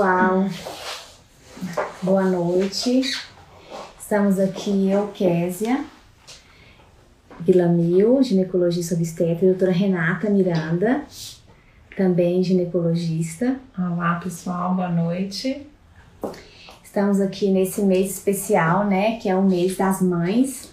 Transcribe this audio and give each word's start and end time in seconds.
pessoal. 0.00 0.46
Boa 2.00 2.22
noite. 2.22 3.02
Estamos 4.00 4.38
aqui, 4.38 4.90
eu, 4.90 5.08
Késia 5.08 5.84
Vilamil, 7.38 8.22
ginecologista 8.22 8.94
obstetra, 8.94 9.44
e 9.44 9.48
a 9.48 9.50
doutora 9.50 9.72
Renata 9.72 10.30
Miranda, 10.30 11.02
também 11.94 12.42
ginecologista. 12.42 13.56
Olá, 13.76 14.18
pessoal, 14.24 14.74
boa 14.74 14.88
noite. 14.88 15.66
Estamos 16.82 17.20
aqui 17.20 17.50
nesse 17.50 17.82
mês 17.82 18.10
especial, 18.12 18.86
né, 18.86 19.18
que 19.18 19.28
é 19.28 19.36
o 19.36 19.42
mês 19.42 19.76
das 19.76 20.00
mães. 20.00 20.72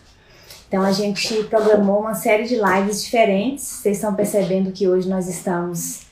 Então 0.69 0.83
a 0.83 0.93
gente 0.93 1.43
programou 1.49 1.99
uma 1.99 2.15
série 2.15 2.47
de 2.47 2.55
lives 2.55 3.03
diferentes. 3.03 3.65
Vocês 3.65 3.97
estão 3.97 4.15
percebendo 4.15 4.71
que 4.71 4.87
hoje 4.87 5.09
nós 5.09 5.27
estamos 5.27 6.06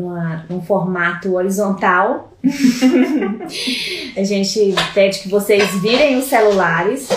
numa, 0.00 0.44
num 0.48 0.62
formato 0.62 1.34
horizontal. 1.34 2.32
a 4.16 4.24
gente 4.24 4.74
pede 4.94 5.20
que 5.20 5.28
vocês 5.28 5.70
virem 5.80 6.18
os 6.18 6.24
celulares 6.24 7.08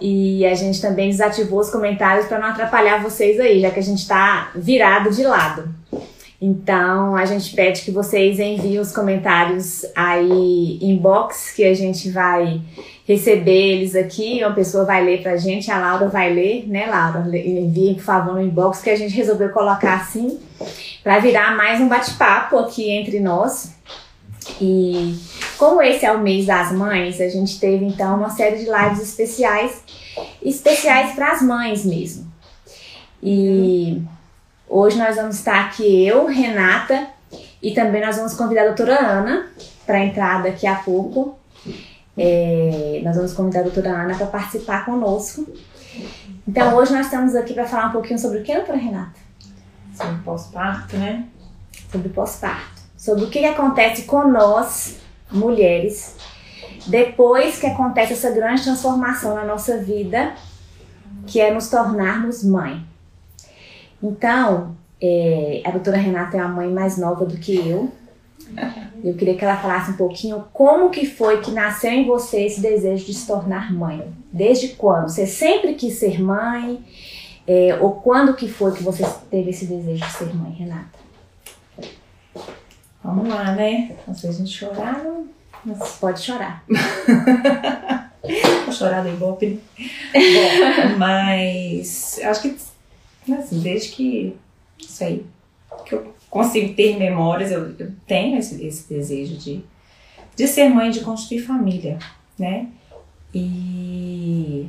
e 0.00 0.44
a 0.44 0.54
gente 0.54 0.80
também 0.80 1.10
desativou 1.10 1.60
os 1.60 1.70
comentários 1.70 2.26
para 2.26 2.38
não 2.38 2.48
atrapalhar 2.48 3.02
vocês 3.02 3.38
aí, 3.40 3.60
já 3.60 3.70
que 3.70 3.78
a 3.78 3.82
gente 3.82 4.00
está 4.00 4.50
virado 4.54 5.10
de 5.10 5.22
lado. 5.22 5.68
Então 6.44 7.14
a 7.14 7.24
gente 7.24 7.54
pede 7.54 7.82
que 7.82 7.92
vocês 7.92 8.40
enviem 8.40 8.80
os 8.80 8.90
comentários 8.90 9.86
aí 9.94 10.76
inbox 10.82 11.52
que 11.52 11.64
a 11.64 11.72
gente 11.72 12.10
vai 12.10 12.60
receber 13.06 13.74
eles 13.74 13.94
aqui, 13.94 14.40
uma 14.42 14.52
pessoa 14.52 14.84
vai 14.84 15.04
ler 15.04 15.22
pra 15.22 15.36
gente, 15.36 15.70
a 15.70 15.78
Laura 15.78 16.08
vai 16.08 16.32
ler, 16.32 16.68
né, 16.68 16.86
Laura? 16.86 17.20
Enviem, 17.28 17.94
por 17.94 18.02
favor, 18.02 18.34
no 18.34 18.42
inbox 18.42 18.82
que 18.82 18.90
a 18.90 18.96
gente 18.96 19.14
resolveu 19.14 19.50
colocar 19.50 19.94
assim 19.94 20.40
para 21.04 21.20
virar 21.20 21.56
mais 21.56 21.80
um 21.80 21.86
bate-papo 21.86 22.58
aqui 22.58 22.90
entre 22.90 23.20
nós. 23.20 23.76
E 24.60 25.14
como 25.56 25.80
esse 25.80 26.04
é 26.04 26.12
o 26.12 26.20
mês 26.20 26.46
das 26.46 26.72
mães, 26.72 27.20
a 27.20 27.28
gente 27.28 27.60
teve 27.60 27.84
então 27.84 28.16
uma 28.16 28.30
série 28.30 28.56
de 28.56 28.64
lives 28.64 29.00
especiais, 29.00 29.80
especiais 30.42 31.14
para 31.14 31.30
as 31.30 31.40
mães 31.40 31.84
mesmo. 31.84 32.26
E 33.22 34.02
hoje 34.72 34.96
nós 34.96 35.16
vamos 35.16 35.36
estar 35.36 35.66
aqui 35.66 36.06
eu, 36.06 36.26
Renata, 36.26 37.06
e 37.62 37.72
também 37.72 38.00
nós 38.04 38.16
vamos 38.16 38.34
convidar 38.34 38.62
a 38.62 38.66
doutora 38.68 38.98
Ana 38.98 39.50
para 39.84 40.04
entrar 40.04 40.42
daqui 40.42 40.66
a 40.66 40.76
pouco. 40.76 41.38
É, 42.16 43.00
nós 43.04 43.14
vamos 43.14 43.34
convidar 43.34 43.60
a 43.60 43.64
doutora 43.64 43.90
Ana 43.90 44.14
para 44.16 44.26
participar 44.26 44.86
conosco. 44.86 45.46
Então 46.48 46.74
hoje 46.74 46.92
nós 46.92 47.06
estamos 47.06 47.34
aqui 47.34 47.52
para 47.52 47.66
falar 47.66 47.88
um 47.88 47.92
pouquinho 47.92 48.18
sobre 48.18 48.38
o 48.38 48.42
que, 48.42 48.54
doutora 48.54 48.78
Renata? 48.78 49.20
Sobre 49.94 50.16
pós-parto, 50.24 50.96
né? 50.96 51.26
Sobre 51.90 52.08
pós-parto. 52.08 52.82
Sobre 52.96 53.24
o 53.24 53.30
que, 53.30 53.40
que 53.40 53.46
acontece 53.46 54.02
com 54.02 54.26
nós, 54.26 54.96
mulheres, 55.30 56.16
depois 56.86 57.58
que 57.58 57.66
acontece 57.66 58.14
essa 58.14 58.30
grande 58.30 58.62
transformação 58.62 59.34
na 59.34 59.44
nossa 59.44 59.78
vida, 59.78 60.34
que 61.26 61.40
é 61.40 61.52
nos 61.52 61.68
tornarmos 61.68 62.42
mãe. 62.42 62.91
Então, 64.02 64.76
é, 65.00 65.62
a 65.64 65.70
doutora 65.70 65.96
Renata 65.96 66.36
é 66.36 66.40
uma 66.40 66.54
mãe 66.54 66.68
mais 66.68 66.98
nova 66.98 67.24
do 67.24 67.36
que 67.36 67.56
eu. 67.56 67.90
Eu 69.02 69.14
queria 69.14 69.36
que 69.36 69.44
ela 69.44 69.56
falasse 69.56 69.90
um 69.92 69.96
pouquinho 69.96 70.44
como 70.52 70.90
que 70.90 71.06
foi 71.06 71.40
que 71.40 71.50
nasceu 71.50 71.90
em 71.90 72.06
você 72.06 72.44
esse 72.44 72.60
desejo 72.60 73.06
de 73.06 73.14
se 73.14 73.26
tornar 73.26 73.72
mãe. 73.72 74.12
Desde 74.32 74.68
quando? 74.68 75.08
Você 75.08 75.26
sempre 75.26 75.74
quis 75.74 75.94
ser 75.94 76.20
mãe? 76.20 76.84
É, 77.46 77.76
ou 77.80 77.92
quando 77.92 78.34
que 78.34 78.48
foi 78.48 78.72
que 78.72 78.82
você 78.82 79.04
teve 79.30 79.50
esse 79.50 79.66
desejo 79.66 80.04
de 80.04 80.12
ser 80.12 80.34
mãe, 80.34 80.52
Renata? 80.52 81.02
Vamos 83.02 83.28
lá, 83.28 83.52
né? 83.52 83.96
Então, 84.00 84.14
se 84.14 84.26
a 84.26 84.32
gente 84.32 84.50
chorar, 84.50 85.02
não... 85.02 85.26
Mas 85.64 85.96
pode 86.00 86.20
chorar. 86.20 86.64
Vou 88.64 88.72
chorar 88.72 89.02
do 89.02 89.08
Ibope. 89.08 89.60
Bom, 90.12 90.96
mas 90.98 92.20
acho 92.22 92.42
que, 92.42 92.56
assim, 93.30 93.60
desde 93.60 93.90
que, 93.90 94.36
isso 94.78 95.04
aí, 95.04 95.24
que 95.84 95.94
eu 95.94 96.14
consigo 96.30 96.74
ter 96.74 96.98
memórias, 96.98 97.52
eu, 97.52 97.74
eu 97.78 97.92
tenho 98.06 98.38
esse, 98.38 98.64
esse 98.64 98.88
desejo 98.88 99.36
de, 99.36 99.62
de 100.34 100.48
ser 100.48 100.68
mãe, 100.68 100.90
de 100.90 101.00
construir 101.00 101.40
família, 101.40 101.98
né? 102.38 102.68
E 103.34 104.68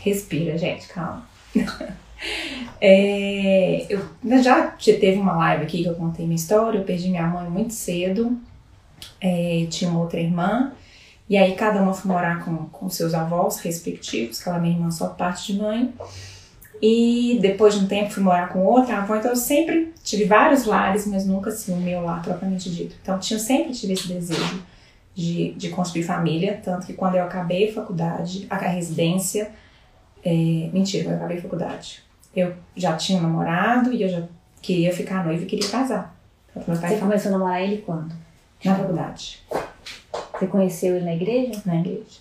Respira, 0.00 0.56
gente, 0.56 0.88
calma. 0.88 1.28
é, 2.80 3.86
eu 3.90 4.42
já 4.42 4.68
teve 4.68 5.18
uma 5.18 5.36
live 5.36 5.64
aqui 5.64 5.82
que 5.82 5.88
eu 5.88 5.94
contei 5.94 6.24
minha 6.24 6.36
história. 6.36 6.78
Eu 6.78 6.84
perdi 6.84 7.10
minha 7.10 7.26
mãe 7.26 7.48
muito 7.50 7.74
cedo. 7.74 8.38
É, 9.20 9.66
tinha 9.68 9.90
uma 9.90 10.00
outra 10.00 10.18
irmã. 10.18 10.72
E 11.30 11.36
aí 11.36 11.54
cada 11.54 11.80
uma 11.80 11.94
foi 11.94 12.10
morar 12.10 12.44
com, 12.44 12.66
com 12.66 12.88
seus 12.88 13.14
avós 13.14 13.60
respectivos, 13.60 14.42
que 14.42 14.48
ela 14.48 14.58
é 14.58 14.60
minha 14.60 14.74
irmã 14.74 14.90
só 14.90 15.10
parte 15.10 15.52
de 15.52 15.60
mãe. 15.60 15.94
E 16.82 17.38
depois 17.40 17.74
de 17.74 17.84
um 17.84 17.86
tempo 17.86 18.10
fui 18.10 18.20
morar 18.20 18.48
com 18.48 18.64
outra 18.64 18.98
avó, 18.98 19.14
então 19.14 19.30
eu 19.30 19.36
sempre 19.36 19.94
tive 20.02 20.24
vários 20.24 20.64
lares, 20.64 21.06
mas 21.06 21.24
nunca 21.24 21.50
assim 21.50 21.72
o 21.72 21.76
meu 21.76 22.02
lar 22.02 22.20
propriamente 22.20 22.68
dito. 22.68 22.96
Então 23.00 23.16
tinha, 23.20 23.38
sempre 23.38 23.72
tive 23.72 23.92
esse 23.92 24.08
desejo 24.08 24.60
de, 25.14 25.52
de 25.52 25.68
construir 25.68 26.02
família, 26.02 26.60
tanto 26.64 26.84
que 26.84 26.94
quando 26.94 27.14
eu 27.14 27.22
acabei 27.22 27.70
a 27.70 27.74
faculdade, 27.74 28.48
a 28.50 28.56
residência, 28.56 29.52
é, 30.24 30.68
mentira, 30.72 31.10
eu 31.10 31.16
acabei 31.16 31.38
a 31.38 31.42
faculdade. 31.42 32.02
Eu 32.34 32.54
já 32.74 32.96
tinha 32.96 33.20
um 33.20 33.22
namorado 33.22 33.92
e 33.92 34.02
eu 34.02 34.08
já 34.08 34.24
queria 34.60 34.92
ficar 34.92 35.24
noiva 35.24 35.44
e 35.44 35.46
queria 35.46 35.68
casar. 35.68 36.16
Então, 36.50 36.64
meu 36.66 36.80
pai 36.80 36.90
Você 36.90 36.98
começou 36.98 37.28
a 37.28 37.38
namorar 37.38 37.62
ele 37.62 37.82
quando? 37.82 38.12
Na 38.64 38.74
faculdade. 38.74 39.40
Você 40.40 40.46
conheceu 40.46 40.96
ele 40.96 41.04
na 41.04 41.14
igreja? 41.14 41.60
Na 41.66 41.76
igreja. 41.76 42.18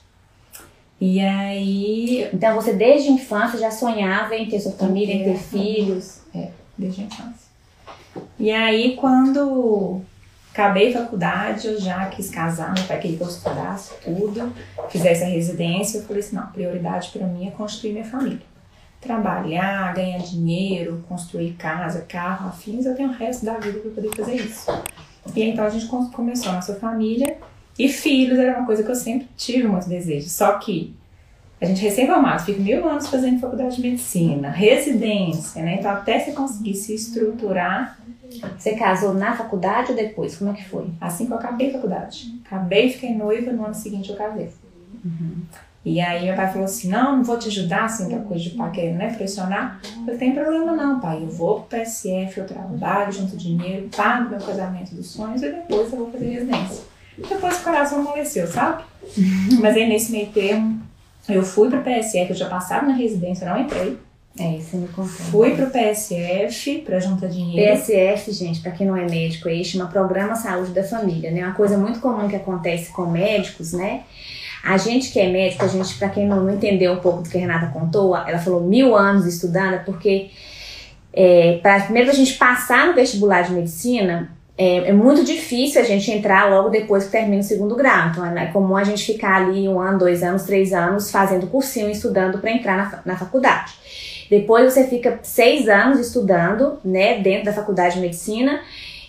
E 1.00 1.22
aí. 1.22 2.30
Então 2.34 2.54
você 2.54 2.74
desde 2.74 3.08
a 3.08 3.14
infância 3.14 3.58
já 3.58 3.72
sonhava 3.72 4.36
em 4.36 4.50
ter 4.50 4.60
sua 4.60 4.74
família, 4.74 5.16
em 5.16 5.24
ter 5.24 5.38
filhos? 5.38 6.20
É, 6.36 6.50
desde 6.78 7.02
a 7.02 7.06
infância. 7.06 7.50
E 8.38 8.52
aí 8.52 8.98
quando 8.98 10.02
acabei 10.52 10.92
faculdade, 10.92 11.68
eu 11.68 11.80
já 11.80 12.08
quis 12.08 12.30
casar, 12.30 12.74
meu 12.74 12.84
pai 12.84 13.00
queria 13.00 13.16
que 13.16 13.24
eu 13.24 13.30
estudasse 13.30 13.94
tudo, 14.04 14.52
fizesse 14.90 15.24
a 15.24 15.28
residência. 15.28 16.00
Eu 16.00 16.04
falei 16.04 16.22
assim: 16.22 16.36
não, 16.36 16.48
prioridade 16.48 17.12
para 17.12 17.26
mim 17.26 17.48
é 17.48 17.52
construir 17.52 17.94
minha 17.94 18.06
família. 18.06 18.50
Trabalhar, 19.00 19.94
ganhar 19.94 20.18
dinheiro, 20.18 21.06
construir 21.08 21.54
casa, 21.54 22.02
carro, 22.02 22.50
afins, 22.50 22.86
eu 22.86 22.94
tenho 22.96 23.08
o 23.08 23.14
resto 23.14 23.46
da 23.46 23.54
vida 23.54 23.80
para 23.80 23.92
poder 23.92 24.14
fazer 24.14 24.36
isso. 24.36 24.70
E 25.34 25.42
então 25.42 25.64
a 25.64 25.70
gente 25.70 25.88
começou 25.88 26.52
a 26.52 26.56
nossa 26.56 26.76
família 26.76 27.38
e 27.78 27.88
filhos 27.90 28.38
era 28.38 28.58
uma 28.58 28.66
coisa 28.66 28.84
que 28.84 28.90
eu 28.90 28.96
sempre 28.96 29.28
tive 29.38 29.68
muito 29.68 29.88
desejo. 29.88 30.30
Só 30.30 30.54
que 30.54 30.96
a 31.62 31.66
gente 31.66 31.82
recém-formado, 31.82 32.44
fica 32.44 32.62
mil 32.62 32.88
anos 32.88 33.08
fazendo 33.08 33.40
faculdade 33.40 33.76
de 33.76 33.82
medicina, 33.82 34.50
residência, 34.50 35.62
né? 35.62 35.76
Então 35.80 35.92
até 35.92 36.20
você 36.20 36.32
conseguir 36.32 36.76
se 36.76 36.96
estruturar 36.96 38.00
você 38.58 38.76
casou 38.76 39.14
na 39.14 39.36
faculdade 39.36 39.92
ou 39.92 39.98
depois? 39.98 40.38
Como 40.38 40.52
é 40.52 40.54
que 40.54 40.68
foi? 40.68 40.88
Assim 41.02 41.26
que 41.26 41.34
eu 41.34 41.38
acabei 41.38 41.70
a 41.70 41.74
faculdade. 41.74 42.40
Acabei, 42.46 42.90
fiquei 42.90 43.16
noiva, 43.16 43.52
no 43.52 43.66
ano 43.66 43.74
seguinte 43.74 44.10
eu 44.10 44.16
casei. 44.16 44.50
Uhum. 45.04 45.42
E 45.84 46.00
aí 46.00 46.26
meu 46.26 46.36
pai 46.36 46.52
falou 46.52 46.66
assim, 46.66 46.90
não, 46.90 47.18
não 47.18 47.24
vou 47.24 47.40
te 47.40 47.48
ajudar, 47.48 47.86
assim, 47.86 48.06
aquela 48.06 48.24
coisa 48.24 48.44
de 48.44 48.50
pai 48.52 48.70
querendo, 48.72 48.98
né, 48.98 49.14
pressionar. 49.14 49.80
Eu 49.84 50.04
falei, 50.04 50.18
tem 50.18 50.34
problema 50.34 50.74
não, 50.74 51.00
pai, 51.00 51.24
eu 51.24 51.30
vou 51.30 51.62
pro 51.62 51.80
PSF, 51.80 52.40
eu 52.40 52.46
trabalho, 52.46 53.12
junto 53.12 53.38
dinheiro, 53.38 53.90
pago 53.96 54.30
meu 54.30 54.40
casamento 54.40 54.94
dos 54.94 55.08
sonhos 55.08 55.42
e 55.42 55.50
depois 55.50 55.92
eu 55.92 56.00
vou 56.00 56.12
fazer 56.12 56.30
residência. 56.30 56.84
Depois 57.28 57.60
o 57.60 57.64
coração 57.64 58.00
amoleceu, 58.00 58.48
sabe? 58.48 58.84
Mas 59.60 59.76
aí 59.76 59.88
nesse 59.88 60.12
meio 60.12 60.28
termo, 60.28 60.82
eu 61.28 61.44
fui 61.44 61.70
pro 61.70 61.82
PSF, 61.82 62.32
eu 62.32 62.36
já 62.36 62.50
passava 62.50 62.88
na 62.88 62.94
residência, 62.94 63.50
não 63.50 63.62
entrei. 63.62 63.98
É, 64.40 64.56
isso 64.56 64.78
me 64.78 64.88
contou. 64.88 65.10
Fui 65.10 65.56
pro 65.56 65.70
PSF 65.70 66.80
para 66.86 67.00
juntar 67.00 67.28
dinheiro. 67.28 67.78
PSF, 67.78 68.32
gente, 68.32 68.62
para 68.62 68.72
quem 68.72 68.88
não 68.88 68.96
é 68.96 69.06
médico, 69.06 69.50
aí 69.50 69.66
chama 69.66 69.88
Programa 69.88 70.36
Saúde 70.36 70.72
da 70.72 70.84
Família, 70.84 71.30
né? 71.30 71.44
Uma 71.44 71.54
coisa 71.54 71.78
muito 71.78 72.00
comum 72.00 72.28
que 72.28 72.36
acontece 72.36 72.92
com 72.92 73.06
médicos, 73.06 73.74
né? 73.74 74.04
A 74.64 74.78
gente 74.78 75.12
que 75.12 75.20
é 75.20 75.30
médico, 75.30 75.64
a 75.64 75.68
gente, 75.68 75.98
para 75.98 76.10
quem 76.10 76.28
não, 76.28 76.50
entendeu 76.50 76.94
um 76.94 77.00
pouco 77.00 77.24
do 77.24 77.30
que 77.30 77.38
a 77.38 77.42
Renata 77.42 77.68
contou, 77.68 78.16
ela 78.16 78.40
falou 78.40 78.62
mil 78.62 78.96
anos 78.96 79.26
estudando, 79.26 79.84
porque 79.84 80.30
é, 81.12 81.60
para 81.62 81.82
primeiro 81.82 82.10
a 82.10 82.14
gente 82.14 82.34
passar 82.34 82.88
no 82.88 82.94
vestibular 82.94 83.42
de 83.42 83.54
medicina, 83.54 84.32
é, 84.62 84.90
é, 84.90 84.92
muito 84.92 85.24
difícil 85.24 85.82
a 85.82 85.86
gente 85.86 86.12
entrar 86.12 86.50
logo 86.50 86.68
depois 86.68 87.06
que 87.06 87.12
termina 87.12 87.40
o 87.40 87.44
segundo 87.44 87.78
grau. 87.78 88.10
Então 88.10 88.26
é, 88.26 88.44
é 88.44 88.48
comum 88.48 88.76
a 88.76 88.84
gente 88.84 89.06
ficar 89.06 89.38
ali 89.38 89.70
um 89.70 89.80
ano, 89.80 89.98
dois 89.98 90.22
anos, 90.22 90.44
três 90.44 90.74
anos 90.74 91.10
fazendo 91.10 91.48
cursinho, 91.48 91.90
estudando 91.90 92.40
para 92.40 92.52
entrar 92.52 92.76
na, 92.76 93.14
na 93.14 93.18
faculdade. 93.18 93.72
Depois 94.30 94.74
você 94.74 94.84
fica 94.86 95.18
seis 95.24 95.70
anos 95.70 95.98
estudando, 95.98 96.78
né, 96.84 97.20
dentro 97.20 97.46
da 97.46 97.54
faculdade 97.54 97.96
de 97.96 98.02
medicina. 98.02 98.60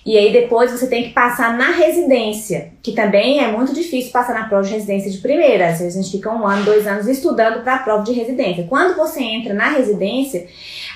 E 0.05 0.17
aí 0.17 0.33
depois 0.33 0.71
você 0.71 0.87
tem 0.87 1.05
que 1.05 1.11
passar 1.11 1.57
na 1.57 1.73
residência, 1.73 2.73
que 2.83 2.93
também 2.93 3.45
é 3.45 3.53
muito 3.53 3.75
difícil 3.75 4.11
passar 4.11 4.33
na 4.33 4.49
prova 4.49 4.65
de 4.65 4.73
residência 4.73 5.11
de 5.11 5.19
primeira. 5.19 5.69
Às 5.69 5.79
vezes 5.79 5.97
a 5.97 6.01
gente 6.01 6.11
fica 6.11 6.33
um 6.33 6.47
ano, 6.47 6.65
dois 6.65 6.87
anos 6.87 7.07
estudando 7.07 7.63
para 7.63 7.77
a 7.77 7.79
prova 7.81 8.03
de 8.03 8.13
residência. 8.13 8.67
Quando 8.67 8.97
você 8.97 9.21
entra 9.21 9.53
na 9.53 9.69
residência, 9.69 10.47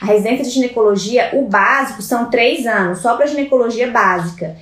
a 0.01 0.06
residência 0.06 0.45
de 0.45 0.51
ginecologia, 0.51 1.31
o 1.35 1.43
básico 1.43 2.01
são 2.01 2.31
três 2.31 2.67
anos, 2.67 3.01
só 3.01 3.15
para 3.15 3.27
ginecologia 3.27 3.91
básica. 3.91 4.56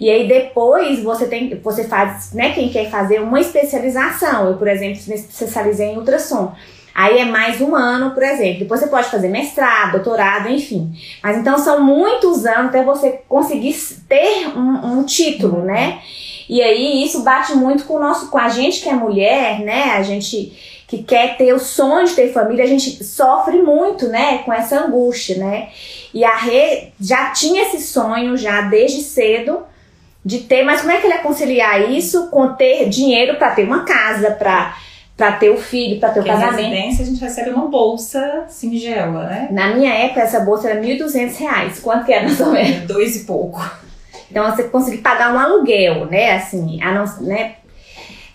E 0.00 0.08
aí 0.08 0.28
depois 0.28 1.02
você 1.02 1.26
tem, 1.26 1.58
você 1.60 1.84
faz, 1.84 2.32
né, 2.32 2.52
quem 2.52 2.68
quer 2.68 2.88
fazer 2.88 3.20
uma 3.20 3.40
especialização. 3.40 4.46
Eu, 4.46 4.56
por 4.56 4.68
exemplo, 4.68 5.00
me 5.08 5.14
especializei 5.14 5.88
em 5.88 5.98
ultrassom. 5.98 6.54
Aí 6.98 7.20
é 7.20 7.24
mais 7.24 7.60
um 7.60 7.76
ano, 7.76 8.10
por 8.10 8.24
exemplo. 8.24 8.58
Depois 8.58 8.80
você 8.80 8.88
pode 8.88 9.08
fazer 9.08 9.28
mestrado, 9.28 9.92
doutorado, 9.92 10.48
enfim. 10.48 10.92
Mas 11.22 11.38
então 11.38 11.56
são 11.56 11.80
muitos 11.80 12.44
anos 12.44 12.70
até 12.70 12.82
você 12.82 13.20
conseguir 13.28 13.72
ter 14.08 14.48
um, 14.48 14.98
um 14.98 15.04
título, 15.04 15.62
né? 15.62 16.00
E 16.48 16.60
aí 16.60 17.04
isso 17.04 17.22
bate 17.22 17.54
muito 17.54 17.84
com 17.84 17.94
o 17.94 18.00
nosso, 18.00 18.28
com 18.30 18.36
a 18.36 18.48
gente 18.48 18.80
que 18.80 18.88
é 18.88 18.94
mulher, 18.94 19.60
né? 19.60 19.92
A 19.92 20.02
gente 20.02 20.82
que 20.88 21.04
quer 21.04 21.36
ter 21.36 21.52
o 21.52 21.60
sonho 21.60 22.04
de 22.04 22.14
ter 22.14 22.32
família, 22.32 22.64
a 22.64 22.68
gente 22.68 23.04
sofre 23.04 23.62
muito, 23.62 24.08
né, 24.08 24.38
com 24.38 24.52
essa 24.52 24.80
angústia, 24.80 25.36
né? 25.36 25.68
E 26.12 26.24
a 26.24 26.34
Rê 26.34 26.88
já 27.00 27.30
tinha 27.30 27.62
esse 27.62 27.80
sonho 27.80 28.36
já 28.36 28.62
desde 28.62 29.02
cedo 29.02 29.60
de 30.24 30.40
ter, 30.40 30.64
mas 30.64 30.80
como 30.80 30.92
é 30.92 30.98
que 30.98 31.06
ele 31.06 31.14
ia 31.14 31.22
conciliar 31.22 31.92
isso 31.92 32.26
com 32.26 32.54
ter 32.54 32.88
dinheiro 32.88 33.36
para 33.36 33.52
ter 33.52 33.62
uma 33.62 33.84
casa, 33.84 34.32
para 34.32 34.76
para 35.18 35.32
ter 35.32 35.50
o 35.50 35.56
filho, 35.56 35.98
para 35.98 36.10
ter 36.10 36.20
Porque 36.20 36.30
o 36.30 36.32
casamento. 36.32 36.62
Na 36.62 36.68
residência 36.68 37.02
a 37.02 37.06
gente 37.08 37.20
recebe 37.20 37.50
uma 37.50 37.66
bolsa 37.66 38.44
singela, 38.48 39.24
né? 39.24 39.48
Na 39.50 39.74
minha 39.74 39.92
época, 39.92 40.20
essa 40.20 40.38
bolsa 40.38 40.70
era 40.70 40.80
R$ 40.80 40.96
1.200. 40.96 41.80
Quanto 41.82 42.06
que 42.06 42.12
era 42.12 42.24
ou 42.40 42.52
menos? 42.52 42.86
Dois 42.86 43.16
e 43.16 43.24
pouco. 43.24 43.60
Então 44.30 44.48
você 44.48 44.62
conseguir 44.64 44.98
pagar 44.98 45.34
um 45.34 45.38
aluguel, 45.38 46.06
né? 46.06 46.36
Assim, 46.36 46.80
a 46.80 46.92
não, 46.92 47.04
né? 47.26 47.56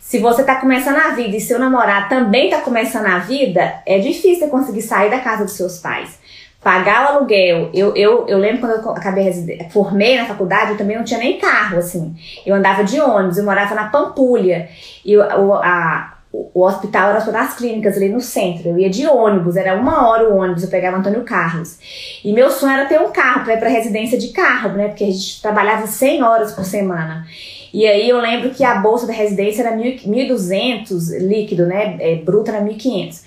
Se 0.01 0.19
você 0.19 0.43
tá 0.43 0.55
começando 0.55 0.97
a 0.97 1.15
vida 1.15 1.37
e 1.37 1.39
seu 1.39 1.57
namorado 1.57 2.09
também 2.09 2.49
tá 2.49 2.59
começando 2.59 3.05
a 3.05 3.19
vida, 3.19 3.81
é 3.85 3.97
difícil 3.99 4.49
conseguir 4.49 4.81
sair 4.81 5.09
da 5.09 5.19
casa 5.19 5.45
dos 5.45 5.53
seus 5.53 5.79
pais. 5.79 6.19
Pagar 6.61 7.05
o 7.05 7.15
aluguel. 7.15 7.69
Eu, 7.73 7.95
eu, 7.95 8.27
eu 8.27 8.37
lembro 8.37 8.59
quando 8.59 8.73
eu 8.73 8.91
acabei 8.91 9.31
formei 9.71 10.17
na 10.17 10.25
faculdade, 10.25 10.71
eu 10.71 10.77
também 10.77 10.97
não 10.97 11.03
tinha 11.03 11.19
nem 11.19 11.37
carro, 11.37 11.77
assim. 11.77 12.13
Eu 12.45 12.55
andava 12.55 12.83
de 12.83 12.99
ônibus, 12.99 13.37
eu 13.37 13.45
morava 13.45 13.73
na 13.73 13.87
Pampulha. 13.87 14.69
E 15.03 15.17
o, 15.17 15.53
a, 15.55 16.12
o 16.33 16.65
hospital 16.65 17.11
era 17.11 17.21
só 17.21 17.31
das 17.31 17.55
clínicas 17.55 17.95
ali 17.95 18.09
no 18.09 18.19
centro. 18.19 18.69
Eu 18.69 18.79
ia 18.79 18.89
de 18.89 19.05
ônibus, 19.05 19.55
era 19.55 19.79
uma 19.79 20.09
hora 20.09 20.27
o 20.27 20.35
ônibus, 20.35 20.63
eu 20.63 20.69
pegava 20.69 20.97
Antônio 20.97 21.21
Carlos. 21.21 21.77
E 22.23 22.33
meu 22.33 22.49
sonho 22.49 22.73
era 22.73 22.85
ter 22.85 22.99
um 22.99 23.11
carro 23.11 23.43
para 23.43 23.53
ir 23.53 23.59
para 23.59 23.69
residência 23.69 24.17
de 24.17 24.29
carro, 24.29 24.69
né? 24.69 24.87
Porque 24.87 25.03
a 25.03 25.11
gente 25.11 25.39
trabalhava 25.43 25.85
100 25.85 26.23
horas 26.23 26.51
por 26.51 26.65
semana. 26.65 27.27
E 27.71 27.85
aí 27.85 28.09
eu 28.09 28.19
lembro 28.19 28.49
que 28.49 28.63
a 28.63 28.75
bolsa 28.75 29.05
da 29.05 29.13
residência 29.13 29.61
era 29.61 29.77
1.200 29.77 31.19
líquido, 31.19 31.67
né? 31.67 31.97
É, 31.99 32.15
bruto 32.15 32.49
era 32.49 32.63
1.500. 32.65 33.21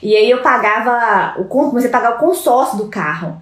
E 0.00 0.16
aí 0.16 0.30
eu 0.30 0.40
pagava, 0.40 1.40
o, 1.40 1.46
comecei 1.46 1.88
a 1.88 1.92
pagar 1.92 2.16
o 2.16 2.18
consórcio 2.18 2.78
do 2.78 2.86
carro. 2.86 3.40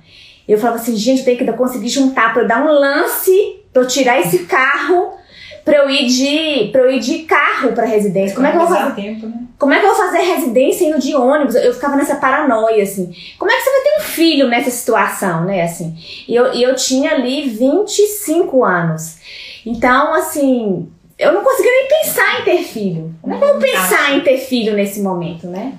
Eu 0.48 0.56
falava 0.58 0.78
assim, 0.78 0.96
gente, 0.96 1.18
eu 1.18 1.24
tenho 1.26 1.38
que 1.38 1.52
conseguir 1.52 1.90
juntar 1.90 2.32
para 2.32 2.44
dar 2.44 2.64
um 2.64 2.70
lance 2.70 3.60
para 3.72 3.82
eu 3.82 3.86
tirar 3.86 4.20
esse 4.20 4.40
carro 4.44 5.21
pra 5.64 5.76
eu 5.76 5.90
ir 5.90 6.06
de, 6.06 6.70
pra 6.70 6.82
eu 6.82 6.90
ir 6.92 7.00
de 7.00 7.20
carro 7.20 7.72
pra 7.72 7.84
residência. 7.84 8.34
Como 8.34 8.46
é 8.46 8.50
que 8.50 8.56
eu 8.56 8.66
vou 8.66 8.76
fazer? 8.76 8.94
Tempo, 8.94 9.26
né? 9.26 9.42
Como 9.58 9.72
é 9.72 9.78
que 9.78 9.86
eu 9.86 9.94
vou 9.94 10.06
fazer 10.06 10.18
residência 10.18 10.84
indo 10.86 10.98
de 10.98 11.14
ônibus? 11.14 11.54
Eu 11.54 11.72
ficava 11.72 11.96
nessa 11.96 12.16
paranoia, 12.16 12.82
assim. 12.82 13.14
Como 13.38 13.50
é 13.50 13.54
que 13.54 13.62
você 13.62 13.70
vai 13.70 13.80
ter 13.80 13.98
um 13.98 14.02
filho 14.02 14.48
nessa 14.48 14.70
situação, 14.70 15.44
né? 15.44 15.62
Assim. 15.62 15.96
E 16.26 16.34
eu, 16.34 16.46
eu 16.46 16.74
tinha 16.74 17.12
ali 17.12 17.48
25 17.48 18.64
anos. 18.64 19.18
Então, 19.64 20.12
assim, 20.14 20.90
eu 21.16 21.32
não 21.32 21.44
conseguia 21.44 21.70
nem 21.70 21.88
pensar 21.88 22.40
em 22.40 22.44
ter 22.44 22.62
filho. 22.64 23.14
Como 23.22 23.34
é 23.34 23.38
que 23.38 23.44
eu 23.44 23.52
vou 23.52 23.60
pensar 23.60 24.16
em 24.16 24.20
ter 24.20 24.38
filho 24.38 24.74
nesse 24.74 25.00
momento, 25.00 25.46
né? 25.46 25.74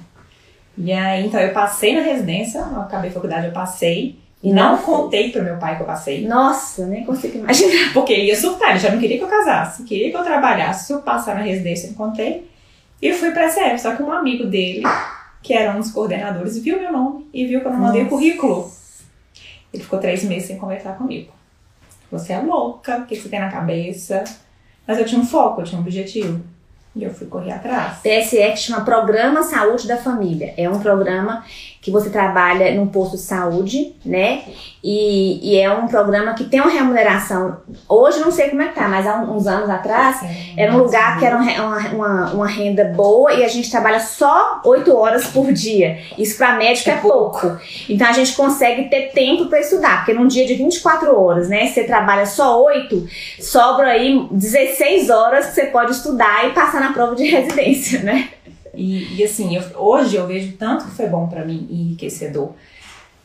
E 0.77 0.91
aí, 0.91 1.25
então, 1.25 1.39
eu 1.39 1.51
passei 1.51 1.93
na 1.93 2.01
residência, 2.01 2.59
eu 2.59 2.81
acabei 2.81 3.09
a 3.09 3.13
faculdade, 3.13 3.47
eu 3.47 3.51
passei. 3.51 4.22
E 4.43 4.51
não 4.51 4.77
contei 4.77 5.31
pro 5.31 5.41
meu 5.41 5.55
pai 5.55 5.77
que 5.77 5.83
eu 5.83 5.87
passei. 5.87 6.27
Nossa, 6.27 6.85
nem 6.85 7.05
consigo 7.05 7.37
imaginar. 7.37 7.91
Porque 7.95 8.11
ele 8.11 8.25
ia 8.25 8.35
surtar, 8.35 8.71
ele 8.71 8.79
já 8.79 8.91
não 8.91 8.99
queria 8.99 9.17
que 9.17 9.23
eu 9.23 9.29
casasse, 9.29 9.83
queria 9.83 10.11
que 10.11 10.17
eu 10.17 10.23
trabalhasse. 10.23 10.87
Se 10.87 10.93
eu 10.93 11.01
passar 11.01 11.35
na 11.35 11.41
residência, 11.41 11.87
eu 11.87 11.93
contei. 11.93 12.51
E 13.01 13.13
fui 13.13 13.31
pra 13.31 13.47
SF. 13.49 13.79
Só 13.79 13.95
que 13.95 14.03
um 14.03 14.11
amigo 14.11 14.45
dele, 14.45 14.83
que 15.41 15.53
era 15.53 15.73
um 15.73 15.79
dos 15.79 15.91
coordenadores, 15.91 16.57
viu 16.57 16.77
meu 16.77 16.91
nome 16.91 17.25
e 17.33 17.45
viu 17.45 17.61
que 17.61 17.67
eu 17.67 17.71
não 17.71 17.79
mandei 17.79 18.03
o 18.03 18.09
currículo. 18.09 18.69
Ele 19.73 19.81
ficou 19.81 19.97
três 19.97 20.23
meses 20.25 20.47
sem 20.47 20.57
conversar 20.57 20.97
comigo. 20.97 21.31
Você 22.11 22.33
é 22.33 22.39
louca, 22.39 22.97
o 22.97 23.05
que 23.05 23.15
você 23.15 23.29
tem 23.29 23.39
na 23.39 23.49
cabeça? 23.49 24.25
Mas 24.85 24.99
eu 24.99 25.05
tinha 25.05 25.21
um 25.21 25.25
foco, 25.25 25.61
eu 25.61 25.65
tinha 25.65 25.79
um 25.79 25.83
objetivo. 25.83 26.43
E 26.95 27.03
eu 27.03 27.13
fui 27.13 27.27
correr 27.27 27.53
atrás. 27.53 27.99
PSE 27.99 28.37
que 28.51 28.57
chama 28.57 28.85
Programa 28.85 29.41
Saúde 29.41 29.87
da 29.87 29.97
Família. 29.97 30.53
É 30.57 30.69
um 30.69 30.79
programa 30.79 31.43
que 31.83 31.91
você 31.91 32.09
trabalha 32.09 32.73
num 32.73 32.87
posto 32.87 33.17
de 33.17 33.23
saúde, 33.23 33.93
né? 34.05 34.43
E, 34.81 35.51
e, 35.51 35.59
é 35.59 35.69
um 35.69 35.85
programa 35.85 36.33
que 36.33 36.45
tem 36.45 36.61
uma 36.61 36.69
remuneração. 36.69 37.57
Hoje 37.89 38.19
não 38.19 38.31
sei 38.31 38.49
como 38.49 38.61
é 38.61 38.69
que 38.69 38.75
tá, 38.75 38.87
mas 38.87 39.05
há 39.05 39.17
uns 39.17 39.45
anos 39.47 39.69
atrás 39.69 40.21
era 40.55 40.73
um 40.73 40.77
lugar 40.77 41.19
que 41.19 41.25
era 41.25 41.35
uma, 41.35 41.89
uma, 41.89 42.31
uma 42.31 42.47
renda 42.47 42.85
boa 42.85 43.33
e 43.33 43.43
a 43.43 43.49
gente 43.49 43.69
trabalha 43.69 43.99
só 43.99 44.61
8 44.63 44.95
horas 44.95 45.27
por 45.27 45.51
dia. 45.51 45.99
Isso 46.17 46.37
para 46.37 46.55
médico 46.55 46.89
é, 46.89 46.93
é 46.93 46.97
pouco. 46.97 47.57
Então 47.89 48.07
a 48.07 48.13
gente 48.13 48.33
consegue 48.33 48.89
ter 48.89 49.11
tempo 49.11 49.47
para 49.47 49.59
estudar, 49.59 49.97
porque 49.97 50.13
num 50.13 50.27
dia 50.27 50.45
de 50.47 50.53
24 50.53 51.13
horas, 51.19 51.49
né? 51.49 51.67
Você 51.67 51.83
trabalha 51.83 52.25
só 52.25 52.63
8, 52.63 53.07
sobra 53.41 53.89
aí 53.89 54.25
16 54.31 55.09
horas 55.09 55.47
que 55.47 55.55
você 55.55 55.65
pode 55.65 55.91
estudar 55.91 56.47
e 56.47 56.51
passar 56.51 56.79
na 56.79 56.93
prova 56.93 57.13
de 57.13 57.25
residência, 57.25 58.01
né? 58.01 58.29
E, 58.73 59.15
e 59.15 59.23
assim, 59.23 59.55
eu, 59.55 59.63
hoje 59.75 60.15
eu 60.15 60.25
vejo 60.27 60.53
tanto 60.57 60.85
que 60.85 60.91
foi 60.91 61.07
bom 61.07 61.27
para 61.27 61.45
mim 61.45 61.67
enriquecedor 61.69 62.51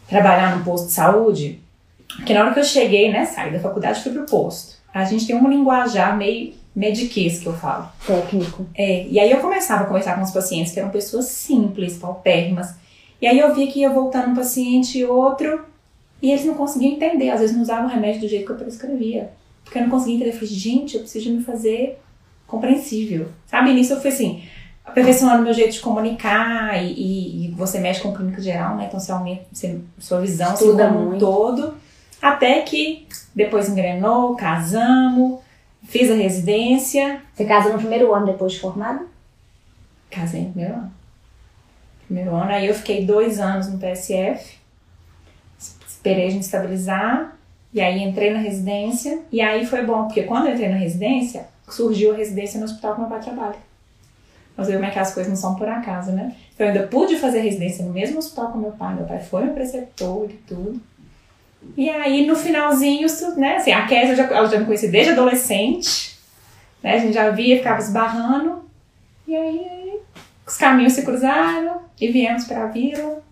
trabalhar 0.09 0.57
no 0.57 0.65
posto 0.65 0.87
de 0.87 0.93
saúde, 0.93 1.61
que 2.25 2.33
na 2.33 2.41
hora 2.41 2.55
que 2.55 2.61
eu 2.61 2.65
cheguei, 2.65 3.11
né, 3.13 3.27
saí 3.27 3.53
da 3.53 3.61
faculdade 3.61 4.01
e 4.01 4.03
fui 4.03 4.13
pro 4.13 4.25
posto. 4.25 4.77
A 4.93 5.05
gente 5.05 5.27
tem 5.27 5.37
um 5.37 5.49
linguajar 5.49 6.17
meio 6.17 6.55
mediquês 6.75 7.41
que 7.41 7.47
eu 7.47 7.53
falo. 7.53 7.89
Técnico. 8.07 8.67
É, 8.75 9.07
e 9.07 9.19
aí 9.19 9.31
eu 9.31 9.41
começava 9.41 9.83
a 9.83 9.87
conversar 9.87 10.17
com 10.17 10.23
os 10.23 10.31
pacientes 10.31 10.73
que 10.73 10.79
eram 10.79 10.91
pessoas 10.91 11.27
simples, 11.27 11.99
paupérrimas. 11.99 12.75
E 13.21 13.27
aí 13.27 13.39
eu 13.39 13.55
via 13.55 13.67
que 13.67 13.81
ia 13.81 13.91
voltando 13.91 14.31
um 14.31 14.35
paciente 14.35 14.99
e 14.99 15.05
outro, 15.05 15.65
e 16.23 16.31
eles 16.31 16.45
não 16.45 16.55
conseguiam 16.55 16.93
entender. 16.93 17.31
Às 17.31 17.41
vezes 17.41 17.55
não 17.55 17.63
usavam 17.63 17.87
o 17.87 17.89
remédio 17.89 18.21
do 18.21 18.29
jeito 18.29 18.47
que 18.47 18.53
eu 18.53 18.57
prescrevia. 18.57 19.31
Porque 19.65 19.79
eu 19.79 19.83
não 19.83 19.91
conseguia 19.91 20.15
entender. 20.15 20.31
Eu 20.31 20.35
falei, 20.35 20.49
gente, 20.49 20.95
eu 20.95 21.01
preciso 21.01 21.31
me 21.31 21.43
fazer 21.43 21.99
compreensível. 22.47 23.29
Sabe, 23.47 23.75
nisso 23.75 23.93
eu 23.93 24.01
fui 24.01 24.11
assim, 24.11 24.43
aperfeiçoando 24.89 25.43
meu 25.43 25.53
jeito 25.53 25.73
de 25.73 25.81
comunicar 25.81 26.83
e, 26.83 27.47
e, 27.47 27.51
você 27.53 27.79
mexe 27.79 28.01
com 28.01 28.15
clínica 28.15 28.41
geral, 28.41 28.77
né? 28.77 28.87
Então 28.87 28.99
você 28.99 29.13
aumenta 29.13 29.45
você, 29.53 29.81
sua 29.99 30.21
visão 30.21 30.55
Estuda 30.55 30.89
como 30.89 31.15
um 31.15 31.19
todo. 31.19 31.75
Até 32.21 32.63
que 32.63 33.07
depois 33.35 33.69
engrenou, 33.69 34.35
casamos, 34.35 35.41
fiz 35.85 36.11
a 36.11 36.15
residência. 36.15 37.23
Você 37.35 37.45
casou 37.45 37.73
no 37.73 37.79
primeiro 37.79 38.13
ano 38.15 38.27
depois 38.27 38.53
de 38.53 38.61
formada? 38.61 39.07
Casei 40.11 40.43
no 40.43 40.51
primeiro 40.51 40.75
ano. 40.75 40.93
Primeiro 42.07 42.35
ano. 42.35 42.51
Aí 42.51 42.67
eu 42.67 42.75
fiquei 42.75 43.05
dois 43.05 43.39
anos 43.39 43.69
no 43.69 43.79
PSF. 43.79 44.59
Esperei 45.87 46.31
gente 46.31 46.43
estabilizar. 46.43 47.37
E 47.73 47.81
aí 47.81 48.03
entrei 48.03 48.33
na 48.33 48.41
residência. 48.41 49.23
E 49.31 49.41
aí 49.41 49.67
foi 49.67 49.85
bom, 49.85 50.05
porque 50.05 50.23
quando 50.23 50.47
eu 50.47 50.55
entrei 50.55 50.71
na 50.71 50.77
residência, 50.77 51.47
surgiu 51.69 52.15
a 52.15 52.17
residência 52.17 52.59
no 52.59 52.65
hospital 52.65 52.95
que 52.95 53.01
meu 53.01 53.11
pai 53.11 53.21
trabalha. 53.21 53.68
Mas 54.59 54.67
como 54.67 54.85
é 54.85 54.91
que 54.91 54.99
as 54.99 55.15
coisas 55.15 55.31
não 55.31 55.37
são 55.37 55.55
por 55.55 55.69
acaso, 55.69 56.11
né? 56.11 56.35
Então 56.53 56.67
eu 56.67 56.73
ainda 56.73 56.89
pude 56.89 57.17
fazer 57.17 57.43
residência 57.43 57.85
no 57.85 57.93
mesmo 57.93 58.19
hospital 58.19 58.51
com 58.51 58.59
meu 58.59 58.73
pai. 58.73 58.93
Meu 58.97 59.05
pai 59.05 59.21
foi 59.21 59.45
meu 59.45 59.55
preceptor 59.55 60.29
e 60.29 60.35
tudo. 60.49 60.81
E 61.77 61.89
aí, 61.89 62.27
no 62.27 62.35
finalzinho, 62.35 63.07
né? 63.37 63.57
Assim, 63.57 63.71
a 63.71 63.87
Kézia 63.87 64.13
eu 64.13 64.17
já, 64.17 64.25
eu 64.25 64.51
já 64.51 64.59
me 64.59 64.65
conheci 64.65 64.89
desde 64.89 65.13
adolescente. 65.13 66.19
Né? 66.83 66.95
A 66.95 66.99
gente 66.99 67.15
já 67.15 67.31
via, 67.31 67.59
ficava 67.59 67.81
esbarrando. 67.81 68.65
E 69.29 69.37
aí, 69.37 70.01
os 70.45 70.57
caminhos 70.57 70.95
se 70.95 71.03
cruzaram 71.03 71.83
e 72.01 72.09
viemos 72.09 72.45
para 72.45 72.65
a 72.65 72.67
vila. 72.67 73.23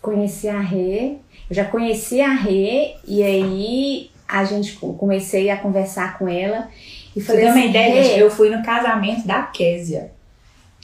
Conheci 0.00 0.48
a 0.48 0.58
Rê. 0.58 1.14
Eu 1.48 1.54
já 1.54 1.64
conheci 1.64 2.20
a 2.20 2.32
Rê 2.32 2.96
e 3.06 3.22
aí 3.22 4.10
a 4.26 4.44
gente 4.44 4.76
comecei 4.76 5.48
a 5.48 5.56
conversar 5.58 6.18
com 6.18 6.28
ela. 6.28 6.68
E 7.14 7.20
falei 7.20 7.42
Você 7.42 7.48
assim, 7.50 7.60
uma 7.60 7.66
ideia? 7.66 8.18
Eu 8.18 8.28
fui 8.28 8.50
no 8.50 8.64
casamento 8.64 9.24
da 9.24 9.42
Késia. 9.42 10.10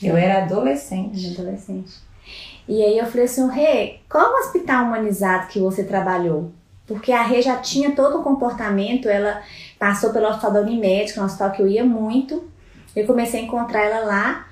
Eu 0.02 0.17
era 0.17 0.45
adolescente. 0.45 1.26
Era 1.26 1.35
adolescente. 1.35 1.93
E 2.69 2.83
aí 2.83 2.99
eu 2.99 3.07
falei 3.07 3.25
assim, 3.25 3.49
Rê, 3.49 4.00
qual 4.09 4.31
o 4.31 4.38
hospital 4.40 4.85
humanizado 4.85 5.49
que 5.49 5.59
você 5.59 5.83
trabalhou? 5.85 6.50
Porque 6.87 7.12
a 7.12 7.23
Rê 7.23 7.43
já 7.43 7.57
tinha 7.57 7.93
todo 7.93 8.19
o 8.19 8.23
comportamento, 8.23 9.09
ela 9.09 9.43
passou 9.78 10.11
pelo 10.11 10.28
hospital 10.28 10.52
da 10.52 10.61
Unimed, 10.61 11.12
que 11.12 11.19
é 11.19 11.23
um 11.23 11.25
hospital 11.25 11.50
que 11.52 11.62
eu 11.62 11.67
ia 11.67 11.85
muito. 11.85 12.45
Eu 12.95 13.07
comecei 13.07 13.40
a 13.40 13.43
encontrar 13.45 13.85
ela 13.85 14.05
lá 14.05 14.47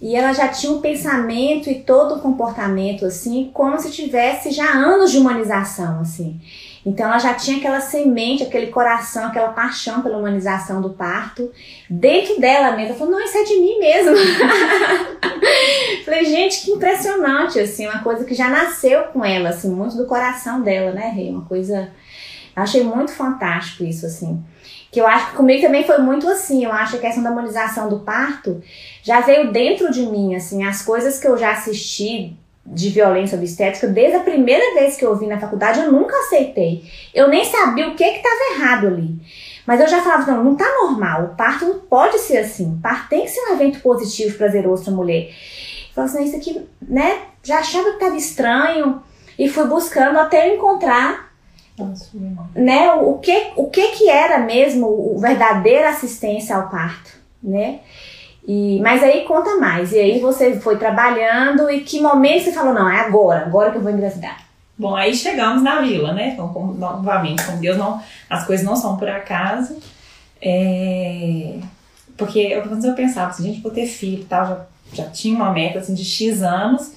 e 0.00 0.16
ela 0.16 0.32
já 0.32 0.48
tinha 0.48 0.72
um 0.72 0.80
pensamento 0.80 1.68
e 1.68 1.80
todo 1.80 2.16
o 2.16 2.20
comportamento 2.20 3.04
assim, 3.04 3.50
como 3.52 3.78
se 3.78 3.90
tivesse 3.90 4.50
já 4.50 4.72
anos 4.72 5.10
de 5.10 5.18
humanização, 5.18 6.00
assim. 6.00 6.40
Então 6.84 7.06
ela 7.06 7.18
já 7.18 7.34
tinha 7.34 7.58
aquela 7.58 7.80
semente, 7.80 8.42
aquele 8.42 8.68
coração, 8.68 9.26
aquela 9.26 9.50
paixão 9.50 10.02
pela 10.02 10.16
humanização 10.16 10.80
do 10.80 10.90
parto 10.90 11.50
dentro 11.88 12.40
dela 12.40 12.70
mesma. 12.74 12.90
Ela 12.90 12.98
falou, 12.98 13.12
não, 13.12 13.24
isso 13.24 13.36
é 13.36 13.44
de 13.44 13.56
mim 13.56 13.78
mesmo. 13.78 14.16
Falei, 16.04 16.24
gente, 16.24 16.62
que 16.62 16.70
impressionante, 16.70 17.60
assim, 17.60 17.86
uma 17.86 18.02
coisa 18.02 18.24
que 18.24 18.34
já 18.34 18.48
nasceu 18.48 19.04
com 19.04 19.24
ela, 19.24 19.50
assim, 19.50 19.70
muito 19.70 19.96
do 19.96 20.06
coração 20.06 20.62
dela, 20.62 20.92
né, 20.92 21.08
Rei? 21.08 21.30
Uma 21.30 21.44
coisa. 21.44 21.90
Eu 22.56 22.62
achei 22.62 22.82
muito 22.82 23.12
fantástico 23.12 23.84
isso, 23.84 24.06
assim. 24.06 24.42
Que 24.90 25.00
eu 25.00 25.06
acho 25.06 25.30
que 25.30 25.36
comigo 25.36 25.62
também 25.62 25.84
foi 25.84 25.98
muito 25.98 26.26
assim. 26.26 26.64
Eu 26.64 26.72
acho 26.72 26.92
que 26.92 26.98
a 26.98 27.00
questão 27.00 27.22
da 27.22 27.30
humanização 27.30 27.88
do 27.88 28.00
parto 28.00 28.60
já 29.02 29.20
veio 29.20 29.52
dentro 29.52 29.90
de 29.92 30.04
mim, 30.06 30.34
assim, 30.34 30.64
as 30.64 30.82
coisas 30.82 31.20
que 31.20 31.28
eu 31.28 31.36
já 31.36 31.52
assisti 31.52 32.36
de 32.72 32.88
violência 32.88 33.36
obstétrica, 33.36 33.88
desde 33.88 34.16
a 34.16 34.20
primeira 34.20 34.74
vez 34.74 34.96
que 34.96 35.04
eu 35.04 35.16
vi 35.16 35.26
na 35.26 35.40
faculdade, 35.40 35.80
eu 35.80 35.90
nunca 35.90 36.16
aceitei. 36.16 36.84
Eu 37.12 37.28
nem 37.28 37.44
sabia 37.44 37.88
o 37.88 37.96
que 37.96 38.04
estava 38.04 38.54
errado 38.54 38.86
ali. 38.86 39.16
Mas 39.66 39.80
eu 39.80 39.88
já 39.88 40.00
falava, 40.02 40.32
não, 40.32 40.44
não 40.44 40.54
tá 40.54 40.64
normal. 40.80 41.24
O 41.24 41.36
parto 41.36 41.64
não 41.64 41.80
pode 41.80 42.18
ser 42.20 42.38
assim. 42.38 42.74
O 42.74 42.80
parto 42.80 43.08
tem 43.08 43.22
que 43.22 43.30
ser 43.30 43.40
um 43.40 43.54
evento 43.54 43.80
positivo, 43.80 44.38
prazeroso 44.38 44.84
para 44.84 44.92
a 44.92 44.96
mulher. 44.96 45.28
Eu 45.28 45.94
falava 45.94 46.12
assim, 46.14 46.24
isso 46.24 46.36
aqui, 46.36 46.66
né? 46.80 47.22
Já 47.42 47.58
achava 47.58 47.90
que 47.90 47.96
estava 47.96 48.16
estranho 48.16 49.02
e 49.38 49.48
fui 49.48 49.66
buscando 49.66 50.18
até 50.18 50.54
encontrar 50.54 51.30
né, 52.54 52.92
o, 52.92 53.18
que, 53.18 53.52
o 53.56 53.70
que 53.70 53.88
que 53.92 54.08
era 54.08 54.38
mesmo 54.38 54.86
o 54.86 55.18
verdadeira 55.18 55.88
assistência 55.88 56.54
ao 56.54 56.68
parto, 56.68 57.10
né? 57.42 57.80
E, 58.52 58.80
mas 58.80 59.00
aí 59.00 59.22
conta 59.22 59.58
mais. 59.58 59.92
E 59.92 59.98
aí 60.00 60.18
você 60.18 60.58
foi 60.58 60.76
trabalhando 60.76 61.70
e 61.70 61.82
que 61.82 62.00
momento 62.00 62.46
você 62.46 62.52
falou, 62.52 62.74
não, 62.74 62.90
é 62.90 62.98
agora, 62.98 63.42
agora 63.42 63.70
que 63.70 63.76
eu 63.76 63.80
vou 63.80 63.92
engravidar? 63.92 64.44
Bom, 64.76 64.96
aí 64.96 65.14
chegamos 65.14 65.62
na 65.62 65.80
vila, 65.80 66.12
né? 66.12 66.30
Então, 66.30 66.52
como, 66.52 66.74
novamente, 66.74 67.44
como 67.44 67.58
Deus 67.58 67.76
não. 67.76 68.02
As 68.28 68.44
coisas 68.44 68.66
não 68.66 68.74
são 68.74 68.96
por 68.96 69.08
acaso. 69.08 69.78
É, 70.42 71.58
porque 72.16 72.40
eu, 72.40 72.64
eu 72.64 72.94
pensava, 72.96 73.30
assim, 73.30 73.44
gente, 73.44 73.60
vou 73.60 73.70
ter 73.70 73.86
filho 73.86 74.22
e 74.22 74.24
tal, 74.24 74.44
já, 74.44 75.04
já 75.04 75.10
tinha 75.10 75.36
uma 75.36 75.52
meta 75.52 75.78
assim, 75.78 75.94
de 75.94 76.04
X 76.04 76.42
anos. 76.42 76.92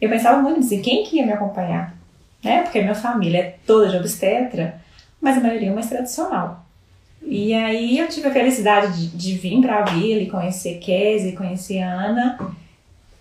Eu 0.00 0.08
pensava 0.08 0.40
muito 0.40 0.60
assim, 0.60 0.80
quem 0.80 1.04
que 1.04 1.16
ia 1.16 1.26
me 1.26 1.32
acompanhar? 1.32 1.94
Né? 2.42 2.62
Porque 2.62 2.78
a 2.78 2.82
minha 2.82 2.94
família 2.94 3.40
é 3.40 3.56
toda 3.66 3.90
de 3.90 3.98
obstetra, 3.98 4.80
mas 5.20 5.36
a 5.36 5.40
maioria 5.40 5.68
é 5.68 5.74
mais 5.74 5.90
tradicional. 5.90 6.63
E 7.26 7.54
aí 7.54 7.98
eu 7.98 8.08
tive 8.08 8.28
a 8.28 8.32
felicidade 8.32 9.08
de, 9.08 9.16
de 9.16 9.34
vir 9.36 9.60
para 9.60 9.78
a 9.78 9.84
vila 9.84 10.20
e 10.20 10.30
conhecer 10.30 10.78
Kézia 10.78 11.30
e 11.30 11.36
conhecer 11.36 11.80
a 11.80 11.90
Ana. 11.90 12.38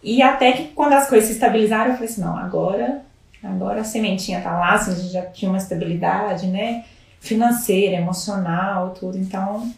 E 0.04 0.22
até 0.22 0.52
que 0.52 0.68
quando 0.70 0.94
as 0.94 1.08
coisas 1.08 1.30
se 1.30 1.36
estabilizaram, 1.36 1.92
eu 1.92 1.94
falei 1.94 2.10
assim, 2.10 2.22
não, 2.22 2.38
agora, 2.38 3.02
agora 3.42 3.82
a 3.82 3.86
sementinha 3.86 4.42
tá 4.42 4.52
lá, 4.52 4.74
assim, 4.74 4.92
a 4.92 4.96
gente 4.96 5.14
já 5.14 5.26
tinha 5.28 5.50
uma 5.50 5.58
estabilidade, 5.58 6.48
né? 6.48 6.84
Financeira, 7.22 7.96
emocional, 7.96 8.90
tudo. 8.90 9.18
Então, 9.18 9.72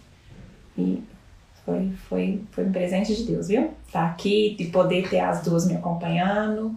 e 0.76 1.04
foi, 1.64 1.92
foi, 2.10 2.42
foi 2.52 2.66
um 2.66 2.72
presente 2.72 3.16
de 3.16 3.24
Deus, 3.24 3.48
viu? 3.48 3.72
Tá 3.92 4.08
aqui, 4.08 4.56
de 4.58 4.66
poder 4.66 5.08
ter 5.08 5.20
as 5.20 5.44
duas 5.44 5.68
me 5.68 5.76
acompanhando. 5.76 6.76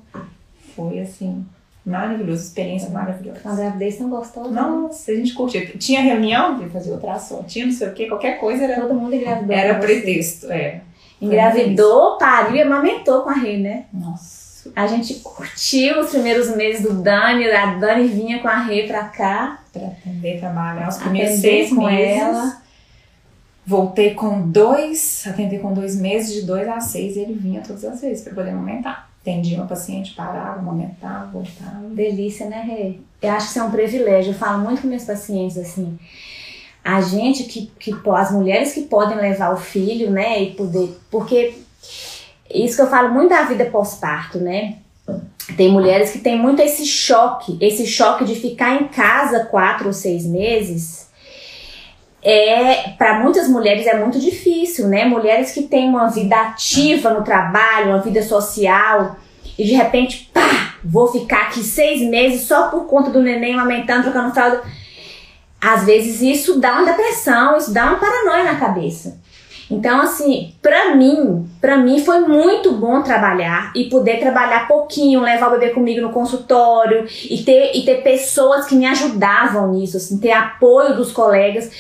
Foi 0.76 1.00
assim, 1.00 1.46
Maravilhoso, 1.88 2.42
experiência 2.42 2.90
maravilhosa. 2.90 3.40
A 3.46 3.54
gravidez 3.54 3.98
não 3.98 4.10
gostou? 4.10 4.50
Nossa, 4.50 5.10
a 5.10 5.14
gente 5.14 5.32
curtiu. 5.32 5.66
Tinha 5.78 6.02
reunião 6.02 6.58
de 6.58 6.68
fazer 6.68 6.90
ultrassom, 6.90 7.42
tinha 7.44 7.64
não 7.64 7.72
sei 7.72 7.88
o 7.88 7.94
que, 7.94 8.06
qualquer 8.06 8.38
coisa 8.38 8.64
era. 8.64 8.82
Todo 8.82 8.94
mundo 8.94 9.14
engravidou. 9.14 9.56
Era 9.56 9.74
pretexto, 9.76 10.52
é. 10.52 10.82
Engravidou, 11.20 12.18
pariu 12.18 12.56
e 12.56 12.62
amamentou 12.62 13.22
com 13.22 13.30
a 13.30 13.34
Rê, 13.34 13.56
né? 13.56 13.86
Nossa. 13.92 14.70
A 14.76 14.86
gente 14.86 15.14
curtiu 15.14 16.00
os 16.00 16.10
primeiros 16.10 16.54
meses 16.54 16.82
do 16.82 16.92
Dani, 16.92 17.50
a 17.50 17.76
Dani 17.76 18.06
vinha 18.06 18.38
com 18.40 18.48
a 18.48 18.58
Rê 18.58 18.86
pra 18.86 19.04
cá. 19.04 19.62
Pra 19.72 19.86
atender, 19.86 20.38
trabalhar 20.38 20.88
os 20.88 20.98
primeiros 20.98 21.40
seis 21.40 21.70
com 21.70 21.86
meses. 21.86 22.20
Ela. 22.20 22.62
Voltei 23.64 24.14
com 24.14 24.42
dois, 24.50 25.26
atender 25.26 25.60
com 25.60 25.72
dois 25.72 25.98
meses, 25.98 26.34
de 26.34 26.42
dois 26.42 26.68
a 26.68 26.80
seis, 26.80 27.16
e 27.16 27.20
ele 27.20 27.34
vinha 27.34 27.62
todas 27.66 27.84
as 27.84 28.00
vezes 28.00 28.24
pra 28.24 28.34
poder 28.34 28.50
amamentar 28.50 29.07
atendia 29.28 29.58
uma 29.58 29.66
paciente, 29.66 30.14
parava, 30.14 30.58
amamentava, 30.58 31.26
voltava. 31.30 31.80
Delícia, 31.90 32.46
né, 32.46 32.62
Rê? 32.62 32.94
Eu 33.20 33.32
acho 33.32 33.46
que 33.46 33.50
isso 33.50 33.58
é 33.58 33.62
um 33.64 33.70
privilégio. 33.70 34.32
Eu 34.32 34.38
falo 34.38 34.62
muito 34.62 34.82
com 34.82 34.88
meus 34.88 35.04
pacientes 35.04 35.58
assim. 35.58 35.98
A 36.84 37.00
gente 37.00 37.44
que, 37.44 37.70
que 37.78 37.94
as 38.14 38.30
mulheres 38.30 38.72
que 38.72 38.82
podem 38.82 39.18
levar 39.18 39.52
o 39.52 39.58
filho, 39.58 40.10
né, 40.10 40.42
e 40.42 40.54
poder. 40.54 40.98
Porque 41.10 41.54
isso 42.50 42.76
que 42.76 42.82
eu 42.82 42.90
falo 42.90 43.12
muito 43.12 43.30
da 43.30 43.42
vida 43.42 43.66
pós-parto, 43.66 44.38
né? 44.38 44.76
Tem 45.56 45.70
mulheres 45.70 46.12
que 46.12 46.18
têm 46.18 46.38
muito 46.38 46.60
esse 46.60 46.86
choque, 46.86 47.58
esse 47.60 47.86
choque 47.86 48.24
de 48.24 48.34
ficar 48.34 48.80
em 48.80 48.88
casa 48.88 49.46
quatro 49.46 49.88
ou 49.88 49.92
seis 49.92 50.24
meses. 50.24 51.07
É, 52.22 52.90
para 52.98 53.20
muitas 53.20 53.48
mulheres 53.48 53.86
é 53.86 53.96
muito 53.96 54.18
difícil, 54.18 54.88
né? 54.88 55.04
Mulheres 55.04 55.52
que 55.52 55.62
têm 55.62 55.88
uma 55.88 56.08
vida 56.08 56.36
ativa 56.36 57.10
no 57.10 57.22
trabalho, 57.22 57.90
uma 57.90 58.00
vida 58.00 58.22
social, 58.22 59.16
e 59.56 59.64
de 59.64 59.72
repente, 59.72 60.30
pá, 60.32 60.74
vou 60.84 61.08
ficar 61.08 61.42
aqui 61.42 61.62
seis 61.62 62.00
meses 62.00 62.42
só 62.42 62.68
por 62.68 62.86
conta 62.86 63.10
do 63.10 63.22
neném 63.22 63.54
amamentando, 63.54 64.04
trocando 64.04 64.34
fralda. 64.34 64.62
Às 65.60 65.84
vezes 65.84 66.20
isso 66.20 66.60
dá 66.60 66.74
uma 66.74 66.84
depressão, 66.84 67.56
isso 67.56 67.72
dá 67.72 67.86
uma 67.86 67.98
paranoia 67.98 68.44
na 68.44 68.56
cabeça. 68.56 69.20
Então, 69.70 70.00
assim, 70.00 70.54
pra 70.62 70.94
mim, 70.94 71.46
pra 71.60 71.76
mim 71.76 72.02
foi 72.02 72.20
muito 72.20 72.72
bom 72.72 73.02
trabalhar 73.02 73.70
e 73.74 73.84
poder 73.84 74.18
trabalhar 74.18 74.66
pouquinho, 74.66 75.20
levar 75.20 75.48
o 75.48 75.58
bebê 75.58 75.70
comigo 75.70 76.00
no 76.00 76.10
consultório 76.10 77.06
e 77.28 77.42
ter, 77.42 77.72
e 77.74 77.84
ter 77.84 78.02
pessoas 78.02 78.66
que 78.66 78.74
me 78.74 78.86
ajudavam 78.86 79.72
nisso, 79.72 79.98
assim, 79.98 80.18
ter 80.18 80.32
apoio 80.32 80.96
dos 80.96 81.12
colegas 81.12 81.70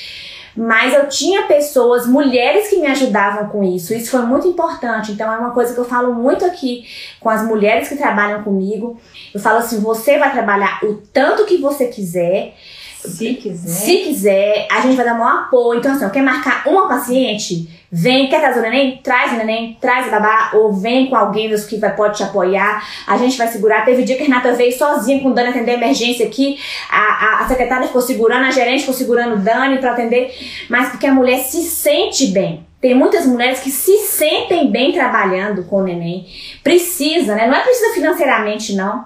mas 0.58 0.92
eu 0.92 1.08
tinha 1.08 1.46
pessoas, 1.46 2.04
mulheres 2.04 2.68
que 2.68 2.80
me 2.80 2.88
ajudavam 2.88 3.48
com 3.48 3.62
isso. 3.62 3.94
Isso 3.94 4.10
foi 4.10 4.22
muito 4.22 4.48
importante. 4.48 5.12
Então 5.12 5.32
é 5.32 5.38
uma 5.38 5.52
coisa 5.52 5.72
que 5.72 5.78
eu 5.78 5.84
falo 5.84 6.12
muito 6.12 6.44
aqui 6.44 6.84
com 7.20 7.30
as 7.30 7.46
mulheres 7.46 7.88
que 7.88 7.94
trabalham 7.94 8.42
comigo. 8.42 8.98
Eu 9.32 9.38
falo 9.38 9.58
assim: 9.58 9.78
você 9.78 10.18
vai 10.18 10.32
trabalhar 10.32 10.80
o 10.82 10.94
tanto 11.12 11.44
que 11.44 11.58
você 11.58 11.86
quiser. 11.86 12.56
Se 13.04 13.34
quiser. 13.34 13.68
Se 13.68 13.96
quiser, 13.98 14.66
a 14.70 14.80
gente 14.80 14.96
vai 14.96 15.04
dar 15.04 15.14
maior 15.14 15.44
apoio. 15.44 15.78
Então, 15.78 15.92
assim, 15.92 16.04
eu 16.04 16.10
quero 16.10 16.24
marcar 16.24 16.64
uma 16.66 16.88
paciente, 16.88 17.68
vem, 17.92 18.28
quer 18.28 18.40
trazer 18.40 18.58
o 18.58 18.62
neném? 18.62 19.00
Traz 19.02 19.32
o 19.32 19.36
neném, 19.36 19.78
traz 19.80 20.08
a 20.08 20.10
babá, 20.10 20.50
ou 20.54 20.72
vem 20.72 21.06
com 21.06 21.14
alguém 21.14 21.48
dos 21.48 21.64
que 21.64 21.76
vai, 21.76 21.94
pode 21.94 22.16
te 22.16 22.24
apoiar. 22.24 22.84
A 23.06 23.16
gente 23.16 23.38
vai 23.38 23.46
segurar. 23.46 23.84
Teve 23.84 24.02
dia 24.02 24.16
que 24.16 24.22
a 24.22 24.26
Renata 24.26 24.52
veio 24.52 24.76
sozinha 24.76 25.22
com 25.22 25.28
o 25.28 25.34
Dani 25.34 25.50
atender 25.50 25.72
a 25.72 25.74
emergência 25.74 26.26
aqui. 26.26 26.58
A, 26.90 26.98
a, 26.98 27.44
a 27.44 27.48
secretária 27.48 27.86
ficou 27.86 28.02
segurando, 28.02 28.46
a 28.46 28.50
gerente 28.50 28.80
ficou 28.80 28.94
segurando 28.94 29.34
o 29.34 29.38
Dani 29.38 29.78
para 29.78 29.92
atender. 29.92 30.34
Mas 30.68 30.90
porque 30.90 31.06
a 31.06 31.14
mulher 31.14 31.38
se 31.38 31.62
sente 31.62 32.26
bem. 32.28 32.66
Tem 32.80 32.94
muitas 32.94 33.26
mulheres 33.26 33.58
que 33.58 33.70
se 33.70 33.98
sentem 34.06 34.70
bem 34.70 34.92
trabalhando 34.92 35.64
com 35.64 35.78
o 35.78 35.82
neném. 35.82 36.26
Precisa, 36.62 37.34
né? 37.34 37.46
Não 37.46 37.54
é 37.54 37.60
precisa 37.60 37.92
financeiramente, 37.94 38.74
não 38.74 39.04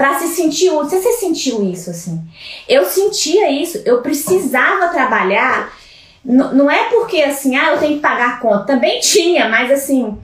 para 0.00 0.18
se 0.18 0.28
sentir 0.28 0.70
útil. 0.70 0.88
Você, 0.88 1.02
você 1.02 1.12
sentiu 1.12 1.62
isso 1.62 1.90
assim? 1.90 2.18
Eu 2.66 2.86
sentia 2.86 3.50
isso, 3.50 3.82
eu 3.84 4.00
precisava 4.00 4.88
trabalhar. 4.88 5.74
N 6.24 6.54
não 6.54 6.70
é 6.70 6.84
porque 6.84 7.20
assim, 7.20 7.54
ah, 7.54 7.72
eu 7.72 7.78
tenho 7.78 7.96
que 7.96 8.00
pagar 8.00 8.30
a 8.30 8.36
conta. 8.38 8.64
Também 8.64 8.98
tinha, 9.00 9.46
mas 9.50 9.70
assim, 9.70 10.16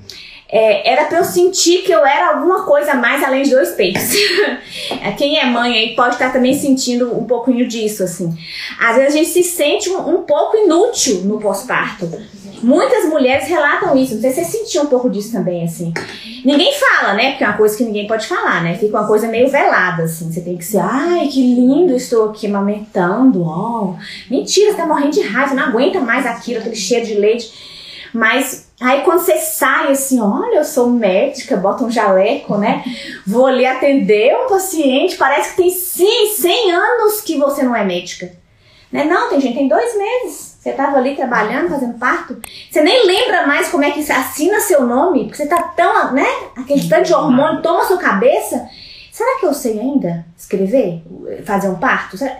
é, 0.48 0.92
era 0.92 1.04
para 1.06 1.18
eu 1.18 1.24
sentir 1.24 1.82
que 1.82 1.90
eu 1.90 2.06
era 2.06 2.34
alguma 2.34 2.64
coisa 2.64 2.94
mais 2.94 3.22
além 3.22 3.42
de 3.42 3.50
dois 3.50 3.70
peitos. 3.70 4.10
Quem 5.18 5.38
é 5.38 5.46
mãe 5.46 5.76
aí 5.76 5.96
pode 5.96 6.14
estar 6.14 6.32
também 6.32 6.54
sentindo 6.54 7.16
um 7.16 7.24
pouquinho 7.24 7.66
disso, 7.66 8.04
assim. 8.04 8.32
Às 8.80 8.96
vezes 8.96 9.14
a 9.14 9.18
gente 9.18 9.30
se 9.30 9.42
sente 9.42 9.90
um, 9.90 10.16
um 10.16 10.22
pouco 10.22 10.56
inútil 10.56 11.22
no 11.22 11.40
pós-parto. 11.40 12.08
Muitas 12.62 13.04
mulheres 13.06 13.48
relatam 13.48 13.96
isso. 13.96 14.14
Não 14.14 14.20
sei 14.20 14.30
se 14.30 14.44
você 14.44 14.58
sentiu 14.58 14.82
um 14.82 14.86
pouco 14.86 15.10
disso 15.10 15.32
também, 15.32 15.64
assim. 15.64 15.92
Ninguém 16.44 16.72
fala, 16.74 17.14
né? 17.14 17.30
Porque 17.30 17.44
é 17.44 17.48
uma 17.48 17.56
coisa 17.56 17.76
que 17.76 17.84
ninguém 17.84 18.06
pode 18.06 18.26
falar, 18.26 18.62
né? 18.62 18.74
Fica 18.74 18.98
uma 18.98 19.06
coisa 19.06 19.28
meio 19.28 19.48
velada, 19.48 20.04
assim. 20.04 20.32
Você 20.32 20.40
tem 20.40 20.56
que 20.56 20.64
ser, 20.64 20.78
ai, 20.78 21.26
que 21.28 21.42
lindo, 21.42 21.94
estou 21.94 22.30
aqui 22.30 22.46
amamentando. 22.46 23.42
Oh. 23.42 23.94
Mentira, 24.30 24.70
você 24.70 24.76
tá 24.76 24.86
morrendo 24.86 25.10
de 25.10 25.22
raiva, 25.22 25.54
não 25.54 25.64
aguenta 25.64 26.00
mais 26.00 26.24
aquilo, 26.24 26.60
aquele 26.60 26.76
cheiro 26.76 27.04
de 27.04 27.14
leite. 27.14 27.52
Mas 28.12 28.65
aí 28.80 29.02
quando 29.02 29.20
você 29.20 29.38
sai 29.38 29.92
assim, 29.92 30.20
olha, 30.20 30.56
eu 30.56 30.64
sou 30.64 30.90
médica, 30.90 31.56
bota 31.56 31.84
um 31.84 31.90
jaleco, 31.90 32.56
né? 32.58 32.84
Vou 33.26 33.46
ali 33.46 33.64
atender 33.64 34.36
um 34.36 34.48
paciente, 34.48 35.16
parece 35.16 35.50
que 35.50 35.56
tem 35.56 35.70
sim 35.70 36.34
100 36.36 36.72
anos 36.72 37.20
que 37.20 37.36
você 37.36 37.62
não 37.62 37.74
é 37.74 37.84
médica. 37.84 38.32
Né? 38.90 39.04
Não, 39.04 39.28
tem 39.28 39.40
gente, 39.40 39.56
tem 39.56 39.68
dois 39.68 39.96
meses. 39.96 40.56
Você 40.60 40.70
estava 40.70 40.96
ali 40.96 41.14
trabalhando, 41.14 41.70
fazendo 41.70 41.98
parto. 41.98 42.40
Você 42.70 42.82
nem 42.82 43.06
lembra 43.06 43.46
mais 43.46 43.68
como 43.68 43.84
é 43.84 43.92
que 43.92 44.00
assina 44.10 44.58
seu 44.58 44.84
nome, 44.84 45.24
porque 45.24 45.36
você 45.36 45.46
tá 45.46 45.62
tão, 45.62 46.12
né? 46.12 46.26
Aquele 46.56 46.88
tanto 46.88 47.04
de 47.04 47.14
hormônio 47.14 47.62
toma 47.62 47.84
sua 47.84 47.98
cabeça. 47.98 48.68
Será 49.12 49.38
que 49.38 49.46
eu 49.46 49.54
sei 49.54 49.78
ainda 49.78 50.26
escrever? 50.36 51.02
Fazer 51.44 51.68
um 51.68 51.76
parto? 51.76 52.18
Será... 52.18 52.36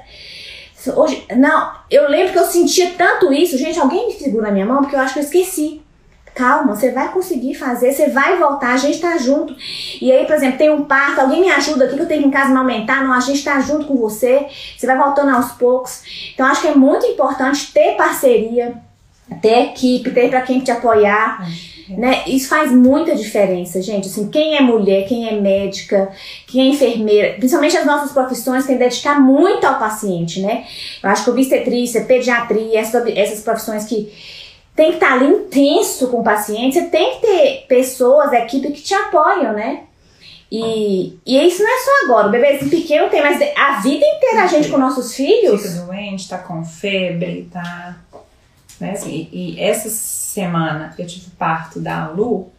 Hoje, 0.96 1.24
não, 1.36 1.72
eu 1.90 2.08
lembro 2.08 2.32
que 2.32 2.38
eu 2.38 2.44
sentia 2.44 2.94
tanto 2.98 3.32
isso. 3.32 3.56
Gente, 3.56 3.78
alguém 3.78 4.08
me 4.08 4.12
segura 4.12 4.48
na 4.48 4.52
minha 4.52 4.66
mão 4.66 4.82
porque 4.82 4.96
eu 4.96 5.00
acho 5.00 5.14
que 5.14 5.20
eu 5.20 5.24
esqueci. 5.24 5.82
Calma, 6.36 6.76
você 6.76 6.92
vai 6.92 7.10
conseguir 7.10 7.54
fazer, 7.54 7.92
você 7.92 8.10
vai 8.10 8.36
voltar, 8.36 8.74
a 8.74 8.76
gente 8.76 9.00
tá 9.00 9.16
junto. 9.16 9.56
E 10.00 10.12
aí, 10.12 10.26
por 10.26 10.36
exemplo, 10.36 10.58
tem 10.58 10.70
um 10.70 10.84
parto, 10.84 11.22
alguém 11.22 11.40
me 11.40 11.50
ajuda 11.50 11.86
aqui 11.86 11.96
que 11.96 12.02
eu 12.02 12.06
tenho 12.06 12.22
que 12.22 12.28
em 12.28 12.30
casa 12.30 12.56
aumentar, 12.56 13.02
não, 13.02 13.12
a 13.12 13.20
gente 13.20 13.42
tá 13.42 13.58
junto 13.60 13.86
com 13.86 13.96
você, 13.96 14.46
você 14.76 14.86
vai 14.86 14.98
voltando 14.98 15.34
aos 15.34 15.52
poucos. 15.52 16.02
Então, 16.34 16.46
acho 16.46 16.60
que 16.60 16.68
é 16.68 16.74
muito 16.74 17.06
importante 17.06 17.72
ter 17.72 17.96
parceria, 17.96 18.74
ter 19.40 19.70
equipe, 19.70 20.10
ter 20.10 20.28
para 20.28 20.42
quem 20.42 20.60
te 20.60 20.70
apoiar. 20.70 21.48
Né? 21.88 22.24
Isso 22.26 22.48
faz 22.48 22.72
muita 22.72 23.14
diferença, 23.14 23.80
gente. 23.80 24.08
Assim, 24.08 24.28
quem 24.28 24.56
é 24.56 24.60
mulher, 24.60 25.06
quem 25.06 25.28
é 25.28 25.40
médica, 25.40 26.10
quem 26.46 26.66
é 26.66 26.70
enfermeira, 26.70 27.34
principalmente 27.34 27.76
as 27.76 27.86
nossas 27.86 28.12
profissões, 28.12 28.66
tem 28.66 28.76
que 28.76 28.84
dedicar 28.84 29.20
muito 29.20 29.64
ao 29.64 29.78
paciente, 29.78 30.40
né? 30.40 30.64
Eu 31.00 31.08
acho 31.08 31.22
que 31.22 31.30
obstetrícia, 31.30 32.04
pediatria, 32.04 32.80
essas, 32.80 33.06
essas 33.16 33.40
profissões 33.40 33.84
que 33.84 34.12
tem 34.76 34.90
que 34.90 34.96
estar 34.96 35.14
ali 35.14 35.26
intenso 35.26 36.08
com 36.08 36.20
o 36.20 36.24
paciente, 36.24 36.74
você 36.74 36.86
tem 36.86 37.14
que 37.14 37.26
ter 37.26 37.66
pessoas, 37.66 38.32
equipe 38.32 38.70
que 38.70 38.82
te 38.82 38.94
apoiam, 38.94 39.54
né? 39.54 39.84
E, 40.52 41.18
e 41.26 41.46
isso 41.48 41.62
não 41.62 41.70
é 41.70 41.78
só 41.80 41.90
agora, 42.04 42.28
o 42.28 42.30
bebezinho 42.30 42.70
pequeno 42.70 43.08
tem, 43.08 43.22
mas 43.22 43.40
a 43.56 43.80
vida 43.80 44.04
inteira 44.06 44.44
a 44.44 44.46
gente 44.46 44.68
com 44.68 44.78
nossos 44.78 45.14
filhos. 45.14 45.62
Fica 45.62 45.86
doente, 45.86 46.28
tá 46.28 46.38
com 46.38 46.64
febre, 46.64 47.48
tá. 47.50 47.96
Né, 48.78 48.90
assim, 48.90 49.28
e, 49.32 49.54
e 49.54 49.60
essa 49.60 49.88
semana 49.88 50.94
eu 50.98 51.06
tive 51.06 51.30
parto 51.30 51.80
da 51.80 52.08
Lu, 52.08 52.52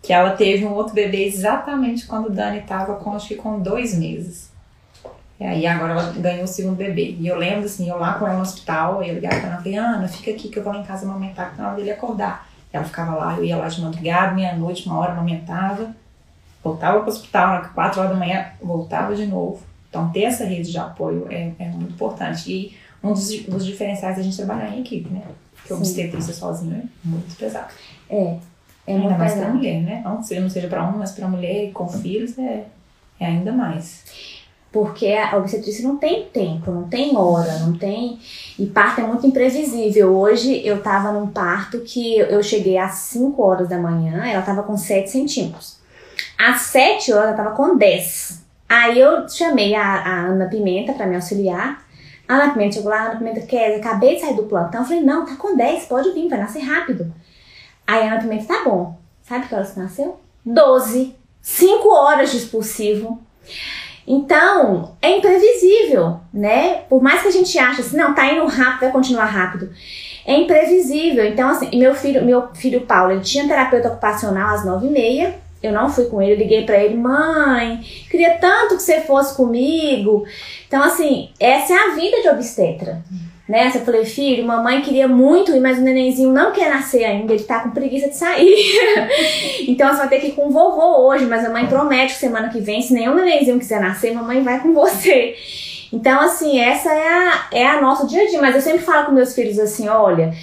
que 0.00 0.12
ela 0.12 0.30
teve 0.30 0.64
um 0.64 0.72
outro 0.72 0.94
bebê 0.94 1.24
exatamente 1.24 2.06
quando 2.06 2.26
o 2.26 2.30
Dani 2.30 2.62
tava 2.62 2.94
com, 2.94 3.12
acho 3.12 3.28
que 3.28 3.34
com 3.34 3.58
dois 3.58 3.98
meses. 3.98 4.47
E 5.40 5.44
aí 5.44 5.66
agora 5.66 5.92
ela 5.92 6.12
ganhou 6.12 6.44
o 6.44 6.48
segundo 6.48 6.76
bebê. 6.76 7.16
E 7.18 7.26
eu 7.26 7.36
lembro 7.36 7.64
assim, 7.64 7.88
eu 7.88 7.96
lá 7.96 8.14
com 8.14 8.26
ela 8.26 8.36
no 8.36 8.42
hospital, 8.42 9.02
eu 9.02 9.14
ligava 9.14 9.36
pra 9.36 9.48
ela 9.48 9.60
e 9.60 9.62
falei, 9.62 9.78
Ana, 9.78 10.08
fica 10.08 10.30
aqui 10.32 10.48
que 10.48 10.58
eu 10.58 10.64
vou 10.64 10.72
lá 10.72 10.80
em 10.80 10.84
casa 10.84 11.06
amamentar, 11.06 11.52
que 11.52 11.60
na 11.60 11.68
hora 11.68 11.76
dele 11.76 11.92
acordar. 11.92 12.48
E 12.72 12.76
ela 12.76 12.84
ficava 12.84 13.14
lá, 13.14 13.36
eu 13.36 13.44
ia 13.44 13.56
lá 13.56 13.68
de 13.68 13.80
madrugada, 13.80 14.34
meia-noite, 14.34 14.86
uma 14.86 14.98
hora 14.98 15.12
amamentava, 15.12 15.94
voltava 16.62 17.00
pro 17.00 17.08
hospital, 17.08 17.70
quatro 17.72 18.00
horas 18.00 18.12
da 18.12 18.18
manhã, 18.18 18.46
voltava 18.60 19.14
de 19.14 19.26
novo. 19.26 19.62
Então 19.88 20.10
ter 20.10 20.24
essa 20.24 20.44
rede 20.44 20.70
de 20.70 20.78
apoio 20.78 21.26
é, 21.30 21.52
é 21.58 21.68
muito 21.68 21.92
importante. 21.92 22.50
E 22.50 22.76
um 23.02 23.12
dos, 23.12 23.30
dos 23.44 23.64
diferenciais 23.64 24.16
da 24.16 24.22
gente 24.22 24.36
trabalhar 24.36 24.74
em 24.74 24.80
equipe, 24.80 25.08
né? 25.08 25.22
Porque 25.54 25.72
o 25.72 26.22
sozinho 26.22 26.76
é 26.76 26.82
muito 27.04 27.36
pesado. 27.36 27.72
É. 28.10 28.36
É 28.86 28.94
ainda 28.94 29.18
mais 29.18 29.34
pesado. 29.34 29.54
mulher, 29.54 29.82
né? 29.82 30.00
Não, 30.02 30.16
não 30.16 30.50
seja 30.50 30.68
pra 30.68 30.82
um, 30.88 30.96
mas 30.96 31.12
pra 31.12 31.28
mulher 31.28 31.68
e 31.68 31.72
com 31.72 31.86
filhos 31.88 32.38
é, 32.38 32.64
é 33.20 33.26
ainda 33.26 33.52
mais. 33.52 34.04
Porque 34.78 35.08
a 35.08 35.36
obstetrícia 35.36 35.86
não 35.86 35.96
tem 35.96 36.26
tempo, 36.26 36.70
não 36.70 36.84
tem 36.84 37.16
hora, 37.16 37.58
não 37.58 37.76
tem. 37.76 38.16
E 38.56 38.64
parto 38.64 39.00
é 39.00 39.04
muito 39.04 39.26
imprevisível. 39.26 40.16
Hoje 40.16 40.64
eu 40.64 40.80
tava 40.80 41.10
num 41.10 41.26
parto 41.26 41.80
que 41.80 42.16
eu 42.16 42.40
cheguei 42.44 42.78
às 42.78 42.92
5 42.92 43.42
horas 43.42 43.68
da 43.68 43.76
manhã, 43.76 44.24
ela 44.24 44.40
tava 44.42 44.62
com 44.62 44.76
7 44.76 45.10
centímetros. 45.10 45.78
Às 46.38 46.60
7 46.60 47.12
horas 47.12 47.30
ela 47.30 47.36
tava 47.36 47.56
com 47.56 47.76
10. 47.76 48.40
Aí 48.68 49.00
eu 49.00 49.28
chamei 49.28 49.74
a, 49.74 49.82
a 49.82 50.26
Ana 50.26 50.46
Pimenta 50.46 50.92
pra 50.92 51.08
me 51.08 51.16
auxiliar. 51.16 51.84
A 52.28 52.34
Ana 52.34 52.52
Pimenta 52.52 52.76
chegou 52.76 52.92
lá, 52.92 53.00
a 53.00 53.04
Ana 53.06 53.16
Pimenta 53.16 53.40
quer, 53.40 53.74
acabei 53.80 54.14
de 54.14 54.20
sair 54.20 54.36
do 54.36 54.44
plantão. 54.44 54.82
Eu 54.82 54.86
falei, 54.86 55.02
não, 55.02 55.26
tá 55.26 55.34
com 55.34 55.56
10, 55.56 55.86
pode 55.86 56.12
vir, 56.12 56.28
vai 56.28 56.38
nascer 56.38 56.60
rápido. 56.60 57.12
Aí 57.84 58.06
a 58.06 58.12
Ana 58.12 58.22
Pimenta, 58.22 58.46
tá 58.46 58.62
bom. 58.64 58.96
Sabe 59.24 59.48
que 59.48 59.54
horas 59.56 59.72
que 59.72 59.80
nasceu? 59.80 60.20
12. 60.46 61.16
5 61.42 61.88
horas 61.88 62.30
de 62.30 62.36
expulsivo. 62.36 63.20
Então, 64.10 64.96
é 65.02 65.18
imprevisível, 65.18 66.18
né? 66.32 66.76
Por 66.88 67.02
mais 67.02 67.20
que 67.20 67.28
a 67.28 67.30
gente 67.30 67.58
ache 67.58 67.82
assim, 67.82 67.98
não, 67.98 68.14
tá 68.14 68.32
indo 68.32 68.46
rápido, 68.46 68.80
vai 68.80 68.90
continuar 68.90 69.26
rápido. 69.26 69.70
É 70.24 70.34
imprevisível. 70.34 71.26
Então, 71.26 71.50
assim, 71.50 71.68
meu 71.78 71.94
filho, 71.94 72.24
meu 72.24 72.48
filho 72.54 72.80
Paulo, 72.80 73.12
ele 73.12 73.20
tinha 73.20 73.46
terapeuta 73.46 73.88
ocupacional 73.88 74.54
às 74.54 74.64
nove 74.64 74.86
e 74.86 74.90
meia. 74.90 75.34
Eu 75.62 75.72
não 75.72 75.90
fui 75.90 76.06
com 76.06 76.22
ele, 76.22 76.32
eu 76.32 76.38
liguei 76.38 76.64
pra 76.64 76.82
ele, 76.82 76.96
mãe, 76.96 77.80
queria 78.10 78.38
tanto 78.38 78.76
que 78.76 78.82
você 78.82 79.02
fosse 79.02 79.36
comigo. 79.36 80.24
Então, 80.66 80.82
assim, 80.82 81.28
essa 81.38 81.74
é 81.74 81.76
a 81.76 81.94
vida 81.94 82.22
de 82.22 82.28
obstetra. 82.30 83.02
Né? 83.48 83.72
Eu 83.74 83.80
falei, 83.80 84.04
filho, 84.04 84.46
mamãe 84.46 84.82
queria 84.82 85.08
muito 85.08 85.52
ir, 85.52 85.60
mas 85.60 85.78
o 85.78 85.80
nenenzinho 85.80 86.30
não 86.30 86.52
quer 86.52 86.68
nascer 86.68 87.04
ainda, 87.04 87.32
ele 87.32 87.44
tá 87.44 87.60
com 87.60 87.70
preguiça 87.70 88.08
de 88.08 88.16
sair. 88.16 89.64
então 89.66 89.88
você 89.88 89.96
vai 89.96 90.08
ter 90.08 90.20
que 90.20 90.26
ir 90.28 90.32
com 90.32 90.48
o 90.48 90.50
vovô 90.50 91.08
hoje, 91.08 91.24
mas 91.24 91.44
a 91.46 91.50
mãe 91.50 91.66
promete 91.66 92.12
que 92.12 92.20
semana 92.20 92.50
que 92.50 92.60
vem, 92.60 92.82
se 92.82 92.92
nenhum 92.92 93.14
nenenzinho 93.14 93.58
quiser 93.58 93.80
nascer, 93.80 94.12
mamãe 94.12 94.42
vai 94.42 94.60
com 94.60 94.74
você. 94.74 95.34
Então, 95.90 96.20
assim, 96.20 96.60
essa 96.60 96.92
é 96.92 97.08
a, 97.08 97.46
é 97.52 97.66
a 97.66 97.80
nosso 97.80 98.06
dia 98.06 98.22
a 98.22 98.26
dia. 98.28 98.40
Mas 98.40 98.54
eu 98.54 98.60
sempre 98.60 98.80
falo 98.80 99.06
com 99.06 99.12
meus 99.12 99.34
filhos 99.34 99.58
assim, 99.58 99.88
olha, 99.88 100.34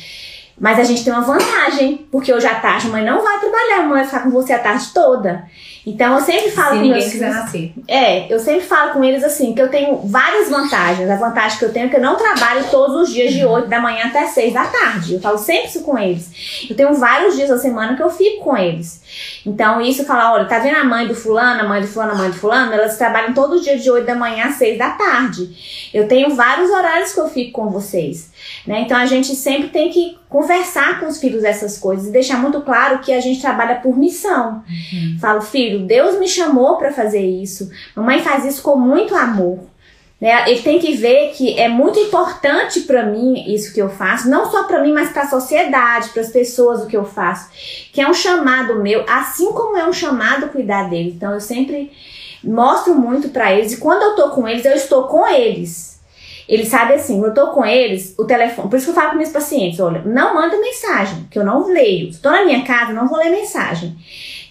mas 0.60 0.80
a 0.80 0.84
gente 0.84 1.04
tem 1.04 1.13
uma 1.13 1.22
vantagem, 1.22 2.08
porque 2.12 2.34
hoje 2.34 2.48
à 2.48 2.56
tarde 2.56 2.88
a 2.88 2.89
mãe 2.89 3.04
não 3.04 3.22
vai 3.22 3.39
trabalhar, 3.39 3.80
a 3.80 3.84
mãe 3.84 3.98
vai 4.00 4.06
ficar 4.06 4.24
com 4.24 4.32
você 4.32 4.54
a 4.54 4.60
tarde 4.60 4.88
toda. 4.94 5.46
Então 5.86 6.15
eu 6.15 6.21
sempre 6.21 6.50
falo 6.52 6.78
Se 6.78 6.82
com 6.82 6.88
meus 6.88 7.06
filhos. 7.06 7.30
nascer. 7.36 7.74
É, 7.88 8.34
eu 8.34 8.39
sempre 8.39 8.62
falo 8.62 8.93
com 8.93 9.04
eles 9.04 9.24
assim, 9.24 9.54
que 9.54 9.62
eu 9.62 9.69
tenho 9.69 9.98
várias 9.98 10.50
vantagens. 10.50 11.10
A 11.10 11.15
vantagem 11.15 11.60
que 11.60 11.65
eu 11.65 11.71
tenho 11.71 11.86
é 11.86 11.89
que 11.89 11.95
eu 11.98 12.02
não 12.02 12.15
trabalho 12.15 12.65
todos 12.71 12.95
os 12.95 13.13
dias 13.13 13.34
de 13.34 13.45
8 13.45 13.67
da 13.67 13.80
manhã 13.80 14.06
até 14.08 14.26
6 14.26 14.54
da 14.54 14.65
tarde. 14.65 15.13
Eu 15.13 15.21
falo 15.21 15.38
sempre 15.38 15.67
isso 15.67 15.82
com 15.82 15.98
eles. 15.98 16.65
Eu 16.69 16.76
tenho 16.76 16.93
vários 16.95 17.36
dias 17.36 17.50
da 17.50 17.58
semana 17.58 17.95
que 17.95 18.02
eu 18.02 18.10
fico 18.10 18.43
com 18.43 18.58
eles. 18.58 19.04
Então, 19.45 19.80
isso 19.80 20.04
fala, 20.06 20.34
olha, 20.34 20.45
tá 20.45 20.60
vendo 20.60 20.78
a 20.78 20.84
mãe 20.84 21.08
do 21.08 21.13
fulano, 21.13 21.62
a 21.62 21.67
mãe 21.67 21.82
do 21.82 21.88
fulano, 21.88 22.12
a 22.13 22.15
mãe 22.15 22.30
do 22.30 22.36
fulano? 22.36 22.74
Elas 22.74 22.98
trabalham 22.98 23.34
todo 23.34 23.62
dia 23.62 23.78
de 23.78 23.89
8 23.89 24.06
da 24.06 24.15
manhã 24.15 24.45
às 24.45 24.56
6 24.56 24.78
da 24.78 24.89
tarde. 24.91 25.89
Eu 25.93 26.08
tenho 26.08 26.36
vários 26.36 26.69
horários 26.71 27.13
que 27.13 27.19
eu 27.19 27.30
fico 27.30 27.52
com 27.52 27.69
vocês. 27.69 28.32
Né? 28.65 28.82
Então 28.82 28.98
a 28.98 29.06
gente 29.06 29.36
sempre 29.36 29.69
tem 29.69 29.89
que 29.91 30.17
conversar 30.28 31.00
com 31.00 31.08
os 31.08 31.19
filhos 31.19 31.43
essas 31.43 31.78
coisas 31.78 32.08
e 32.08 32.12
deixar 32.12 32.38
muito 32.38 32.60
claro 32.62 33.00
que 33.00 33.13
a 33.13 33.21
gente 33.21 33.39
trabalha 33.39 33.76
por 33.76 33.98
missão. 33.98 34.63
Falo, 35.19 35.41
filho, 35.41 35.74
Deus 35.79 36.19
me 36.19 36.27
chamou 36.27 36.77
para 36.77 36.91
fazer 36.91 37.25
isso. 37.25 37.69
Mamãe 37.95 38.21
faz 38.21 38.45
isso 38.45 38.61
com 38.61 38.75
muito 38.75 39.15
amor. 39.15 39.59
Né? 40.19 40.49
Ele 40.49 40.61
tem 40.61 40.79
que 40.79 40.95
ver 40.95 41.33
que 41.33 41.59
é 41.59 41.67
muito 41.67 41.99
importante 41.99 42.81
para 42.81 43.05
mim 43.05 43.53
isso 43.53 43.73
que 43.73 43.81
eu 43.81 43.89
faço, 43.89 44.29
não 44.29 44.49
só 44.49 44.63
para 44.63 44.81
mim, 44.81 44.93
mas 44.93 45.09
para 45.09 45.23
a 45.23 45.29
sociedade, 45.29 46.09
para 46.09 46.21
as 46.21 46.29
pessoas 46.29 46.81
o 46.81 46.88
que 46.88 46.95
eu 46.95 47.03
faço, 47.03 47.49
que 47.91 47.99
é 47.99 48.07
um 48.07 48.13
chamado 48.13 48.81
meu, 48.81 49.03
assim 49.09 49.51
como 49.51 49.77
é 49.77 49.88
um 49.88 49.93
chamado 49.93 50.49
cuidar 50.49 50.89
deles. 50.89 51.15
Então 51.15 51.33
eu 51.33 51.41
sempre 51.41 51.91
mostro 52.43 52.95
muito 52.95 53.29
para 53.29 53.51
eles 53.51 53.73
e 53.73 53.77
quando 53.77 54.03
eu 54.03 54.15
tô 54.15 54.29
com 54.29 54.47
eles, 54.47 54.63
eu 54.65 54.73
estou 54.73 55.03
com 55.07 55.27
eles. 55.27 55.95
Eles 56.47 56.67
sabem 56.67 56.95
assim, 56.95 57.21
eu 57.21 57.33
tô 57.33 57.47
com 57.47 57.65
eles, 57.65 58.13
o 58.17 58.23
telefone. 58.23 58.69
Por 58.69 58.77
isso 58.77 58.85
que 58.85 58.91
eu 58.91 58.95
falo 58.95 59.11
com 59.11 59.17
meus 59.17 59.31
pacientes: 59.31 59.79
olha, 59.79 60.01
não 60.05 60.35
manda 60.35 60.57
mensagem, 60.57 61.27
que 61.29 61.39
eu 61.39 61.43
não 61.43 61.67
leio. 61.67 62.15
Tô 62.21 62.29
na 62.29 62.45
minha 62.45 62.63
casa, 62.63 62.93
não 62.93 63.07
vou 63.07 63.17
ler 63.17 63.31
mensagem. 63.31 63.95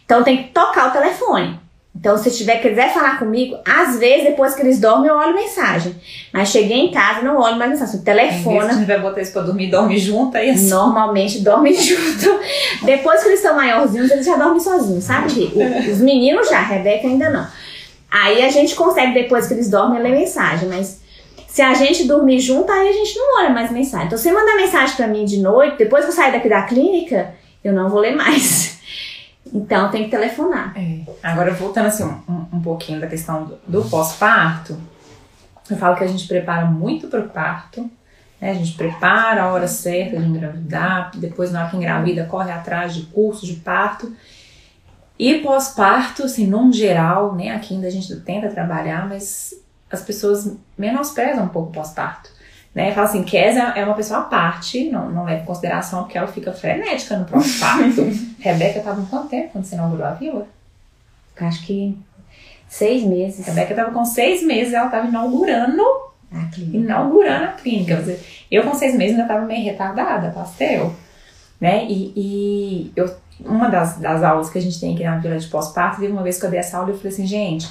Então 0.05 0.23
tem 0.23 0.37
que 0.45 0.49
tocar 0.51 0.89
o 0.89 0.93
telefone. 0.93 1.59
Então, 1.97 2.19
se 2.19 2.29
tiver 2.33 2.57
quiser 2.61 2.93
falar 2.93 3.21
comigo, 3.21 3.57
às 3.65 3.99
vezes, 4.01 4.25
depois 4.27 4.53
que 4.55 4.61
eles 4.63 4.81
dormem, 4.81 5.09
eu 5.09 5.15
olho 5.15 5.33
mensagem. 5.33 5.95
Mas 6.33 6.49
cheguei 6.49 6.77
em 6.77 6.91
casa, 6.91 7.23
não 7.23 7.41
olho 7.41 7.57
mais 7.57 7.71
mensagem. 7.71 7.99
Se 7.99 8.05
Telefona. 8.05 8.77
tiver 8.77 9.01
botar 9.01 9.21
isso 9.23 9.33
pra 9.33 9.43
dormir, 9.43 9.69
dorme 9.71 9.97
junto, 9.97 10.37
aí 10.37 10.51
assim. 10.51 10.69
Normalmente 10.69 11.39
dormem 11.39 11.73
junto. 11.81 12.41
Depois 12.83 13.23
que 13.23 13.29
eles 13.29 13.39
estão 13.39 13.55
maiorzinhos, 13.55 14.11
eles 14.11 14.27
já 14.27 14.37
dormem 14.37 14.59
sozinhos, 14.59 15.05
sabe? 15.05 15.53
O- 15.55 15.91
Os 15.93 15.99
meninos 15.99 16.49
já, 16.49 16.59
a 16.59 16.63
Rebeca 16.63 17.07
ainda 17.07 17.31
não. 17.31 17.47
Aí 18.11 18.43
a 18.45 18.49
gente 18.51 18.75
consegue, 18.75 19.15
depois 19.15 19.47
que 19.47 19.55
eles 19.55 19.71
dormem, 19.71 20.03
ler 20.03 20.11
mensagem. 20.13 20.69
Mas 20.69 21.01
se 21.47 21.63
a 21.63 21.75
gente 21.75 22.05
dormir 22.09 22.41
junto, 22.41 22.71
aí 22.73 22.89
a 22.89 22.93
gente 22.93 23.17
não 23.17 23.39
olha 23.39 23.51
mais 23.51 23.71
mensagem. 23.71 24.07
Então, 24.09 24.19
se 24.19 24.25
você 24.25 24.33
mandar 24.33 24.57
mensagem 24.57 24.97
pra 24.97 25.07
mim 25.07 25.25
de 25.25 25.39
noite, 25.39 25.79
depois 25.79 26.05
que 26.05 26.11
eu 26.11 26.15
sair 26.15 26.33
daqui 26.33 26.49
da 26.49 26.63
clínica, 26.63 27.35
eu 27.63 27.73
não 27.73 27.89
vou 27.89 28.01
ler 28.01 28.17
mais. 28.17 28.74
Então, 29.53 29.91
tem 29.91 30.05
que 30.05 30.11
telefonar. 30.11 30.73
É. 30.77 31.01
Agora, 31.23 31.53
voltando 31.53 31.87
assim 31.87 32.05
um, 32.05 32.47
um- 32.53 32.63
pouquinho 32.63 33.01
da 33.01 33.07
questão 33.07 33.45
do, 33.45 33.59
do 33.67 33.89
pós-parto, 33.89 34.77
eu 35.71 35.77
falo 35.77 35.97
que 35.97 36.05
a 36.05 36.07
gente 36.07 36.27
prepara 36.27 36.65
muito 36.67 37.09
pro 37.09 37.29
parto, 37.29 37.91
né? 38.41 38.51
A 38.51 38.55
gente 38.55 38.73
prepara 38.73 39.43
a 39.43 39.53
hora 39.53 39.69
certa 39.69 40.17
de 40.19 40.25
engravidar, 40.27 41.11
depois 41.15 41.53
na 41.53 41.61
hora 41.61 41.71
que 41.71 41.77
engravida, 41.77 42.25
corre 42.25 42.51
atrás 42.51 42.95
de 42.95 43.03
curso 43.03 43.47
de 43.47 43.55
parto. 43.57 44.13
E 45.19 45.39
pós-parto, 45.41 46.25
assim, 46.25 46.47
num 46.47 46.73
geral, 46.73 47.35
né? 47.35 47.51
Aqui 47.51 47.75
ainda 47.75 47.87
a 47.87 47.91
gente 47.91 48.15
tenta 48.21 48.49
trabalhar, 48.49 49.09
mas 49.09 49.55
as 49.91 50.03
pessoas 50.03 50.57
menosprezam 50.77 51.45
um 51.45 51.49
pouco 51.49 51.69
o 51.69 51.73
pós-parto. 51.73 52.31
Né? 52.75 52.93
Fala 52.93 53.07
assim, 53.07 53.23
Kézia 53.23 53.73
é 53.77 53.85
uma 53.85 53.95
pessoa 53.95 54.21
à 54.21 54.23
parte, 54.25 54.91
não, 54.91 55.09
não 55.09 55.25
leva 55.25 55.43
em 55.43 55.47
consideração 55.47 56.03
porque 56.03 56.19
ela 56.19 56.27
fica 56.27 56.53
frenética 56.53 57.17
no 57.17 57.25
pós-parto. 57.25 58.03
Rebeca 58.41 58.81
estava 58.81 59.01
em 59.01 59.07
quanto 59.07 59.29
tempo 59.29 59.51
quando 59.53 59.65
você 59.65 59.77
inaugurou 59.77 60.05
a 60.05 60.11
vila? 60.11 60.47
Acho 61.41 61.65
que 61.65 61.97
seis 62.69 63.05
meses. 63.05 63.47
Rebeca 63.47 63.71
estava 63.71 63.93
com 63.93 64.05
seis 64.05 64.43
meses, 64.43 64.73
ela 64.73 64.87
estava 64.87 65.07
inaugurando, 65.07 65.83
A 66.33 66.47
clínica. 66.53 66.77
inaugurando 66.77 67.45
a 67.45 67.53
clínica. 67.53 68.05
Eu 68.51 68.65
com 68.65 68.75
seis 68.75 68.95
meses 68.97 69.13
ainda 69.13 69.23
estava 69.23 69.47
meio 69.47 69.65
retardada, 69.65 70.31
pastel. 70.31 70.93
Né? 71.61 71.87
E, 71.89 72.13
e 72.17 72.93
eu, 72.97 73.09
uma 73.41 73.69
das, 73.69 73.99
das 73.99 74.23
aulas 74.25 74.51
que 74.51 74.59
a 74.59 74.61
gente 74.61 74.81
tem 74.81 74.95
aqui 74.95 75.05
na 75.05 75.19
vila 75.19 75.39
de 75.39 75.47
pós-parto, 75.47 76.01
teve 76.01 76.13
uma 76.13 76.25
vez 76.25 76.41
que 76.41 76.47
eu 76.47 76.51
dei 76.51 76.59
essa 76.59 76.77
aula 76.77 76.91
e 76.91 76.93
eu 76.93 76.97
falei 76.97 77.13
assim, 77.13 77.27
gente, 77.27 77.69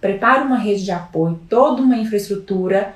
prepara 0.00 0.44
uma 0.44 0.58
rede 0.58 0.84
de 0.84 0.92
apoio, 0.92 1.40
toda 1.48 1.80
uma 1.80 1.96
infraestrutura. 1.96 2.94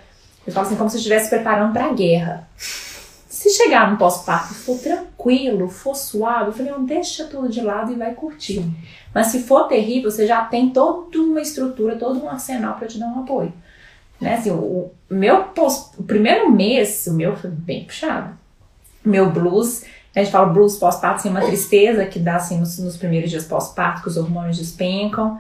Eu 0.49 0.53
falo 0.53 0.67
assim, 0.67 0.77
como 0.77 0.89
se 0.89 0.97
eu 0.97 1.01
estivesse 1.01 1.29
preparando 1.29 1.75
para 1.75 1.85
a 1.85 1.93
guerra. 1.93 2.49
Se 2.57 3.51
chegar 3.51 3.91
no 3.91 3.99
pós-parto 3.99 4.55
for 4.55 4.79
tranquilo, 4.79 5.69
for 5.69 5.95
suave, 5.95 6.47
eu 6.47 6.53
falei, 6.55 6.73
não, 6.73 6.87
deixa 6.87 7.27
tudo 7.27 7.51
de 7.51 7.61
lado 7.61 7.93
e 7.93 7.97
vai 7.97 8.15
curtir. 8.15 8.65
Mas 9.15 9.27
se 9.27 9.43
for 9.43 9.69
terrível, 9.69 10.11
você 10.11 10.27
já 10.27 10.43
tem 10.47 10.71
toda 10.71 11.19
uma 11.19 11.43
estrutura, 11.43 11.97
todo 11.97 12.25
um 12.25 12.31
arsenal 12.31 12.77
para 12.77 12.89
te 12.89 12.99
dar 12.99 13.09
um 13.09 13.21
apoio. 13.21 13.53
Né? 14.19 14.37
Assim, 14.37 14.51
o, 14.51 14.91
meu 15.11 15.45
pós, 15.45 15.91
o 15.99 16.03
primeiro 16.03 16.51
mês, 16.51 17.07
o 17.07 17.13
meu 17.13 17.37
foi 17.37 17.51
bem 17.51 17.85
puxado. 17.85 18.31
Meu 19.05 19.31
blues, 19.31 19.85
a 20.17 20.21
gente 20.21 20.33
fala 20.33 20.47
blues 20.47 20.79
pós-parto, 20.79 21.17
assim, 21.17 21.29
uma 21.29 21.43
tristeza 21.43 22.07
que 22.07 22.19
dá 22.19 22.37
assim, 22.37 22.59
nos, 22.59 22.79
nos 22.79 22.97
primeiros 22.97 23.29
dias 23.29 23.45
pós-parto, 23.45 24.01
que 24.01 24.09
os 24.09 24.17
hormônios 24.17 24.57
despencam. 24.57 25.39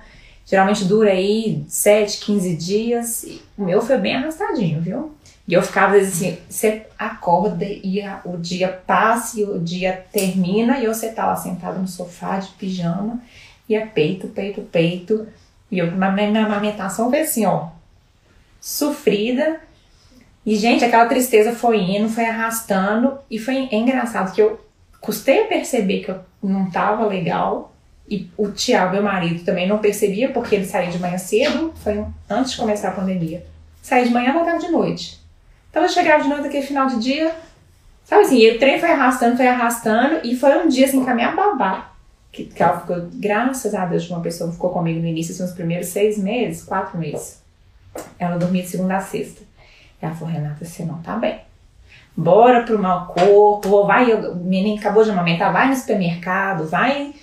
Geralmente 0.48 0.86
dura 0.86 1.10
aí 1.10 1.62
7, 1.68 2.24
15 2.24 2.56
dias. 2.56 3.26
O 3.56 3.64
meu 3.64 3.82
foi 3.82 3.98
bem 3.98 4.16
arrastadinho, 4.16 4.80
viu? 4.80 5.14
E 5.46 5.52
eu 5.52 5.62
ficava, 5.62 5.96
às 5.96 6.00
vezes, 6.00 6.22
assim, 6.22 6.38
você 6.48 6.86
acorda 6.98 7.66
e 7.66 8.00
a, 8.00 8.22
o 8.24 8.38
dia 8.38 8.68
passa 8.86 9.38
e 9.38 9.44
o 9.44 9.58
dia 9.58 10.06
termina 10.10 10.78
e 10.78 10.86
você 10.86 11.10
tá 11.10 11.26
lá 11.26 11.36
sentado 11.36 11.78
no 11.78 11.86
sofá 11.86 12.38
de 12.38 12.48
pijama 12.52 13.20
e 13.68 13.74
é 13.74 13.84
peito, 13.84 14.28
peito, 14.28 14.62
peito. 14.62 15.28
E 15.70 15.78
eu, 15.78 15.94
na 15.94 16.10
minha 16.10 16.46
amamentação 16.46 17.10
foi 17.10 17.20
assim, 17.20 17.44
ó, 17.44 17.68
sofrida. 18.58 19.60
E, 20.46 20.56
gente, 20.56 20.82
aquela 20.82 21.04
tristeza 21.06 21.52
foi 21.52 21.78
indo, 21.78 22.08
foi 22.08 22.24
arrastando. 22.24 23.18
E 23.30 23.38
foi 23.38 23.68
engraçado 23.70 24.32
que 24.32 24.40
eu 24.40 24.58
custei 24.98 25.44
a 25.44 25.46
perceber 25.46 26.04
que 26.04 26.10
eu 26.10 26.20
não 26.42 26.70
tava 26.70 27.06
legal. 27.06 27.74
E 28.10 28.30
o 28.38 28.50
Tiago, 28.50 28.94
meu 28.94 29.02
marido, 29.02 29.44
também 29.44 29.68
não 29.68 29.78
percebia, 29.78 30.30
porque 30.30 30.54
ele 30.54 30.64
saía 30.64 30.90
de 30.90 30.98
manhã 30.98 31.18
cedo, 31.18 31.74
foi 31.76 32.02
antes 32.28 32.52
de 32.52 32.56
começar 32.56 32.88
a 32.88 32.92
pandemia. 32.92 33.44
Saía 33.82 34.06
de 34.06 34.12
manhã, 34.12 34.32
voltava 34.32 34.58
de 34.58 34.68
noite. 34.68 35.20
Então 35.70 35.82
eu 35.82 35.88
chegava 35.90 36.22
de 36.22 36.28
noite 36.28 36.46
aquele 36.46 36.66
final 36.66 36.86
de 36.86 36.98
dia, 36.98 37.34
sabe 38.04 38.22
assim, 38.22 38.38
e 38.38 38.50
o 38.50 38.58
trem 38.58 38.80
foi 38.80 38.90
arrastando, 38.90 39.36
foi 39.36 39.46
arrastando, 39.46 40.20
e 40.24 40.34
foi 40.34 40.56
um 40.58 40.68
dia 40.68 40.86
assim 40.86 41.04
com 41.04 41.10
a 41.10 41.14
minha 41.14 41.32
babá. 41.32 41.92
Que, 42.32 42.44
que 42.44 42.62
ela 42.62 42.80
ficou, 42.80 43.08
graças 43.12 43.74
a 43.74 43.84
Deus, 43.84 44.08
uma 44.08 44.20
pessoa 44.20 44.48
que 44.48 44.56
ficou 44.56 44.70
comigo 44.70 45.00
no 45.00 45.06
início, 45.06 45.34
assim, 45.34 45.42
nos 45.42 45.52
primeiros 45.52 45.88
seis 45.88 46.16
meses, 46.16 46.62
quatro 46.62 46.98
meses. 46.98 47.42
Ela 48.18 48.38
dormia 48.38 48.62
de 48.62 48.68
segunda 48.68 48.96
a 48.96 49.00
sexta. 49.00 49.42
E 50.00 50.04
ela 50.04 50.14
falou, 50.14 50.32
Renata, 50.32 50.64
você 50.64 50.84
não 50.84 50.98
tá 51.02 51.16
bem. 51.16 51.40
Bora 52.16 52.62
pro 52.62 52.78
mau 52.78 53.06
corpo, 53.06 53.86
vai, 53.86 54.12
o 54.12 54.34
menino 54.36 54.78
acabou 54.78 55.04
de 55.04 55.10
amamentar, 55.10 55.52
vai 55.52 55.68
no 55.68 55.76
supermercado, 55.76 56.66
vai 56.66 57.14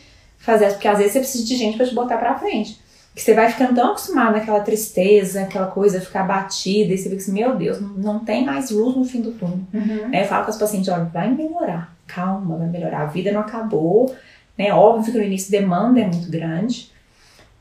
fazer, 0.46 0.70
porque 0.72 0.88
às 0.88 0.98
vezes 0.98 1.14
você 1.14 1.20
precisa 1.20 1.46
de 1.46 1.56
gente 1.56 1.78
para 1.78 1.86
te 1.86 1.96
botar 1.96 2.18
pra 2.18 2.38
frente. 2.38 2.80
Que 3.14 3.22
você 3.22 3.34
vai 3.34 3.50
ficando 3.50 3.76
tão 3.76 3.92
acostumado 3.92 4.34
naquela 4.34 4.60
tristeza, 4.60 5.42
aquela 5.42 5.68
coisa, 5.68 6.02
ficar 6.02 6.24
batida, 6.24 6.94
e 6.94 6.98
você 6.98 7.10
fica 7.10 7.22
assim, 7.22 7.32
meu 7.32 7.56
Deus, 7.56 7.80
não, 7.80 7.90
não 7.90 8.20
tem 8.20 8.46
mais 8.46 8.70
luz 8.70 8.96
no 8.96 9.06
fim 9.06 9.22
do 9.22 9.32
túnel. 9.32 9.60
Uhum. 9.74 10.10
Né? 10.10 10.24
Eu 10.24 10.28
falo 10.28 10.44
com 10.44 10.52
as 10.52 10.58
pacientes, 10.58 10.90
olha, 10.90 11.06
vai 11.06 11.32
melhorar, 11.32 11.96
calma, 12.06 12.58
vai 12.58 12.68
melhorar, 12.68 13.02
a 13.02 13.06
vida 13.06 13.32
não 13.32 13.42
acabou, 13.42 14.14
né? 14.58 14.74
Óbvio 14.74 15.14
que 15.14 15.18
no 15.18 15.24
início 15.24 15.56
a 15.56 15.60
demanda 15.60 16.00
é 16.00 16.08
muito 16.08 16.30
grande, 16.30 16.92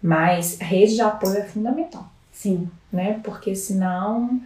mas 0.03 0.59
rede 0.61 0.95
de 0.95 1.01
apoio 1.01 1.39
é 1.39 1.45
fundamental. 1.45 2.11
Sim. 2.33 2.69
Né? 2.93 3.21
Porque 3.23 3.55
senão 3.55 4.41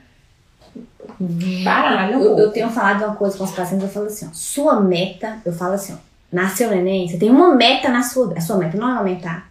baralha 1.65 2.17
um 2.17 2.23
eu, 2.23 2.39
eu, 2.39 2.53
tenho 2.53 2.69
falado 2.71 3.05
uma 3.05 3.17
coisa 3.17 3.37
com 3.37 3.45
os 3.45 3.51
pacientes, 3.51 3.87
eu 3.87 3.93
falo 3.93 4.07
assim, 4.07 4.27
ó, 4.27 4.31
sua 4.33 4.81
meta, 4.81 5.39
eu 5.45 5.53
falo 5.53 5.73
assim, 5.73 5.95
ó, 5.95 5.97
nasceu 6.33 6.71
neném, 6.71 7.09
você 7.09 7.17
tem 7.17 7.31
uma 7.31 7.55
meta 7.55 7.89
na 7.89 8.03
sua, 8.03 8.35
a 8.37 8.41
sua 8.41 8.57
meta 8.57 8.77
não 8.77 8.91
é 8.91 8.99
aumentar, 8.99 9.49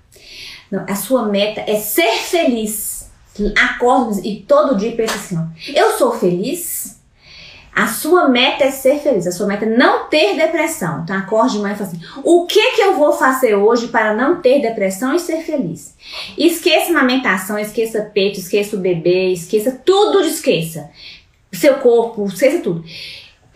não, 0.72 0.86
a 0.88 0.96
sua 0.96 1.26
meta 1.28 1.62
é 1.66 1.76
ser 1.76 2.14
feliz. 2.18 3.10
Acorda 3.56 4.20
e 4.24 4.42
todo 4.48 4.76
dia 4.76 4.94
pensa 4.94 5.16
assim: 5.16 5.38
ó, 5.38 5.44
eu 5.74 5.92
sou 5.98 6.12
feliz. 6.12 6.98
A 7.74 7.86
sua 7.86 8.28
meta 8.28 8.64
é 8.64 8.72
ser 8.72 8.98
feliz. 8.98 9.28
A 9.28 9.32
sua 9.32 9.46
meta 9.46 9.64
é 9.64 9.70
não 9.70 10.10
ter 10.10 10.36
depressão. 10.36 11.04
Então 11.04 11.16
acorde 11.16 11.54
de 11.54 11.60
manhã 11.60 11.76
e 11.76 11.78
fala 11.78 11.90
assim: 11.92 12.02
o 12.24 12.48
que 12.48 12.72
que 12.72 12.82
eu 12.82 12.96
vou 12.96 13.14
fazer 13.14 13.54
hoje 13.54 13.90
para 13.90 14.16
não 14.16 14.42
ter 14.42 14.60
depressão 14.62 15.14
e 15.14 15.20
ser 15.20 15.44
feliz? 15.44 15.96
Esqueça 16.36 16.90
amamentação, 16.90 17.60
esqueça 17.60 18.02
peito, 18.02 18.40
esqueça 18.40 18.76
o 18.76 18.80
bebê, 18.80 19.32
esqueça 19.32 19.80
tudo, 19.86 20.22
esqueça. 20.22 20.90
Seu 21.54 21.76
corpo, 21.76 22.26
esqueça 22.26 22.60
tudo. 22.60 22.84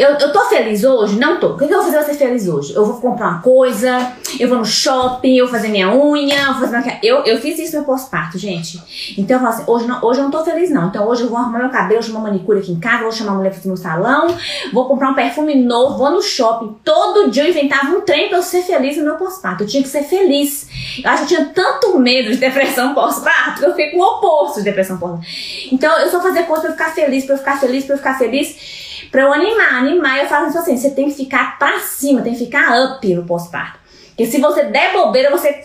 Eu, 0.02 0.16
eu 0.16 0.34
tô 0.34 0.46
feliz 0.46 0.84
hoje? 0.84 1.20
Não 1.20 1.40
tô. 1.40 1.50
O 1.50 1.58
que, 1.60 1.68
que 1.68 1.74
eu 1.76 1.84
vou 1.84 1.92
fazer 1.92 2.04
ser 2.06 2.16
feliz 2.16 2.48
hoje? 2.48 2.74
Eu 2.74 2.84
vou 2.84 3.00
comprar 3.00 3.28
uma 3.28 3.42
coisa, 3.44 4.14
eu 4.40 4.50
vou 4.50 4.58
no 4.58 4.66
shopping, 4.66 5.36
eu 5.36 5.46
vou 5.46 5.54
fazer 5.54 5.68
minha 5.68 5.96
unha, 5.96 6.42
eu 6.48 6.54
vou 6.56 6.68
fazer. 6.68 6.98
Eu, 7.04 7.18
eu 7.18 7.40
fiz 7.40 7.60
isso 7.60 7.78
no 7.78 7.86
pós-parto, 7.86 8.36
gente. 8.36 8.82
Então 9.16 9.38
eu 9.38 9.44
falo 9.44 9.54
assim, 9.54 9.64
hoje, 9.68 9.86
não, 9.86 10.04
hoje 10.04 10.20
eu 10.20 10.24
não 10.24 10.32
tô 10.32 10.44
feliz 10.44 10.72
não. 10.72 10.88
Então 10.88 11.08
hoje 11.08 11.22
eu 11.22 11.30
vou 11.30 11.38
arrumar 11.38 11.60
meu 11.60 11.70
cabelo, 11.70 12.02
chamar 12.02 12.18
uma 12.22 12.30
manicure 12.30 12.58
aqui 12.58 12.72
em 12.72 12.80
casa, 12.80 13.04
vou 13.04 13.12
chamar 13.12 13.34
a 13.34 13.36
mulher 13.36 13.54
pra 13.54 13.70
no 13.70 13.78
salão, 13.78 14.36
vou 14.74 14.88
comprar 14.88 15.12
um 15.12 15.14
perfume 15.14 15.54
novo, 15.54 16.00
vou 16.00 16.10
no 16.10 16.24
shopping. 16.24 16.78
Todo 16.84 17.30
dia 17.30 17.44
eu 17.44 17.52
inventava 17.52 17.96
um 17.96 18.02
trem 18.02 18.28
pra 18.28 18.40
eu 18.40 18.44
ser 18.44 18.64
feliz 18.64 18.98
no 18.98 19.04
meu 19.04 19.18
pós-parto. 19.18 19.66
Eu 19.66 19.68
tinha 19.68 19.84
que 19.84 19.90
ser 19.90 20.02
feliz. 20.02 20.68
Eu 21.04 21.12
acho 21.12 21.28
que 21.28 21.34
eu 21.36 21.38
tinha 21.38 21.54
tanto 21.54 22.00
medo 22.00 22.32
de 22.32 22.38
depressão 22.38 22.96
pós-parto 22.96 23.60
que 23.60 23.66
eu 23.68 23.70
fiquei 23.70 23.92
com 23.92 24.00
o 24.00 24.18
oposto 24.18 24.58
de 24.58 24.64
depressão 24.64 24.98
pós-parto. 24.98 25.28
Então 25.72 25.96
eu 26.00 26.10
só 26.10 26.20
fazia 26.20 26.42
coisa 26.42 26.64
pra 26.64 26.72
eu 26.72 26.76
ficar 26.76 26.96
feliz, 26.96 27.24
pra 27.24 27.36
eu 27.36 27.38
ficar 27.38 27.60
feliz, 27.60 27.86
pra 27.86 27.94
eu 27.94 27.98
ficar 28.00 28.18
feliz. 28.18 28.82
Pra 29.12 29.24
eu 29.24 29.34
animar, 29.34 29.74
animar, 29.74 30.19
eu 30.19 30.28
falo 30.28 30.47
assim, 30.47 30.78
você 30.78 30.91
tem 30.91 31.10
que 31.10 31.15
ficar 31.15 31.60
pra 31.60 31.80
cima, 31.80 32.21
tem 32.21 32.34
que 32.34 32.45
ficar 32.45 32.82
up 32.82 33.13
no 33.13 33.26
pós-parto. 33.26 33.80
Porque 34.10 34.26
se 34.26 34.39
você 34.39 34.65
der 34.65 34.93
bobeira, 34.93 35.30
você, 35.32 35.62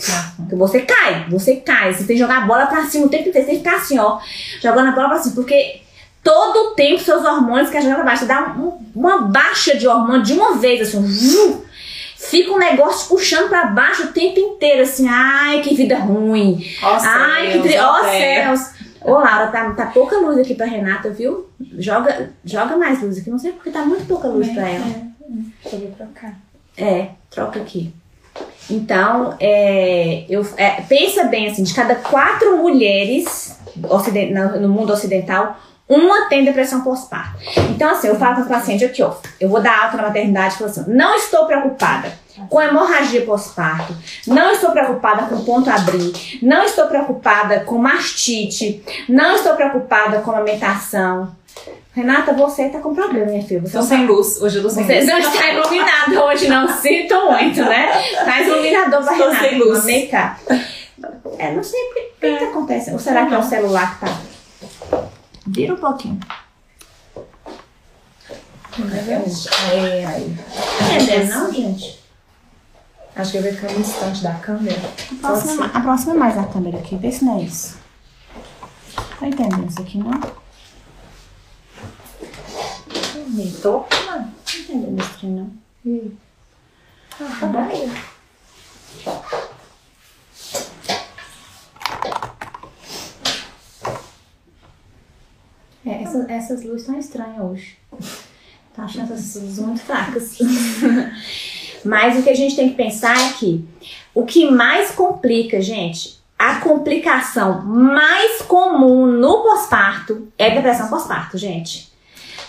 você 0.50 0.80
cai, 0.80 1.26
você 1.28 1.56
cai. 1.56 1.92
Você 1.92 2.04
tem 2.04 2.16
que 2.16 2.22
jogar 2.22 2.38
a 2.38 2.46
bola 2.46 2.66
pra 2.66 2.87
cima 2.87 3.06
o 3.06 3.09
tempo 3.09 3.28
inteiro, 3.28 3.46
você 3.46 3.52
tem 3.52 3.62
que 3.62 3.64
ficar 3.64 3.82
assim, 3.82 3.98
ó, 3.98 4.18
jogando 4.61 4.88
a 4.88 4.92
bola 4.92 5.09
pra 5.11 5.18
cima. 5.18 5.35
Porque 5.35 5.80
todo 6.22 6.56
o 6.56 6.74
tempo 6.74 7.00
seus 7.00 7.24
hormônios 7.24 7.70
querem 7.70 7.85
jogar 7.85 7.96
pra 7.96 8.04
baixo. 8.04 8.20
Você 8.20 8.26
dá 8.26 8.54
um, 8.56 8.78
uma 8.94 9.22
baixa 9.22 9.76
de 9.76 9.87
hormônio 9.87 10.22
de 10.22 10.32
uma 10.32 10.56
vez, 10.56 10.80
assim, 10.80 11.62
fica 12.16 12.50
um 12.50 12.59
negócio 12.59 13.09
puxando 13.09 13.48
para 13.48 13.66
baixo 13.66 14.04
o 14.04 14.12
tempo 14.12 14.40
inteiro, 14.40 14.82
assim, 14.82 15.06
ai, 15.09 15.61
que 15.61 15.74
vida 15.74 15.98
ruim. 15.98 16.64
Ó 16.82 16.98
ai, 17.00 17.52
céus, 17.52 17.62
que 17.62 17.68
tri... 17.68 17.78
ó 17.78 17.98
é. 18.04 18.18
céus. 18.18 18.75
Ô, 19.06 19.12
Laura, 19.12 19.46
tá, 19.46 19.70
tá 19.70 19.86
pouca 19.86 20.18
luz 20.18 20.36
aqui 20.36 20.54
pra 20.56 20.66
Renata, 20.66 21.10
viu? 21.10 21.46
Joga, 21.78 22.30
joga 22.44 22.76
mais 22.76 23.00
luz 23.00 23.18
aqui. 23.18 23.30
Não 23.30 23.38
sei 23.38 23.52
porque 23.52 23.70
tá 23.70 23.84
muito 23.84 24.04
pouca 24.06 24.26
luz 24.26 24.48
pra 24.48 24.68
ela. 24.68 24.84
É, 24.84 25.02
deixa 25.62 25.76
eu 25.76 25.92
trocar. 25.92 26.34
É, 26.76 27.10
troca 27.30 27.60
aqui. 27.60 27.94
Então, 28.68 29.36
é, 29.38 30.26
eu, 30.28 30.44
é, 30.56 30.82
pensa 30.82 31.24
bem 31.24 31.46
assim, 31.46 31.62
de 31.62 31.72
cada 31.72 31.94
quatro 31.94 32.56
mulheres 32.58 33.56
no 34.60 34.68
mundo 34.68 34.92
ocidental, 34.92 35.56
uma 35.88 36.28
tem 36.28 36.44
depressão 36.44 36.82
pós-parto. 36.82 37.38
Então, 37.70 37.90
assim, 37.92 38.08
eu 38.08 38.16
falo 38.16 38.36
com 38.36 38.42
o 38.42 38.48
paciente 38.48 38.84
aqui, 38.84 39.04
ó. 39.04 39.14
Eu 39.40 39.48
vou 39.48 39.62
dar 39.62 39.84
alta 39.84 39.96
na 39.98 40.02
maternidade 40.02 40.54
e 40.54 40.58
falo 40.58 40.70
assim: 40.70 40.84
não 40.88 41.14
estou 41.14 41.46
preocupada 41.46 42.25
com 42.49 42.61
hemorragia 42.61 43.22
pós-parto, 43.25 43.94
não 44.27 44.51
estou 44.53 44.70
preocupada 44.72 45.22
com 45.27 45.44
ponto 45.44 45.70
abrir, 45.70 46.38
não 46.42 46.62
estou 46.64 46.87
preocupada 46.87 47.61
com 47.61 47.79
mastite, 47.79 48.83
não 49.09 49.35
estou 49.37 49.55
preocupada 49.55 50.20
com 50.20 50.31
amamentação. 50.31 51.35
Renata, 51.94 52.35
você 52.35 52.68
tá 52.68 52.79
com 52.81 52.94
problema, 52.94 53.25
minha 53.31 53.42
filha. 53.42 53.62
Você 53.62 53.72
Tô 53.72 53.79
não 53.79 53.87
sem 53.87 54.07
luz, 54.07 54.42
hoje 54.42 54.59
eu 54.59 54.62
tô 54.62 54.68
sem 54.68 54.85
você 54.85 54.96
luz. 54.96 55.07
não 55.07 55.18
está 55.18 55.49
iluminada 55.51 56.25
hoje, 56.27 56.46
não 56.49 56.68
sinto 56.68 57.14
muito, 57.31 57.62
né? 57.64 57.90
Tá 58.22 58.42
iluminador 58.42 59.03
pra 59.03 59.12
Estou 59.12 59.31
Renata. 59.31 59.49
sem 59.49 59.59
luz. 59.59 59.85
Vem 59.85 60.07
cá. 60.09 60.38
É, 61.38 61.53
não 61.53 61.62
sei 61.62 61.81
o 61.81 61.94
que, 61.94 62.37
que 62.38 62.44
acontece. 62.44 62.90
Ou 62.92 62.99
será 62.99 63.25
que 63.25 63.35
é 63.35 63.38
o 63.38 63.42
celular 63.42 63.99
que 63.99 64.05
tá. 64.07 65.07
Vira 65.46 65.72
um 65.72 65.79
pouquinho. 65.79 66.20
É, 68.79 70.05
aí. 70.07 70.37
Tá 70.79 70.94
entendendo, 70.94 71.31
não, 71.31 71.53
gente? 71.53 71.99
Acho 73.16 73.31
que 73.31 73.38
eu 73.38 73.42
vou 73.44 73.52
ficar 73.52 73.72
no 73.72 73.81
instante 73.81 74.22
da 74.22 74.35
câmera. 74.35 74.76
Aproxima, 75.22 75.66
aproxima 75.66 76.14
mais 76.14 76.37
a 76.37 76.44
câmera 76.44 76.79
aqui, 76.79 76.96
vê 76.96 77.11
se 77.11 77.24
não 77.24 77.38
é 77.38 77.44
isso. 77.44 77.79
Tá 79.18 79.26
entendendo 79.26 79.66
isso 79.70 79.81
aqui, 79.81 79.96
não? 79.96 80.11
Não 80.11 80.37
Me 83.31 83.50
tô. 83.52 83.81
tô 83.81 84.59
entendendo 84.59 85.00
isso 85.00 85.12
aqui, 85.14 85.26
não. 85.26 85.50
Ah, 87.18 87.37
tá 87.40 87.46
bom. 87.46 87.90
É, 95.87 96.02
essas, 96.02 96.29
essas 96.29 96.62
luzes 96.64 96.83
estão 96.83 96.98
estranhas 96.98 97.40
hoje. 97.40 97.79
Tá 98.74 98.85
achando 98.85 99.14
essas 99.14 99.42
luzes 99.42 99.59
muito 99.59 99.81
fracas. 99.81 100.37
Mas 101.87 102.18
o 102.18 102.22
que 102.22 102.31
a 102.31 102.37
gente 102.37 102.57
tem 102.57 102.68
que 102.68 102.75
pensar 102.75 103.16
é 103.16 103.33
que 103.33 103.64
o 104.14 104.25
que 104.25 104.51
mais 104.51 104.90
complica, 104.90 105.61
gente, 105.61 106.16
a 106.38 106.57
complicação 106.57 107.62
mais 107.62 108.42
comum 108.42 109.07
no 109.07 109.42
pós-parto 109.42 110.29
é 110.38 110.51
depressão 110.51 110.88
pós-parto, 110.88 111.38
gente. 111.38 111.94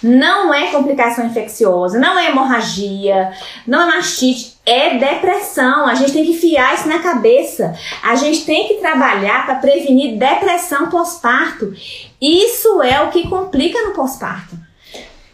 Não 0.03 0.53
é 0.53 0.67
complicação 0.67 1.25
infecciosa, 1.25 1.99
não 1.99 2.19
é 2.19 2.29
hemorragia, 2.29 3.31
não 3.65 3.81
é 3.81 3.95
mastite, 3.95 4.55
é 4.65 4.97
depressão. 4.97 5.87
A 5.87 5.95
gente 5.95 6.13
tem 6.13 6.23
que 6.23 6.31
enfiar 6.31 6.75
isso 6.75 6.87
na 6.87 6.99
cabeça. 6.99 7.73
A 8.03 8.15
gente 8.15 8.45
tem 8.45 8.67
que 8.67 8.75
trabalhar 8.75 9.45
para 9.45 9.55
prevenir 9.55 10.17
depressão 10.17 10.89
pós-parto. 10.89 11.73
Isso 12.21 12.81
é 12.83 13.01
o 13.01 13.09
que 13.09 13.27
complica 13.27 13.81
no 13.87 13.93
pós-parto. 13.93 14.55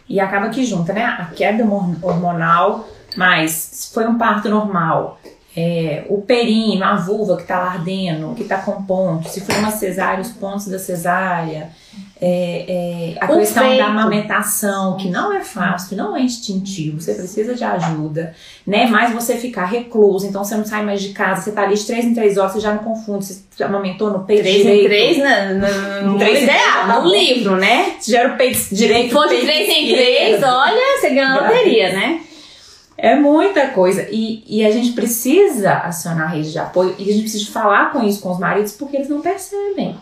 E 0.08 0.18
acaba 0.18 0.48
que 0.48 0.64
junta, 0.64 0.92
né? 0.92 1.04
A 1.04 1.26
queda 1.26 1.64
hormonal, 2.02 2.88
mas 3.16 3.50
se 3.50 3.94
foi 3.94 4.06
um 4.06 4.18
parto 4.18 4.48
normal, 4.48 5.20
é, 5.56 6.04
o 6.08 6.20
períneo, 6.20 6.82
a 6.84 6.96
vulva 6.96 7.36
que 7.36 7.42
está 7.42 7.58
ardendo, 7.58 8.34
que 8.34 8.42
está 8.42 8.58
com 8.58 8.82
pontos, 8.82 9.30
se 9.30 9.40
foi 9.40 9.54
uma 9.56 9.70
cesárea, 9.70 10.20
os 10.20 10.32
pontos 10.32 10.66
da 10.66 10.80
cesárea, 10.80 11.70
é, 12.20 13.14
é, 13.16 13.24
a 13.24 13.32
o 13.32 13.38
questão 13.38 13.62
feito. 13.64 13.78
da 13.78 13.86
amamentação, 13.86 14.96
que 14.96 15.08
não 15.08 15.32
é 15.32 15.44
fácil, 15.44 15.96
não 15.96 16.16
é 16.16 16.22
instintivo, 16.22 17.00
você 17.00 17.14
precisa 17.14 17.54
de 17.54 17.62
ajuda, 17.62 18.34
né? 18.66 18.86
Mas 18.86 19.12
você 19.12 19.36
ficar 19.36 19.66
recluso, 19.66 20.26
então 20.26 20.42
você 20.42 20.56
não 20.56 20.64
sai 20.64 20.84
mais 20.84 21.00
de 21.00 21.10
casa, 21.10 21.42
você 21.42 21.52
tá 21.52 21.62
ali 21.62 21.76
de 21.76 21.86
três 21.86 22.04
em 22.04 22.14
três 22.14 22.36
horas, 22.36 22.52
você 22.52 22.60
já 22.60 22.72
não 22.72 22.82
confunde, 22.82 23.24
você 23.24 23.62
amamentou 23.62 24.10
no 24.10 24.24
peito 24.24 24.42
três 24.42 24.56
direito. 24.56 24.80
em 24.80 24.88
três, 24.88 25.18
no, 25.18 26.04
no, 26.06 26.12
no 26.12 26.18
três 26.18 26.42
ideal, 26.42 26.88
no, 26.88 27.02
no 27.02 27.10
livro, 27.10 27.56
né? 27.56 27.92
Você 28.00 28.10
já 28.10 28.20
era 28.20 28.34
o 28.34 28.36
peito 28.36 28.74
direito. 28.74 29.08
Se 29.08 29.12
for 29.12 29.28
de 29.28 29.36
três 29.36 29.68
em 29.68 29.94
três, 29.94 30.42
olha, 30.42 30.98
você 30.98 31.10
ganhou 31.10 31.42
loteria, 31.42 31.92
né? 31.92 32.20
É 32.96 33.16
muita 33.16 33.68
coisa. 33.68 34.06
E, 34.10 34.44
e 34.46 34.64
a 34.64 34.70
gente 34.70 34.92
precisa 34.92 35.72
acionar 35.72 36.26
a 36.26 36.30
rede 36.30 36.52
de 36.52 36.58
apoio 36.58 36.94
e 36.98 37.10
a 37.10 37.12
gente 37.12 37.22
precisa 37.22 37.50
falar 37.50 37.92
com 37.92 38.02
isso 38.02 38.20
com 38.20 38.30
os 38.30 38.38
maridos 38.38 38.72
porque 38.72 38.96
eles 38.96 39.08
não 39.08 39.20
percebem. 39.20 39.96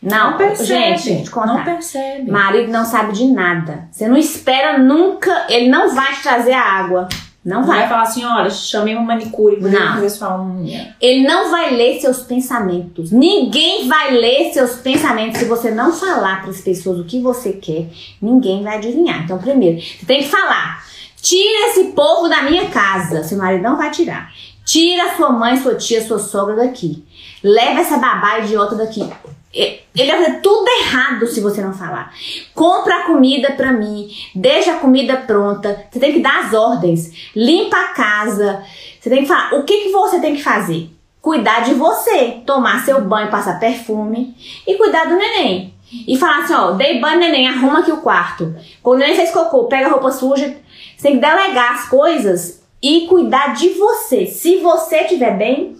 Não, 0.00 0.32
não 0.32 0.38
percebe. 0.38 0.98
Gente, 0.98 1.30
contar. 1.30 1.54
não 1.54 1.64
percebe. 1.64 2.30
Marido 2.30 2.70
não 2.70 2.84
sabe 2.84 3.12
de 3.12 3.24
nada. 3.26 3.88
Você 3.90 4.06
não 4.06 4.16
espera 4.16 4.78
nunca, 4.78 5.46
ele 5.48 5.68
não 5.68 5.94
vai 5.94 6.14
te 6.14 6.22
trazer 6.22 6.52
a 6.52 6.62
água. 6.62 7.08
Não, 7.44 7.60
não 7.60 7.66
vai. 7.66 7.80
vai 7.80 7.88
falar 7.88 8.02
assim, 8.02 8.24
olha, 8.24 8.50
chamei 8.50 8.94
uma 8.94 9.04
manicure 9.04 9.56
para 9.56 9.94
fazer 9.94 10.10
sua 10.10 10.40
unha. 10.40 10.94
Ele 11.00 11.26
não 11.26 11.50
vai 11.50 11.74
ler 11.74 11.98
seus 12.00 12.18
pensamentos. 12.18 13.10
Ninguém 13.10 13.88
vai 13.88 14.12
ler 14.12 14.52
seus 14.52 14.76
pensamentos 14.76 15.38
se 15.38 15.46
você 15.46 15.70
não 15.70 15.92
falar 15.92 16.42
para 16.42 16.50
as 16.50 16.60
pessoas 16.60 16.98
o 16.98 17.04
que 17.04 17.20
você 17.20 17.52
quer. 17.52 17.86
Ninguém 18.20 18.62
vai 18.62 18.76
adivinhar. 18.76 19.24
Então, 19.24 19.38
primeiro, 19.38 19.80
você 19.80 20.04
tem 20.04 20.18
que 20.18 20.28
falar. 20.28 20.84
Tira 21.20 21.68
esse 21.68 21.84
povo 21.92 22.28
da 22.28 22.42
minha 22.42 22.68
casa. 22.70 23.22
Seu 23.22 23.38
marido 23.38 23.62
não 23.62 23.76
vai 23.76 23.90
tirar. 23.90 24.32
Tira 24.64 25.16
sua 25.16 25.30
mãe, 25.30 25.56
sua 25.56 25.74
tia, 25.74 26.06
sua 26.06 26.18
sogra 26.18 26.56
daqui. 26.56 27.04
Leva 27.42 27.80
essa 27.80 27.98
babá 27.98 28.38
idiota 28.40 28.74
daqui. 28.74 29.08
Ele 29.52 29.82
vai 29.94 30.24
fazer 30.24 30.40
tudo 30.40 30.68
errado 30.68 31.26
se 31.26 31.40
você 31.40 31.60
não 31.60 31.72
falar. 31.72 32.12
Compra 32.54 32.98
a 32.98 33.06
comida 33.06 33.52
pra 33.52 33.72
mim, 33.72 34.08
deixa 34.34 34.72
a 34.72 34.78
comida 34.78 35.16
pronta. 35.16 35.86
Você 35.90 35.98
tem 35.98 36.12
que 36.12 36.20
dar 36.20 36.44
as 36.44 36.52
ordens. 36.52 37.30
Limpa 37.34 37.76
a 37.76 37.88
casa. 37.88 38.62
Você 39.00 39.08
tem 39.08 39.22
que 39.22 39.28
falar. 39.28 39.54
O 39.54 39.64
que, 39.64 39.84
que 39.84 39.90
você 39.90 40.20
tem 40.20 40.36
que 40.36 40.42
fazer? 40.42 40.90
Cuidar 41.20 41.60
de 41.60 41.74
você. 41.74 42.42
Tomar 42.44 42.84
seu 42.84 43.00
banho, 43.00 43.30
passar 43.30 43.58
perfume. 43.58 44.36
E 44.66 44.74
cuidar 44.76 45.06
do 45.06 45.16
neném. 45.16 45.74
E 46.06 46.16
falar 46.18 46.40
assim: 46.40 46.54
ó, 46.54 46.72
dei 46.72 47.00
banho, 47.00 47.18
neném, 47.18 47.48
arruma 47.48 47.80
aqui 47.80 47.90
o 47.90 48.02
quarto. 48.02 48.54
Quando 48.82 48.98
o 48.98 49.00
neném 49.00 49.16
fez 49.16 49.30
cocô, 49.30 49.64
pega 49.64 49.86
a 49.86 49.90
roupa 49.90 50.10
suja. 50.10 50.56
Você 50.98 51.02
tem 51.02 51.20
que 51.20 51.24
delegar 51.24 51.74
as 51.74 51.88
coisas 51.88 52.60
e 52.82 53.06
cuidar 53.06 53.54
de 53.54 53.68
você. 53.70 54.26
Se 54.26 54.58
você 54.58 55.02
estiver 55.02 55.38
bem, 55.38 55.76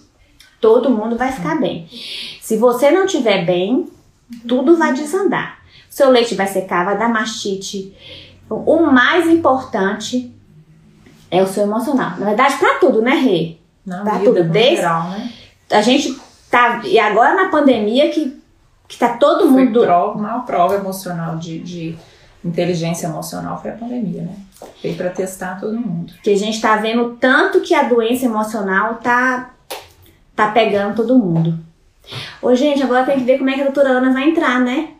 todo 0.60 0.90
mundo 0.90 1.16
vai 1.16 1.32
ficar 1.32 1.60
bem. 1.60 1.88
Se 2.40 2.56
você 2.56 2.92
não 2.92 3.04
estiver 3.04 3.44
bem, 3.44 3.88
tudo 4.46 4.76
vai 4.76 4.94
desandar. 4.94 5.58
O 5.90 5.92
seu 5.92 6.08
leite 6.08 6.36
vai 6.36 6.46
secar, 6.46 6.84
vai 6.84 6.96
dar 6.96 7.08
mastite. 7.08 7.92
O 8.48 8.80
mais 8.82 9.28
importante 9.28 10.32
é 11.28 11.42
o 11.42 11.48
seu 11.48 11.64
emocional. 11.64 12.16
Na 12.16 12.26
verdade, 12.26 12.56
para 12.56 12.78
tudo, 12.78 13.02
né, 13.02 13.14
Rê? 13.14 13.56
Na 13.84 14.02
pra 14.02 14.18
vida, 14.18 14.24
tudo. 14.24 14.44
Desde 14.44 14.76
geral, 14.76 15.10
né? 15.10 15.32
A 15.72 15.82
gente 15.82 16.16
tá. 16.48 16.80
E 16.84 16.96
agora 16.96 17.34
na 17.34 17.48
pandemia 17.48 18.08
que, 18.10 18.40
que 18.86 18.96
tá 18.96 19.16
todo 19.16 19.50
mundo. 19.50 19.80
Foi 19.80 19.86
prova, 19.86 20.16
uma 20.16 20.40
prova 20.42 20.76
emocional 20.76 21.36
de, 21.36 21.58
de 21.58 21.98
inteligência 22.44 23.08
emocional 23.08 23.60
foi 23.60 23.72
a 23.72 23.74
pandemia, 23.74 24.22
né? 24.22 24.36
Veio 24.82 24.96
para 24.96 25.10
testar 25.10 25.60
todo 25.60 25.78
mundo. 25.78 26.12
Que 26.22 26.30
a 26.30 26.36
gente 26.36 26.60
tá 26.60 26.76
vendo 26.76 27.16
tanto 27.16 27.60
que 27.60 27.74
a 27.74 27.84
doença 27.84 28.26
emocional 28.26 28.96
tá, 28.96 29.54
tá 30.34 30.50
pegando 30.50 30.96
todo 30.96 31.18
mundo. 31.18 31.58
Ô, 32.40 32.54
gente, 32.54 32.82
agora 32.82 33.04
tem 33.04 33.18
que 33.18 33.24
ver 33.24 33.38
como 33.38 33.50
é 33.50 33.54
que 33.54 33.60
a 33.60 33.64
doutora 33.64 33.90
Ana 33.90 34.12
vai 34.12 34.28
entrar, 34.28 34.60
né? 34.60 34.94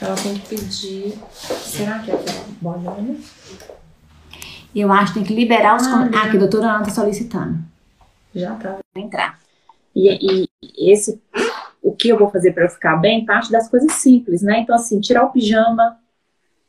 Ela 0.00 0.14
tem 0.14 0.34
que 0.34 0.48
pedir. 0.48 1.18
Será 1.32 1.98
que 1.98 2.10
é 2.10 2.14
aquela 2.14 2.44
bolona? 2.60 3.16
Eu 4.74 4.92
acho 4.92 5.12
que 5.12 5.18
tem 5.18 5.28
que 5.28 5.34
liberar 5.34 5.76
os. 5.76 5.86
Ah, 5.86 6.08
ah 6.14 6.30
que 6.30 6.36
a 6.36 6.40
doutora 6.40 6.66
Ana 6.66 6.84
tá 6.84 6.90
solicitando. 6.90 7.58
Já 8.34 8.54
tá. 8.54 8.78
Entrar. 8.96 9.38
E, 9.94 10.48
e 10.72 10.90
esse. 10.90 11.20
O 11.82 11.92
que 11.92 12.08
eu 12.08 12.18
vou 12.18 12.30
fazer 12.30 12.52
para 12.52 12.64
eu 12.64 12.70
ficar 12.70 12.96
bem? 12.96 13.24
Parte 13.24 13.50
das 13.50 13.68
coisas 13.68 13.92
simples, 13.92 14.42
né? 14.42 14.60
Então, 14.60 14.74
assim, 14.74 15.00
tirar 15.00 15.24
o 15.24 15.30
pijama. 15.30 15.98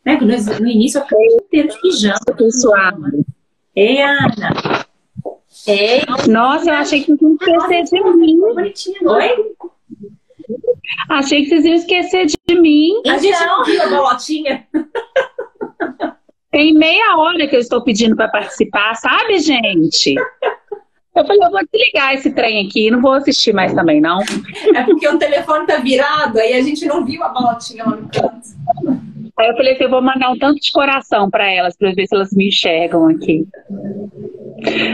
Né? 0.06 0.18
No, 0.20 0.28
no 0.28 0.68
início 0.68 1.00
eu 1.00 1.04
fiquei 1.04 1.28
inteiro 1.36 1.70
de 1.70 1.82
pijama, 1.82 2.20
suave. 2.52 3.26
Ei, 3.76 4.02
Ana, 4.02 4.86
Ei, 5.68 6.02
Nossa, 6.28 6.70
eu 6.70 6.74
achei 6.74 7.04
que 7.04 7.16
vocês 7.16 7.22
iam 7.22 7.56
esquecer 7.58 7.94
de 7.94 8.16
mim. 8.16 8.40
Oi? 8.42 9.56
Achei 11.10 11.44
que 11.44 11.50
vocês 11.50 11.66
iam 11.66 11.76
esquecer 11.76 12.26
de 12.26 12.60
mim. 12.60 13.02
A 13.08 13.18
gente 13.18 13.40
não 13.46 13.64
viu 13.64 13.82
a 13.82 13.88
bolotinha. 13.88 14.68
Tem 16.50 16.74
meia 16.74 17.16
hora 17.18 17.48
que 17.48 17.56
eu 17.56 17.60
estou 17.60 17.82
pedindo 17.84 18.16
para 18.16 18.28
participar, 18.28 18.96
sabe, 18.96 19.40
gente? 19.40 20.16
Eu 21.16 21.26
falei, 21.26 21.46
eu 21.46 21.52
vou 21.52 21.62
desligar 21.72 22.14
esse 22.14 22.32
trem 22.32 22.66
aqui, 22.66 22.90
não 22.90 23.02
vou 23.02 23.14
assistir 23.14 23.54
mais 23.54 23.74
também, 23.74 24.02
não. 24.02 24.20
É 24.76 24.84
porque 24.84 25.08
o 25.08 25.18
telefone 25.18 25.66
tá 25.68 25.78
virado, 25.78 26.40
aí 26.40 26.54
a 26.54 26.62
gente 26.62 26.86
não 26.86 27.06
viu 27.06 27.24
a 27.24 27.30
bolotinha 27.30 27.86
lá 27.86 27.96
no 27.96 28.10
canto. 28.10 29.11
Aí 29.42 29.48
eu 29.48 29.56
falei 29.56 29.74
assim, 29.74 29.86
eu 29.86 29.90
vou 29.90 30.04
mandar 30.04 30.30
um 30.30 30.38
tanto 30.38 30.60
de 30.60 30.72
coração 30.72 31.28
para 31.28 31.52
elas, 31.52 31.76
para 31.76 31.92
ver 31.94 32.06
se 32.06 32.16
elas 32.16 32.32
me 32.32 32.50
enxergam 32.50 33.08
aqui. 33.08 33.48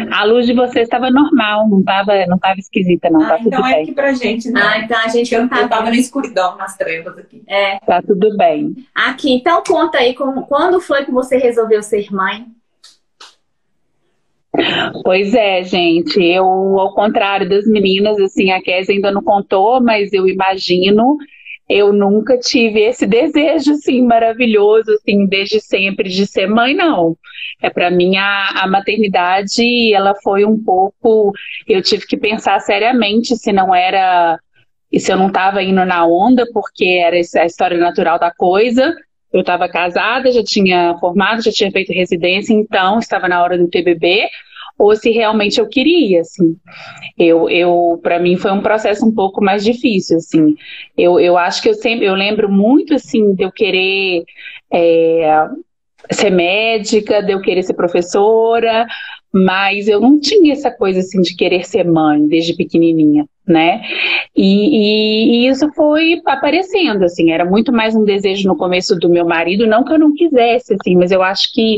A 0.10 0.24
luz 0.24 0.46
de 0.46 0.54
vocês 0.54 0.86
estava 0.86 1.12
normal, 1.12 1.68
não 1.68 1.82
estava 1.82 2.26
não 2.28 2.40
tava 2.40 2.58
esquisita, 2.58 3.10
não. 3.10 3.20
Tá 3.20 3.26
ah, 3.26 3.30
tá 3.32 3.40
então 3.42 3.60
tudo 3.60 3.68
é 3.68 3.74
bem. 3.74 3.84
aqui 3.84 3.92
pra 3.92 4.14
gente, 4.14 4.50
né? 4.50 4.62
Ah, 4.64 4.80
então 4.80 4.98
a 4.98 5.08
gente 5.10 5.36
eu, 5.36 5.42
eu 5.42 5.68
tava 5.68 5.90
na 5.90 5.98
escuridão, 5.98 6.56
nas 6.56 6.78
trevas 6.78 7.18
aqui. 7.18 7.44
É. 7.46 7.78
Tá 7.80 8.02
tudo 8.02 8.38
bem. 8.38 8.74
Aqui, 8.96 9.34
então 9.34 9.62
conta 9.68 9.98
aí, 9.98 10.14
como, 10.14 10.46
quando 10.46 10.80
foi 10.80 11.04
que 11.04 11.12
você 11.12 11.38
resolveu 11.38 11.84
ser 11.84 12.10
mãe? 12.10 12.46
Pois 15.04 15.34
é, 15.34 15.62
gente. 15.62 16.24
Eu, 16.24 16.46
ao 16.46 16.96
contrário 16.96 17.50
das 17.50 17.68
meninas, 17.68 18.18
assim, 18.22 18.52
a 18.52 18.62
Kézia 18.62 18.96
ainda 18.96 19.12
não 19.12 19.22
contou, 19.22 19.84
mas 19.84 20.14
eu 20.14 20.26
imagino 20.26 21.18
eu 21.70 21.92
nunca 21.92 22.38
tive 22.38 22.82
esse 22.82 23.06
desejo 23.06 23.74
assim 23.74 24.02
maravilhoso 24.02 24.92
assim 24.94 25.26
desde 25.26 25.60
sempre 25.60 26.10
de 26.10 26.26
ser 26.26 26.48
mãe 26.48 26.74
não. 26.74 27.18
É 27.62 27.70
para 27.70 27.92
mim 27.92 28.16
a, 28.18 28.64
a, 28.64 28.68
maternidade 28.68 29.94
ela 29.94 30.16
foi 30.24 30.46
um 30.46 30.62
pouco 30.62 31.34
eu 31.68 31.82
tive 31.82 32.06
que 32.06 32.16
pensar 32.16 32.60
seriamente 32.60 33.36
se 33.36 33.52
não 33.52 33.76
era 33.76 34.40
e 34.92 35.00
se 35.00 35.12
eu 35.12 35.18
não 35.18 35.28
estava 35.28 35.62
indo 35.62 35.84
na 35.86 36.06
onda 36.06 36.46
porque 36.54 36.86
era 36.86 37.18
a 37.18 37.46
história 37.46 37.78
natural 37.78 38.18
da 38.18 38.32
coisa. 38.32 38.96
Eu 39.34 39.42
estava 39.42 39.68
casada 39.68 40.32
já 40.32 40.44
tinha 40.44 40.96
formado 41.00 41.42
já 41.42 41.52
tinha 41.52 41.72
feito 41.72 41.92
residência 41.92 42.54
então 42.54 42.98
estava 43.00 43.28
na 43.28 43.44
hora 43.44 43.58
do 43.58 43.70
TBB 43.70 44.30
ou 44.78 44.96
se 44.96 45.10
realmente 45.12 45.60
eu 45.60 45.68
queria, 45.68 46.22
assim. 46.22 46.56
Eu, 47.18 47.50
eu 47.50 48.00
para 48.04 48.20
mim 48.20 48.38
foi 48.38 48.52
um 48.52 48.62
processo 48.62 49.06
um 49.06 49.14
pouco 49.14 49.44
mais 49.44 49.64
difícil, 49.64 50.18
assim. 50.18 50.56
Eu, 50.98 51.20
eu 51.20 51.38
acho 51.38 51.62
que 51.62 51.70
eu 51.70 51.74
sempre, 51.74 52.06
eu 52.06 52.14
lembro 52.14 52.52
muito, 52.52 52.94
assim, 52.94 53.34
de 53.34 53.44
eu 53.44 53.52
querer 53.52 54.24
é, 54.72 55.48
ser 56.12 56.30
médica, 56.30 57.24
de 57.24 57.32
eu 57.32 57.42
querer 57.42 57.64
ser 57.64 57.74
professora, 57.74 58.86
mas 59.34 59.88
eu 59.88 60.00
não 60.00 60.20
tinha 60.20 60.54
essa 60.54 60.72
coisa, 60.72 61.00
assim, 61.00 61.22
de 61.22 61.36
querer 61.36 61.66
ser 61.66 61.84
mãe 61.84 62.28
desde 62.28 62.56
pequenininha, 62.56 63.26
né? 63.48 63.82
E, 64.36 64.46
e, 64.46 65.46
e 65.46 65.48
isso 65.48 65.70
foi 65.74 66.22
aparecendo, 66.26 67.04
assim, 67.04 67.32
era 67.32 67.44
muito 67.44 67.72
mais 67.72 67.96
um 67.96 68.04
desejo 68.04 68.48
no 68.48 68.56
começo 68.56 68.96
do 68.96 69.10
meu 69.10 69.26
marido, 69.26 69.68
não 69.68 69.84
que 69.84 69.94
eu 69.94 70.00
não 70.00 70.14
quisesse, 70.14 70.76
assim, 70.76 70.96
mas 70.96 71.12
eu 71.12 71.22
acho 71.22 71.52
que 71.54 71.78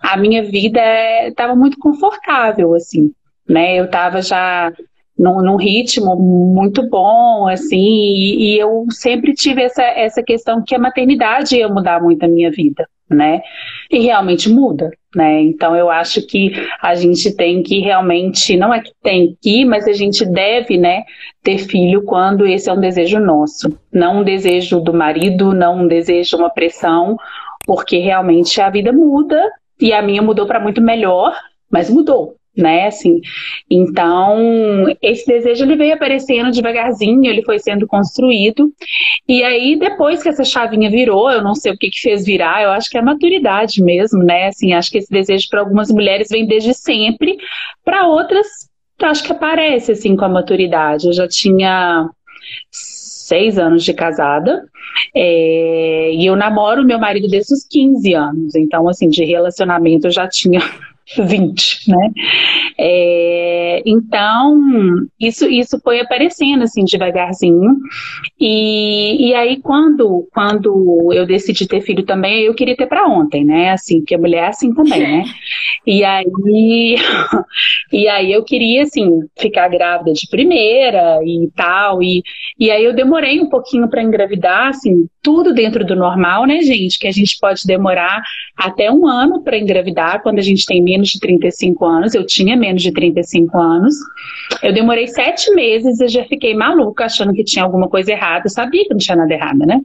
a 0.00 0.16
minha 0.16 0.42
vida 0.42 0.80
estava 1.26 1.54
muito 1.54 1.78
confortável, 1.78 2.74
assim, 2.74 3.12
né? 3.48 3.78
Eu 3.78 3.86
estava 3.86 4.22
já 4.22 4.72
num, 5.18 5.42
num, 5.42 5.56
ritmo 5.56 6.14
muito 6.16 6.88
bom, 6.88 7.48
assim, 7.48 7.76
e, 7.76 8.54
e, 8.54 8.58
eu 8.58 8.86
sempre 8.90 9.34
tive 9.34 9.62
essa, 9.62 9.82
essa 9.82 10.22
questão 10.22 10.62
que 10.64 10.74
a 10.74 10.78
maternidade 10.78 11.56
ia 11.56 11.68
mudar 11.68 12.00
muito 12.00 12.22
a 12.22 12.28
minha 12.28 12.50
vida, 12.50 12.86
né? 13.10 13.42
E 13.90 13.98
realmente 13.98 14.48
muda, 14.48 14.90
né? 15.14 15.42
Então 15.42 15.74
eu 15.74 15.90
acho 15.90 16.24
que 16.24 16.52
a 16.80 16.94
gente 16.94 17.34
tem 17.34 17.62
que 17.62 17.80
realmente, 17.80 18.56
não 18.56 18.72
é 18.72 18.80
que 18.80 18.92
tem 19.02 19.36
que, 19.42 19.64
mas 19.64 19.88
a 19.88 19.92
gente 19.92 20.24
deve, 20.24 20.78
né, 20.78 21.02
ter 21.42 21.58
filho 21.58 22.04
quando 22.04 22.46
esse 22.46 22.70
é 22.70 22.72
um 22.72 22.80
desejo 22.80 23.18
nosso, 23.18 23.76
não 23.92 24.20
um 24.20 24.24
desejo 24.24 24.80
do 24.80 24.94
marido, 24.94 25.52
não 25.52 25.80
um 25.80 25.88
desejo, 25.88 26.36
uma 26.36 26.50
pressão, 26.50 27.16
porque 27.66 27.98
realmente 27.98 28.60
a 28.60 28.70
vida 28.70 28.92
muda 28.92 29.42
e 29.80 29.92
a 29.92 30.02
minha 30.02 30.22
mudou 30.22 30.46
para 30.46 30.60
muito 30.60 30.80
melhor, 30.80 31.36
mas 31.70 31.90
mudou, 31.90 32.36
né? 32.56 32.86
Assim, 32.86 33.20
então 33.70 34.86
esse 35.00 35.26
desejo 35.26 35.64
ele 35.64 35.76
veio 35.76 35.94
aparecendo 35.94 36.50
devagarzinho, 36.50 37.24
ele 37.24 37.42
foi 37.42 37.58
sendo 37.58 37.86
construído 37.86 38.72
e 39.28 39.42
aí 39.42 39.76
depois 39.76 40.22
que 40.22 40.28
essa 40.28 40.44
chavinha 40.44 40.90
virou, 40.90 41.30
eu 41.30 41.42
não 41.42 41.54
sei 41.54 41.72
o 41.72 41.78
que 41.78 41.90
que 41.90 42.00
fez 42.00 42.24
virar, 42.24 42.62
eu 42.62 42.70
acho 42.70 42.90
que 42.90 42.96
é 42.96 43.00
a 43.00 43.04
maturidade 43.04 43.82
mesmo, 43.82 44.22
né? 44.22 44.48
Assim, 44.48 44.72
acho 44.72 44.90
que 44.90 44.98
esse 44.98 45.10
desejo 45.10 45.48
para 45.50 45.60
algumas 45.60 45.90
mulheres 45.90 46.28
vem 46.30 46.46
desde 46.46 46.74
sempre, 46.74 47.36
para 47.84 48.06
outras 48.06 48.46
acho 49.06 49.22
que 49.22 49.32
aparece 49.32 49.92
assim 49.92 50.16
com 50.16 50.24
a 50.24 50.28
maturidade. 50.28 51.06
Eu 51.06 51.12
já 51.12 51.28
tinha 51.28 52.08
seis 52.70 53.58
anos 53.58 53.84
de 53.84 53.92
casada. 53.92 54.66
É, 55.14 56.12
e 56.14 56.26
eu 56.26 56.36
namoro 56.36 56.84
meu 56.84 56.98
marido 56.98 57.28
desde 57.28 57.54
os 57.54 57.64
15 57.64 58.14
anos. 58.14 58.54
Então, 58.54 58.88
assim, 58.88 59.08
de 59.08 59.24
relacionamento 59.24 60.06
eu 60.06 60.10
já 60.10 60.28
tinha 60.28 60.60
20, 61.16 61.90
né? 61.90 62.10
É, 62.78 63.82
então, 63.86 64.58
isso, 65.18 65.46
isso 65.46 65.80
foi 65.82 66.00
aparecendo 66.00 66.62
assim 66.62 66.84
devagarzinho. 66.84 67.76
E, 68.38 69.28
e 69.28 69.34
aí, 69.34 69.60
quando, 69.60 70.28
quando 70.32 71.10
eu 71.12 71.26
decidi 71.26 71.66
ter 71.66 71.80
filho 71.80 72.04
também, 72.04 72.42
eu 72.42 72.54
queria 72.54 72.76
ter 72.76 72.86
para 72.86 73.06
ontem, 73.06 73.44
né? 73.44 73.70
Assim, 73.72 74.00
porque 74.00 74.14
a 74.14 74.18
mulher 74.18 74.44
é 74.44 74.48
assim 74.48 74.72
também, 74.74 75.00
né? 75.00 75.24
E 75.86 76.04
aí, 76.04 76.96
e 77.92 78.08
aí 78.08 78.32
eu 78.32 78.44
queria, 78.44 78.82
assim, 78.82 79.20
ficar 79.38 79.68
grávida 79.68 80.12
de 80.12 80.28
primeira 80.28 81.18
e 81.24 81.50
tal. 81.56 82.02
E, 82.02 82.22
e 82.58 82.70
aí 82.70 82.84
eu 82.84 82.94
demorei 82.94 83.40
um 83.40 83.48
pouquinho 83.48 83.88
para 83.88 84.02
engravidar, 84.02 84.68
assim, 84.68 85.06
tudo 85.28 85.52
dentro 85.52 85.84
do 85.84 85.94
normal, 85.94 86.46
né, 86.46 86.62
gente? 86.62 86.98
Que 86.98 87.06
a 87.06 87.12
gente 87.12 87.36
pode 87.38 87.66
demorar 87.66 88.22
até 88.56 88.90
um 88.90 89.06
ano 89.06 89.42
para 89.42 89.58
engravidar 89.58 90.22
quando 90.22 90.38
a 90.38 90.42
gente 90.42 90.64
tem 90.64 90.82
menos 90.82 91.10
de 91.10 91.20
35 91.20 91.84
anos. 91.84 92.14
Eu 92.14 92.24
tinha 92.24 92.56
menos 92.56 92.80
de 92.80 92.90
35 92.90 93.58
anos. 93.58 93.94
Eu 94.62 94.72
demorei 94.72 95.06
sete 95.06 95.52
meses 95.54 96.00
e 96.00 96.08
já 96.08 96.24
fiquei 96.24 96.54
maluca, 96.54 97.04
achando 97.04 97.34
que 97.34 97.44
tinha 97.44 97.62
alguma 97.62 97.90
coisa 97.90 98.10
errada. 98.10 98.44
Eu 98.46 98.50
sabia 98.50 98.84
que 98.84 98.90
não 98.90 98.96
tinha 98.96 99.18
nada 99.18 99.34
errado, 99.34 99.58
né? 99.58 99.82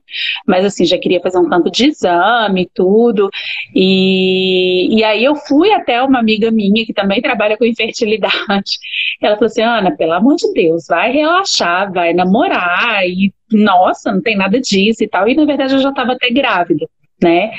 Mas 0.47 0.63
assim, 0.63 0.85
já 0.85 0.97
queria 0.97 1.19
fazer 1.19 1.39
um 1.39 1.49
tanto 1.49 1.69
de 1.69 1.87
exame, 1.87 2.71
tudo. 2.73 3.29
E, 3.75 4.97
e 4.97 5.03
aí 5.03 5.25
eu 5.25 5.35
fui 5.35 5.73
até 5.73 6.01
uma 6.01 6.19
amiga 6.19 6.49
minha 6.51 6.85
que 6.85 6.93
também 6.93 7.21
trabalha 7.21 7.57
com 7.57 7.65
infertilidade. 7.65 8.79
Ela 9.21 9.35
falou 9.35 9.47
assim: 9.47 9.61
Ana, 9.61 9.91
pelo 9.91 10.13
amor 10.13 10.37
de 10.37 10.53
Deus, 10.53 10.85
vai 10.87 11.11
relaxar, 11.11 11.91
vai 11.91 12.13
namorar 12.13 13.05
e 13.05 13.33
nossa, 13.53 14.11
não 14.11 14.21
tem 14.21 14.35
nada 14.35 14.59
disso 14.59 15.03
e 15.03 15.07
tal. 15.07 15.27
E 15.27 15.35
na 15.35 15.45
verdade 15.45 15.73
eu 15.73 15.79
já 15.79 15.89
estava 15.89 16.13
até 16.13 16.29
grávida. 16.29 16.87
Né? 17.21 17.51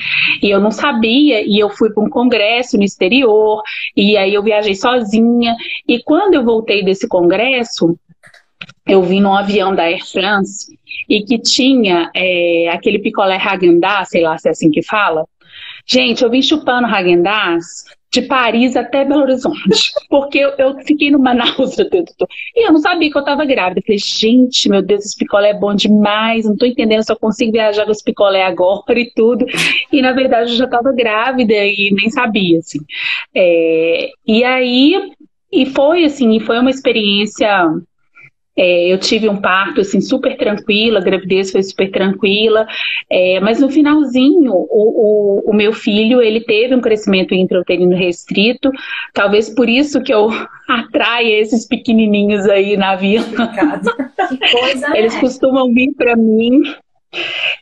E 0.42 0.50
eu 0.50 0.61
não 0.61 0.70
sabia, 0.70 1.40
e 1.40 1.59
eu 1.59 1.70
fui 1.70 1.90
para 1.90 2.04
um 2.04 2.11
congresso 2.11 2.76
no 2.76 2.85
exterior, 2.85 3.62
e 3.96 4.14
aí 4.14 4.35
eu 4.35 4.42
viajei 4.42 4.74
sozinha. 4.74 5.57
E 5.88 6.02
quando 6.02 6.35
eu 6.35 6.44
voltei 6.44 6.85
desse 6.85 7.09
congresso, 7.09 7.98
eu 8.87 9.02
vim 9.02 9.20
num 9.20 9.35
avião 9.35 9.74
da 9.74 9.85
Air 9.85 10.04
France 10.04 10.78
e 11.09 11.22
que 11.22 11.38
tinha 11.38 12.11
é, 12.14 12.68
aquele 12.70 12.98
picolé 12.98 13.37
Häagen-Dazs, 13.37 14.11
sei 14.11 14.22
lá 14.22 14.37
se 14.37 14.48
é 14.48 14.50
assim 14.50 14.70
que 14.70 14.83
fala. 14.83 15.26
Gente, 15.87 16.22
eu 16.22 16.30
vim 16.30 16.42
chupando 16.42 16.88
Häagen-Dazs 16.88 17.85
de 18.14 18.22
Paris 18.22 18.77
até 18.77 19.05
Belo 19.05 19.22
Horizonte, 19.22 19.92
porque 20.09 20.38
eu, 20.38 20.50
eu 20.57 20.79
fiquei 20.85 21.11
no 21.11 21.18
Manaus 21.18 21.77
e 21.79 22.66
eu 22.66 22.72
não 22.72 22.79
sabia 22.79 23.11
que 23.11 23.16
eu 23.16 23.20
estava 23.20 23.44
grávida. 23.44 23.81
Eu 23.81 23.85
falei, 23.85 23.98
gente, 23.98 24.68
meu 24.68 24.81
Deus, 24.81 25.05
esse 25.05 25.16
picolé 25.16 25.50
é 25.50 25.59
bom 25.59 25.74
demais, 25.74 26.44
não 26.44 26.53
estou 26.53 26.68
entendendo, 26.68 27.05
só 27.05 27.16
consigo 27.16 27.53
viajar 27.53 27.85
com 27.85 27.90
esse 27.90 28.05
picolé 28.05 28.44
agora 28.44 28.98
e 28.98 29.11
tudo. 29.14 29.44
E 29.92 30.00
na 30.00 30.12
verdade 30.12 30.53
eu 30.53 30.57
já 30.57 30.64
estava 30.64 30.92
grávida 30.92 31.55
e 31.55 31.90
nem 31.92 32.09
sabia, 32.11 32.59
assim. 32.61 32.79
É, 33.35 34.11
e 34.27 34.44
aí, 34.44 35.11
e 35.53 35.66
foi 35.66 36.05
assim, 36.05 36.37
e 36.37 36.40
foi 36.40 36.59
uma 36.59 36.70
experiência 36.70 37.68
é, 38.56 38.92
eu 38.92 38.98
tive 38.98 39.28
um 39.28 39.40
parto 39.40 39.80
assim 39.80 40.00
super 40.00 40.36
tranquila, 40.36 40.98
a 40.98 41.02
gravidez 41.02 41.50
foi 41.50 41.62
super 41.62 41.90
tranquila, 41.90 42.66
é, 43.10 43.40
mas 43.40 43.60
no 43.60 43.70
finalzinho 43.70 44.52
o, 44.52 44.66
o, 44.70 45.50
o, 45.50 45.52
meu 45.52 45.72
filho 45.72 46.22
ele 46.22 46.40
teve 46.40 46.74
um 46.74 46.80
crescimento 46.80 47.34
intrauterino 47.34 47.96
restrito, 47.96 48.70
talvez 49.12 49.50
por 49.50 49.68
isso 49.68 50.02
que 50.02 50.12
eu 50.12 50.30
atraia 50.68 51.40
esses 51.40 51.66
pequenininhos 51.66 52.48
aí 52.48 52.76
na 52.76 52.96
vila. 52.96 53.24
Coisa, 54.52 54.96
Eles 54.96 55.16
é. 55.16 55.20
costumam 55.20 55.72
vir 55.72 55.92
para 55.94 56.16
mim 56.16 56.62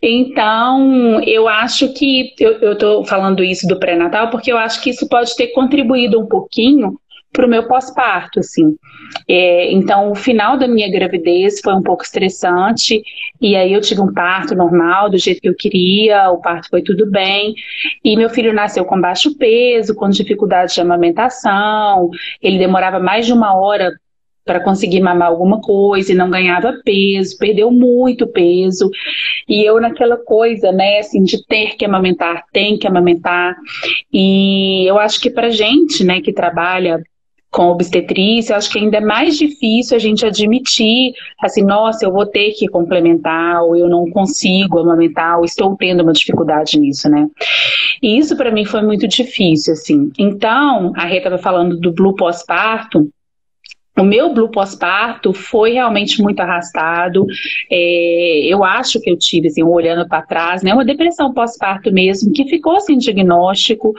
então, 0.00 1.22
eu 1.22 1.48
acho 1.48 1.92
que 1.92 2.34
eu 2.40 2.72
estou 2.72 3.04
falando 3.04 3.44
isso 3.44 3.66
do 3.66 3.78
pré-natal 3.78 4.30
porque 4.30 4.52
eu 4.52 4.58
acho 4.58 4.80
que 4.80 4.90
isso 4.90 5.08
pode 5.08 5.36
ter 5.36 5.48
contribuído 5.48 6.20
um 6.20 6.26
pouquinho 6.26 6.98
para 7.32 7.46
o 7.46 7.48
meu 7.48 7.66
pós-parto, 7.66 8.40
assim. 8.40 8.76
É, 9.26 9.72
então, 9.72 10.10
o 10.10 10.14
final 10.14 10.58
da 10.58 10.68
minha 10.68 10.90
gravidez 10.90 11.60
foi 11.60 11.74
um 11.74 11.82
pouco 11.82 12.04
estressante, 12.04 13.02
e 13.40 13.56
aí 13.56 13.72
eu 13.72 13.80
tive 13.80 14.00
um 14.00 14.12
parto 14.12 14.54
normal, 14.54 15.10
do 15.10 15.18
jeito 15.18 15.40
que 15.40 15.48
eu 15.48 15.54
queria, 15.54 16.30
o 16.30 16.40
parto 16.40 16.68
foi 16.68 16.82
tudo 16.82 17.10
bem, 17.10 17.54
e 18.04 18.16
meu 18.16 18.28
filho 18.28 18.52
nasceu 18.52 18.84
com 18.84 19.00
baixo 19.00 19.36
peso, 19.36 19.94
com 19.94 20.08
dificuldade 20.08 20.74
de 20.74 20.80
amamentação, 20.80 22.10
ele 22.40 22.58
demorava 22.58 22.98
mais 22.98 23.26
de 23.26 23.32
uma 23.32 23.58
hora 23.58 23.92
para 24.44 24.60
conseguir 24.60 25.00
mamar 25.00 25.28
alguma 25.28 25.60
coisa 25.60 26.12
e 26.12 26.16
não 26.16 26.28
ganhava 26.28 26.80
peso, 26.84 27.38
perdeu 27.38 27.70
muito 27.70 28.26
peso. 28.26 28.90
E 29.48 29.64
eu 29.64 29.80
naquela 29.80 30.16
coisa, 30.16 30.72
né, 30.72 30.98
assim, 30.98 31.22
de 31.22 31.46
ter 31.46 31.76
que 31.76 31.84
amamentar, 31.84 32.44
tem 32.52 32.76
que 32.76 32.86
amamentar. 32.86 33.56
E 34.12 34.84
eu 34.84 34.98
acho 34.98 35.20
que 35.20 35.30
para 35.30 35.48
gente, 35.50 36.02
né, 36.04 36.20
que 36.20 36.32
trabalha 36.32 37.00
com 37.52 37.68
obstetrícia, 37.68 38.56
acho 38.56 38.72
que 38.72 38.78
ainda 38.78 38.96
é 38.96 39.00
mais 39.00 39.36
difícil 39.36 39.94
a 39.94 40.00
gente 40.00 40.24
admitir, 40.24 41.12
assim, 41.38 41.62
nossa, 41.62 42.06
eu 42.06 42.10
vou 42.10 42.24
ter 42.24 42.52
que 42.52 42.66
complementar, 42.66 43.62
ou 43.62 43.76
eu 43.76 43.90
não 43.90 44.10
consigo 44.10 44.78
amamentar, 44.78 45.38
ou 45.38 45.44
estou 45.44 45.76
tendo 45.76 46.02
uma 46.02 46.14
dificuldade 46.14 46.80
nisso, 46.80 47.10
né? 47.10 47.28
E 48.02 48.16
isso 48.16 48.36
para 48.38 48.50
mim 48.50 48.64
foi 48.64 48.80
muito 48.80 49.06
difícil, 49.06 49.74
assim. 49.74 50.10
Então, 50.18 50.92
a 50.96 51.04
Rita 51.04 51.28
estava 51.28 51.38
falando 51.38 51.76
do 51.78 51.92
blue 51.92 52.16
pós-parto, 52.16 53.10
o 53.98 54.02
meu 54.02 54.32
blue 54.32 54.50
pós-parto 54.50 55.32
foi 55.34 55.72
realmente 55.72 56.22
muito 56.22 56.40
arrastado. 56.40 57.26
É, 57.70 58.40
eu 58.46 58.64
acho 58.64 59.00
que 59.00 59.10
eu 59.10 59.18
tive, 59.18 59.48
assim, 59.48 59.62
olhando 59.62 60.08
para 60.08 60.22
trás, 60.22 60.62
né, 60.62 60.72
uma 60.72 60.84
depressão 60.84 61.32
pós-parto 61.32 61.92
mesmo, 61.92 62.32
que 62.32 62.46
ficou 62.46 62.80
sem 62.80 62.96
diagnóstico, 62.96 63.92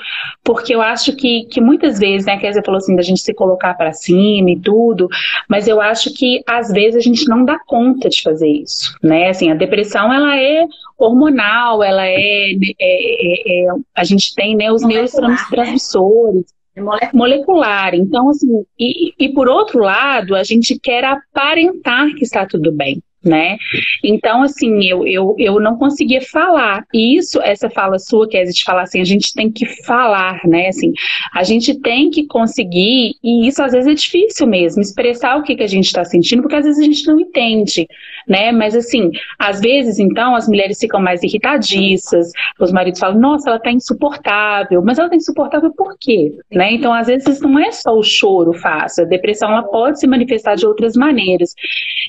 porque 0.43 0.73
eu 0.73 0.81
acho 0.81 1.15
que, 1.15 1.45
que 1.45 1.61
muitas 1.61 1.99
vezes, 1.99 2.25
né, 2.25 2.33
a 2.33 2.39
Kézia 2.39 2.63
falou 2.63 2.77
assim, 2.77 2.95
da 2.95 3.03
gente 3.03 3.21
se 3.21 3.33
colocar 3.33 3.75
para 3.75 3.93
cima 3.93 4.49
e 4.51 4.59
tudo, 4.59 5.07
mas 5.47 5.67
eu 5.67 5.79
acho 5.79 6.13
que 6.13 6.41
às 6.47 6.71
vezes 6.71 6.95
a 6.95 7.01
gente 7.01 7.27
não 7.27 7.45
dá 7.45 7.59
conta 7.67 8.09
de 8.09 8.21
fazer 8.21 8.49
isso, 8.49 8.97
né? 9.01 9.29
Assim, 9.29 9.51
a 9.51 9.55
depressão 9.55 10.11
ela 10.11 10.37
é 10.37 10.65
hormonal, 10.97 11.83
ela 11.83 12.05
é, 12.05 12.17
é, 12.17 12.55
é, 12.79 13.65
é 13.65 13.67
a 13.95 14.03
gente 14.03 14.33
tem 14.35 14.55
né, 14.55 14.71
os 14.71 14.83
neurotransmissores. 14.83 16.35
Né? 16.35 16.62
É 16.75 16.81
molecular. 16.81 17.15
molecular. 17.15 17.95
Então, 17.95 18.29
assim, 18.29 18.65
e, 18.79 19.13
e 19.17 19.29
por 19.33 19.47
outro 19.47 19.79
lado, 19.79 20.35
a 20.35 20.43
gente 20.43 20.79
quer 20.79 21.03
aparentar 21.03 22.13
que 22.15 22.23
está 22.23 22.45
tudo 22.45 22.71
bem 22.71 23.01
né? 23.23 23.57
Então, 24.03 24.43
assim, 24.43 24.83
eu, 24.83 25.07
eu, 25.07 25.35
eu 25.37 25.59
não 25.59 25.77
conseguia 25.77 26.21
falar. 26.21 26.83
E 26.93 27.17
isso, 27.17 27.41
essa 27.41 27.69
fala 27.69 27.97
sua, 27.97 28.27
que 28.27 28.37
é 28.37 28.43
de 28.43 28.63
falar 28.63 28.83
assim, 28.83 28.99
a 28.99 29.05
gente 29.05 29.33
tem 29.33 29.51
que 29.51 29.65
falar, 29.83 30.41
né? 30.45 30.67
Assim, 30.67 30.91
a 31.33 31.43
gente 31.43 31.79
tem 31.79 32.09
que 32.09 32.25
conseguir, 32.27 33.15
e 33.23 33.47
isso 33.47 33.63
às 33.63 33.71
vezes 33.71 33.89
é 33.89 33.93
difícil 33.93 34.47
mesmo, 34.47 34.81
expressar 34.81 35.37
o 35.37 35.43
que, 35.43 35.55
que 35.55 35.63
a 35.63 35.67
gente 35.67 35.85
está 35.85 36.03
sentindo, 36.03 36.41
porque 36.41 36.55
às 36.55 36.65
vezes 36.65 36.81
a 36.81 36.85
gente 36.85 37.07
não 37.07 37.19
entende, 37.19 37.87
né? 38.27 38.51
Mas 38.51 38.75
assim, 38.75 39.11
às 39.39 39.61
vezes, 39.61 39.99
então, 39.99 40.35
as 40.35 40.47
mulheres 40.47 40.79
ficam 40.79 41.01
mais 41.01 41.23
irritadiças, 41.23 42.31
os 42.59 42.71
maridos 42.71 42.99
falam, 42.99 43.19
nossa, 43.19 43.49
ela 43.49 43.57
está 43.57 43.71
insuportável, 43.71 44.81
mas 44.83 44.97
ela 44.97 45.07
está 45.07 45.15
insuportável 45.15 45.71
por 45.73 45.95
quê? 45.99 46.33
Né? 46.51 46.73
Então, 46.73 46.93
às 46.93 47.07
vezes, 47.07 47.39
não 47.41 47.57
é 47.59 47.71
só 47.71 47.91
o 47.91 48.03
choro 48.03 48.53
fácil, 48.53 49.05
a 49.05 49.07
depressão 49.07 49.49
ela 49.49 49.63
pode 49.63 49.99
se 49.99 50.07
manifestar 50.07 50.55
de 50.55 50.65
outras 50.65 50.95
maneiras. 50.95 51.53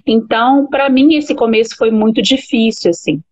Então, 0.07 0.67
para 0.67 0.89
mim, 0.89 1.04
mim 1.07 1.17
esse 1.17 1.35
começo 1.35 1.77
foi 1.77 1.91
muito 1.91 2.21
difícil, 2.23 2.91
assim. 2.91 3.23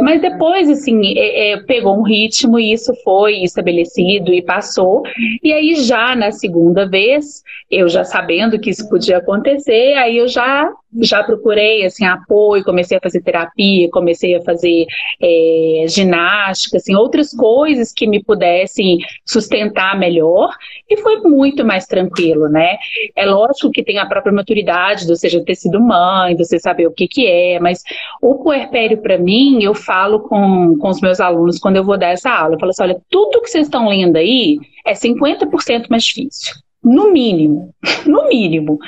Mas 0.00 0.20
depois, 0.20 0.68
assim, 0.68 1.16
é, 1.16 1.52
é, 1.52 1.56
pegou 1.62 1.98
um 1.98 2.02
ritmo 2.02 2.58
e 2.58 2.72
isso 2.72 2.92
foi 3.02 3.42
estabelecido 3.42 4.32
e 4.32 4.42
passou. 4.42 5.02
E 5.42 5.52
aí, 5.52 5.76
já 5.76 6.14
na 6.14 6.30
segunda 6.32 6.88
vez, 6.88 7.42
eu 7.70 7.88
já 7.88 8.04
sabendo 8.04 8.58
que 8.58 8.70
isso 8.70 8.88
podia 8.88 9.18
acontecer, 9.18 9.94
aí 9.94 10.18
eu 10.18 10.28
já 10.28 10.70
já 10.98 11.22
procurei 11.22 11.84
assim 11.84 12.06
apoio, 12.06 12.64
comecei 12.64 12.96
a 12.96 13.00
fazer 13.00 13.20
terapia, 13.20 13.90
comecei 13.90 14.34
a 14.34 14.40
fazer 14.40 14.86
é, 15.20 15.84
ginástica, 15.88 16.78
assim 16.78 16.94
outras 16.94 17.32
coisas 17.32 17.92
que 17.92 18.06
me 18.06 18.22
pudessem 18.22 18.98
sustentar 19.24 19.98
melhor 19.98 20.54
e 20.88 20.96
foi 20.96 21.20
muito 21.20 21.64
mais 21.66 21.86
tranquilo, 21.86 22.48
né? 22.48 22.76
É 23.14 23.26
lógico 23.26 23.70
que 23.70 23.82
tem 23.82 23.98
a 23.98 24.06
própria 24.06 24.32
maturidade, 24.32 25.06
ou 25.08 25.16
seja, 25.16 25.44
ter 25.44 25.54
sido 25.54 25.80
mãe, 25.80 26.34
você 26.34 26.58
saber 26.58 26.86
o 26.86 26.92
que 26.92 27.06
que 27.06 27.26
é, 27.26 27.60
mas 27.60 27.82
o 28.22 28.36
puerpério 28.36 29.02
para 29.02 29.18
mim 29.18 29.35
eu 29.60 29.74
falo 29.74 30.20
com, 30.20 30.76
com 30.78 30.88
os 30.88 31.00
meus 31.00 31.20
alunos 31.20 31.58
quando 31.58 31.76
eu 31.76 31.84
vou 31.84 31.98
dar 31.98 32.08
essa 32.08 32.30
aula, 32.30 32.54
eu 32.54 32.58
falo 32.58 32.70
assim, 32.70 32.82
olha, 32.82 33.00
tudo 33.10 33.40
que 33.42 33.48
vocês 33.48 33.66
estão 33.66 33.88
lendo 33.88 34.16
aí 34.16 34.58
é 34.84 34.92
50% 34.92 35.86
mais 35.88 36.04
difícil. 36.04 36.54
No 36.82 37.12
mínimo, 37.12 37.74
no 38.06 38.28
mínimo. 38.28 38.78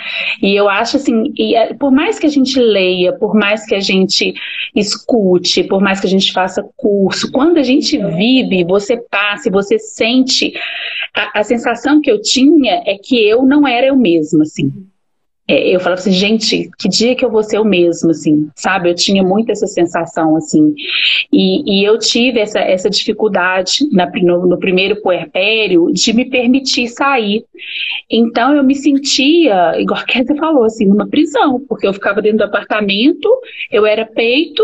E 0.41 0.55
eu 0.55 0.69
acho 0.69 0.97
assim, 0.97 1.33
e, 1.37 1.57
é, 1.57 1.75
por 1.75 1.91
mais 1.91 2.19
que 2.19 2.27
a 2.27 2.31
gente 2.31 2.59
leia, 2.61 3.13
por 3.13 3.35
mais 3.35 3.67
que 3.67 3.75
a 3.75 3.81
gente 3.81 4.35
escute, 4.75 5.65
por 5.65 5.81
mais 5.81 6.01
que 6.01 6.07
a 6.07 6.11
gente 6.11 6.33
faça 6.33 6.65
curso, 6.77 7.33
quando 7.33 7.59
a 7.59 7.63
gente 7.63 7.99
vive, 7.99 8.65
você 8.65 8.97
passa, 9.11 9.51
você 9.51 9.79
sente, 9.79 10.53
a, 11.15 11.41
a 11.41 11.43
sensação 11.43 12.01
que 12.01 12.11
eu 12.11 12.23
tinha 12.23 12.83
é 12.87 12.97
que 12.97 13.17
eu 13.17 13.43
não 13.43 13.67
era 13.67 13.89
eu 13.89 13.97
mesma, 13.97 14.43
assim 14.43 14.73
é, 15.51 15.75
eu 15.75 15.81
falava 15.81 15.99
assim, 15.99 16.13
gente, 16.13 16.71
que 16.79 16.91
dia 16.91 17.15
que 17.15 17.25
eu 17.25 17.31
vou 17.31 17.43
ser 17.43 17.59
o 17.59 17.65
mesmo, 17.65 18.11
assim, 18.11 18.51
sabe? 18.55 18.91
Eu 18.91 18.95
tinha 18.95 19.23
muito 19.23 19.51
essa 19.51 19.67
sensação, 19.67 20.37
assim. 20.37 20.75
E, 21.33 21.81
e 21.81 21.85
eu 21.85 21.99
tive 21.99 22.39
essa, 22.39 22.59
essa 22.59 22.91
dificuldade 22.91 23.79
na, 23.91 24.11
no, 24.23 24.47
no, 24.47 24.59
primeiro 24.59 25.01
puerpério 25.01 25.91
de 25.91 26.13
me 26.13 26.27
permitir 26.27 26.89
sair. 26.89 27.47
Então 28.11 28.55
eu 28.55 28.63
me 28.63 28.75
sentia, 28.75 29.81
igual 29.81 30.01
a 30.01 30.05
Kézia 30.05 30.37
falou, 30.37 30.65
assim, 30.65 30.85
numa 30.85 31.09
prisão, 31.09 31.65
porque 31.67 31.87
eu 31.87 31.95
ficava 31.95 32.21
dentro 32.21 32.39
do 32.39 32.45
apartamento, 32.45 33.29
eu 33.73 33.87
era 33.87 34.05
peito, 34.05 34.63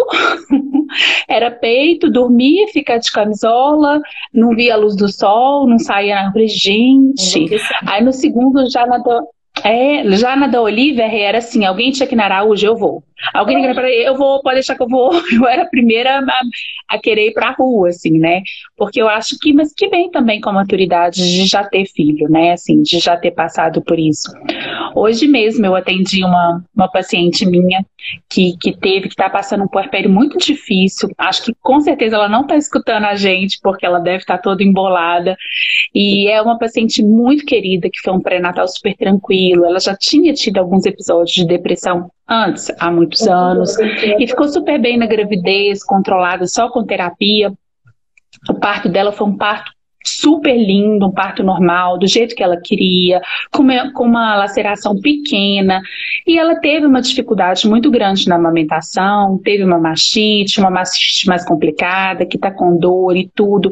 era 1.26 1.51
peito, 1.51 2.11
dormia, 2.11 2.68
ficava 2.68 2.99
de 2.99 3.11
camisola, 3.11 4.03
não 4.35 4.51
via 4.51 4.74
a 4.74 4.76
luz 4.76 4.95
do 4.95 5.09
sol, 5.09 5.66
não 5.66 5.78
saía. 5.78 6.26
Eu 6.26 6.32
falei, 6.32 6.49
gente. 6.49 7.47
Aí 7.87 8.05
no 8.05 8.12
segundo 8.12 8.70
já 8.70 8.87
nadou. 8.87 9.34
É, 9.65 10.05
já 10.17 10.37
na 10.37 10.47
da 10.47 10.61
Olivia 10.61 11.07
era 11.07 11.39
assim, 11.39 11.65
alguém 11.65 11.91
tinha 11.91 12.07
que 12.07 12.15
ir 12.15 12.17
na 12.17 12.25
Araújo, 12.25 12.67
eu 12.67 12.77
vou. 12.77 13.03
Alguém 13.33 13.62
que 13.62 13.81
ir 13.81 14.07
eu 14.07 14.17
vou, 14.17 14.43
pode 14.43 14.57
deixar 14.57 14.75
que 14.75 14.83
eu 14.83 14.89
vou. 14.89 15.12
Eu 15.35 15.47
era 15.47 15.62
a 15.62 15.69
primeira 15.69 16.19
a, 16.19 16.95
a 16.97 16.99
querer 16.99 17.29
ir 17.29 17.33
pra 17.33 17.53
rua, 17.53 17.89
assim, 17.89 18.19
né? 18.19 18.43
Porque 18.77 19.01
eu 19.01 19.09
acho 19.09 19.37
que, 19.41 19.53
mas 19.53 19.73
que 19.73 19.89
vem 19.89 20.11
também 20.11 20.41
com 20.41 20.51
a 20.51 20.53
maturidade 20.53 21.17
de 21.17 21.47
já 21.47 21.65
ter 21.65 21.87
filho, 21.87 22.29
né? 22.29 22.53
Assim, 22.53 22.83
de 22.83 22.99
já 22.99 23.17
ter 23.17 23.33
passado 23.33 23.83
por 23.83 23.99
isso. 23.99 24.31
Hoje 24.95 25.27
mesmo 25.27 25.65
eu 25.67 25.75
atendi 25.75 26.25
uma, 26.25 26.62
uma 26.75 26.91
paciente 26.91 27.47
minha 27.47 27.85
que, 28.29 28.57
que 28.59 28.77
teve, 28.77 29.09
que 29.09 29.17
tá 29.17 29.31
passando 29.31 29.65
um 29.65 29.69
puerpério 29.69 30.11
muito 30.11 30.39
difícil. 30.39 31.09
Acho 31.19 31.45
que 31.45 31.55
com 31.61 31.81
certeza 31.81 32.17
ela 32.17 32.29
não 32.29 32.47
tá 32.47 32.57
escutando 32.57 33.05
a 33.05 33.15
gente, 33.15 33.59
porque 33.62 33.87
ela 33.87 33.99
deve 33.99 34.19
estar 34.19 34.37
tá 34.37 34.43
toda 34.43 34.62
embolada. 34.62 35.37
E 35.95 36.29
é 36.29 36.41
uma 36.41 36.59
paciente 36.59 37.03
muito 37.03 37.45
querida, 37.45 37.89
que 37.91 38.01
foi 38.01 38.12
um 38.12 38.21
pré-natal 38.21 38.67
super 38.69 38.95
tranquilo. 38.97 39.65
Ela 39.65 39.81
já 39.81 39.97
tinha 39.97 40.33
tido 40.33 40.59
alguns 40.59 40.87
episódios 40.87 41.35
de 41.35 41.47
depressão 41.47 42.11
antes, 42.29 42.70
há 42.79 42.91
muitos 42.91 43.27
anos, 43.27 43.79
e 43.79 44.27
ficou 44.27 44.49
super 44.49 44.81
bem 44.81 44.97
na 44.97 45.07
gravidez, 45.07 45.85
controlada 45.85 46.47
só 46.47 46.68
com 46.70 46.85
terapia. 46.85 47.53
O 48.49 48.55
parto 48.55 48.89
dela 48.89 49.12
foi 49.12 49.27
um 49.27 49.37
parto 49.37 49.74
super 50.05 50.57
lindo, 50.57 51.07
um 51.07 51.11
parto 51.11 51.43
normal, 51.43 51.99
do 51.99 52.07
jeito 52.07 52.35
que 52.35 52.43
ela 52.43 52.61
queria, 52.61 53.21
com 53.51 53.63
uma, 53.63 53.93
com 53.93 54.05
uma 54.05 54.37
laceração 54.37 54.99
pequena. 55.01 55.81
E 56.27 56.39
ela 56.39 56.57
teve 56.57 56.87
uma 56.87 57.01
dificuldade 57.01 57.69
muito 57.69 57.91
grande 57.91 58.29
na 58.29 58.37
amamentação, 58.37 59.39
teve 59.43 59.65
uma 59.65 59.79
mastite, 59.79 60.61
uma 60.61 60.71
mastite 60.71 61.27
mais 61.27 61.45
complicada, 61.45 62.27
que 62.27 62.39
tá 62.39 62.51
com 62.51 62.77
dor 62.77 63.17
e 63.17 63.31
tudo. 63.35 63.71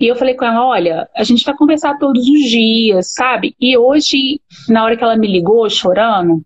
E 0.00 0.06
eu 0.06 0.16
falei 0.16 0.34
com 0.34 0.44
ela: 0.44 0.64
olha, 0.64 1.08
a 1.14 1.24
gente 1.24 1.44
vai 1.44 1.56
conversar 1.56 1.98
todos 1.98 2.26
os 2.28 2.50
dias, 2.50 3.12
sabe? 3.12 3.54
E 3.60 3.76
hoje, 3.76 4.40
na 4.68 4.84
hora 4.84 4.96
que 4.96 5.04
ela 5.04 5.16
me 5.16 5.26
ligou 5.26 5.68
chorando, 5.68 6.42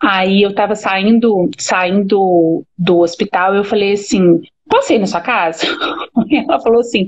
aí 0.00 0.42
eu 0.42 0.54
tava 0.54 0.74
saindo, 0.74 1.50
saindo 1.58 2.64
do 2.76 2.98
hospital, 3.00 3.54
eu 3.54 3.64
falei 3.64 3.92
assim: 3.92 4.40
posso 4.70 4.92
ir 4.92 4.98
na 4.98 5.06
sua 5.06 5.20
casa? 5.20 5.66
Ela 6.30 6.60
falou 6.60 6.80
assim, 6.80 7.06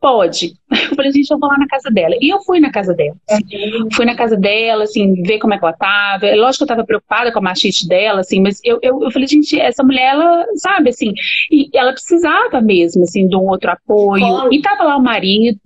pode. 0.00 0.54
Eu 0.70 0.96
falei, 0.96 1.12
gente, 1.12 1.30
eu 1.30 1.38
vou 1.38 1.48
lá 1.48 1.56
na 1.56 1.68
casa 1.68 1.90
dela. 1.90 2.14
E 2.20 2.28
eu 2.28 2.40
fui 2.42 2.58
na 2.60 2.70
casa 2.70 2.92
dela. 2.92 3.16
Uhum. 3.30 3.88
Fui 3.92 4.04
na 4.04 4.16
casa 4.16 4.36
dela, 4.36 4.84
assim, 4.84 5.22
ver 5.22 5.38
como 5.38 5.54
é 5.54 5.58
que 5.58 5.64
ela 5.64 5.72
tava. 5.72 6.34
Lógico 6.34 6.58
que 6.58 6.62
eu 6.64 6.76
tava 6.76 6.86
preocupada 6.86 7.32
com 7.32 7.38
a 7.38 7.42
machite 7.42 7.88
dela, 7.88 8.20
assim, 8.20 8.40
mas 8.40 8.60
eu, 8.64 8.78
eu, 8.82 9.02
eu 9.02 9.10
falei, 9.10 9.28
gente, 9.28 9.58
essa 9.58 9.84
mulher, 9.84 10.14
ela, 10.14 10.44
sabe, 10.56 10.90
assim, 10.90 11.14
e 11.50 11.70
ela 11.74 11.92
precisava 11.92 12.60
mesmo, 12.60 13.04
assim, 13.04 13.28
de 13.28 13.36
um 13.36 13.48
outro 13.48 13.70
apoio. 13.70 14.26
Colo. 14.26 14.52
E 14.52 14.60
tava 14.60 14.84
lá 14.84 14.96
o 14.96 15.02
marido, 15.02 15.60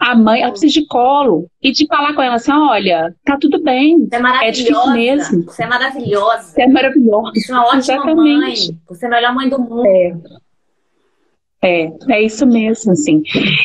a 0.00 0.14
mãe, 0.14 0.42
ela 0.42 0.50
precisa 0.50 0.80
de 0.80 0.86
colo. 0.86 1.48
E 1.62 1.72
de 1.72 1.86
falar 1.86 2.14
com 2.14 2.22
ela 2.22 2.34
assim, 2.34 2.52
olha, 2.52 3.14
tá 3.24 3.38
tudo 3.40 3.62
bem. 3.62 4.06
Você 4.06 4.16
é 4.16 4.18
maravilhosa. 4.18 4.46
É 4.46 4.50
difícil 4.50 4.92
mesmo. 4.92 5.42
Você 5.44 5.62
é 5.62 5.66
maravilhosa. 5.66 6.42
Você 6.42 6.62
é 6.62 6.68
maravilhosa. 6.68 7.32
Você 7.34 7.52
é 7.52 7.54
uma 7.54 7.64
ótima 7.64 7.78
Exatamente. 7.78 8.38
mãe. 8.38 8.54
Você 8.88 9.04
é 9.04 9.08
a 9.08 9.10
melhor 9.10 9.34
mãe 9.34 9.48
do 9.48 9.58
mundo. 9.58 9.86
É. 9.86 10.14
É, 11.64 11.90
é 12.10 12.22
isso 12.22 12.46
mesmo, 12.46 12.92
assim. 12.92 13.22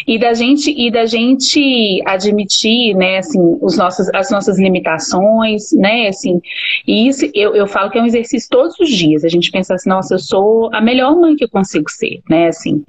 E 0.08 0.18
da 0.18 0.34
gente 0.34 0.72
e 0.72 0.90
da 0.90 1.06
gente 1.06 2.02
admitir, 2.06 2.96
né, 2.96 3.18
assim, 3.18 3.40
os 3.62 3.78
nossos, 3.78 4.08
as 4.14 4.32
nossas 4.32 4.58
limitações, 4.58 5.74
né, 5.74 6.08
assim. 6.08 6.40
E 6.88 7.10
isso 7.10 7.30
eu, 7.34 7.54
eu 7.54 7.68
falo 7.68 7.92
que 7.92 7.98
é 7.98 8.02
um 8.02 8.06
exercício 8.06 8.48
todos 8.50 8.80
os 8.80 8.90
dias. 8.90 9.26
A 9.26 9.28
gente 9.28 9.52
pensa 9.52 9.74
assim, 9.74 9.90
nossa, 9.90 10.14
eu 10.14 10.20
sou 10.20 10.70
a 10.74 10.80
melhor 10.80 11.14
mãe 11.14 11.36
que 11.36 11.44
eu 11.44 11.50
consigo 11.50 11.92
ser, 11.92 12.22
né, 12.30 12.48
assim. 12.48 12.82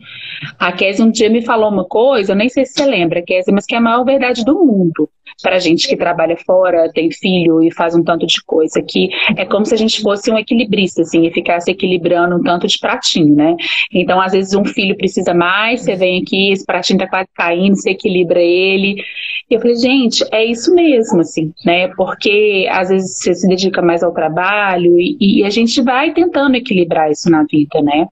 A 0.57 0.71
Kézia 0.71 1.05
um 1.05 1.11
dia 1.11 1.29
me 1.29 1.43
falou 1.43 1.71
uma 1.71 1.85
coisa, 1.85 2.31
eu 2.31 2.37
nem 2.37 2.49
sei 2.49 2.65
se 2.65 2.75
você 2.75 2.87
lembra, 2.87 3.21
Kézia, 3.21 3.53
mas 3.53 3.67
que 3.67 3.75
é 3.75 3.79
a 3.79 3.81
maior 3.81 4.05
verdade 4.05 4.45
do 4.45 4.55
mundo 4.55 5.11
para 5.41 5.59
gente 5.59 5.89
que 5.89 5.97
trabalha 5.97 6.37
fora, 6.37 6.91
tem 6.93 7.11
filho 7.11 7.63
e 7.63 7.73
faz 7.73 7.95
um 7.95 8.03
tanto 8.03 8.27
de 8.27 8.43
coisa, 8.45 8.83
que 8.83 9.09
é 9.37 9.45
como 9.45 9.65
se 9.65 9.75
a 9.75 9.79
gente 9.79 10.01
fosse 10.01 10.31
um 10.31 10.39
equilibrista, 10.39 11.03
assim, 11.03 11.27
e 11.27 11.33
ficasse 11.33 11.71
equilibrando 11.71 12.37
um 12.37 12.43
tanto 12.43 12.67
de 12.67 12.79
pratinho, 12.79 13.35
né? 13.35 13.57
Então, 13.93 14.21
às 14.21 14.33
vezes, 14.33 14.55
um 14.55 14.65
filho 14.65 14.97
precisa 14.97 15.35
mais, 15.35 15.83
você 15.83 15.97
vem 15.97 16.23
aqui, 16.23 16.53
esse 16.53 16.65
pratinho 16.65 16.99
tá 16.99 17.09
quase 17.09 17.29
caindo, 17.35 17.77
você 17.77 17.91
equilibra 17.91 18.41
ele. 18.41 19.03
E 19.51 19.55
eu 19.55 19.61
falei, 19.61 19.77
gente, 19.77 20.25
é 20.31 20.45
isso 20.45 20.73
mesmo, 20.75 21.21
assim, 21.21 21.53
né? 21.65 21.89
Porque 21.97 22.69
às 22.71 22.89
vezes 22.89 23.19
você 23.19 23.35
se 23.35 23.49
dedica 23.49 23.83
mais 23.83 24.03
ao 24.03 24.13
trabalho 24.13 24.97
e, 24.99 25.17
e 25.21 25.45
a 25.45 25.51
gente 25.51 25.83
vai 25.83 26.13
tentando 26.13 26.55
equilibrar 26.55 27.11
isso 27.11 27.29
na 27.29 27.43
vida, 27.43 27.83
né? 27.83 28.07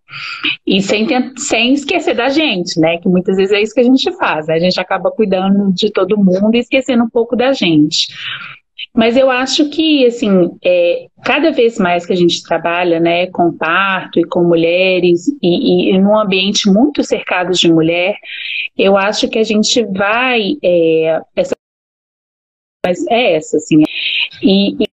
E 0.66 0.82
sem, 0.82 1.06
sem 1.36 1.74
esquecer 1.74 2.14
da 2.14 2.28
gente, 2.28 2.80
né? 2.80 2.98
Que 2.98 3.08
muitas 3.08 3.36
vezes 3.36 3.52
é 3.52 3.62
isso 3.62 3.72
que 3.72 3.80
a 3.80 3.84
gente 3.84 4.10
faz, 4.16 4.48
né? 4.48 4.54
A 4.54 4.58
gente 4.58 4.80
acaba 4.80 5.12
cuidando 5.12 5.72
de 5.72 5.92
todo 5.92 6.18
mundo 6.18 6.54
e 6.54 6.58
esquecendo 6.58 7.04
um 7.04 7.10
pouco 7.18 7.34
da 7.34 7.52
gente. 7.52 8.06
Mas 8.94 9.16
eu 9.16 9.28
acho 9.30 9.68
que, 9.70 10.06
assim, 10.06 10.50
é, 10.64 11.06
cada 11.24 11.50
vez 11.50 11.78
mais 11.78 12.06
que 12.06 12.12
a 12.12 12.16
gente 12.16 12.42
trabalha, 12.42 13.00
né, 13.00 13.26
com 13.26 13.52
parto 13.56 14.20
e 14.20 14.24
com 14.24 14.44
mulheres, 14.44 15.28
e, 15.42 15.90
e 15.90 15.98
num 15.98 16.18
ambiente 16.18 16.70
muito 16.70 17.02
cercado 17.02 17.52
de 17.52 17.72
mulher, 17.72 18.16
eu 18.76 18.96
acho 18.96 19.28
que 19.28 19.38
a 19.38 19.44
gente 19.44 19.84
vai, 19.84 20.56
é, 20.62 21.20
essa, 21.36 21.54
mas 22.86 23.04
é 23.08 23.34
essa, 23.34 23.56
assim, 23.56 23.82
e, 24.42 24.84
e 24.84 24.87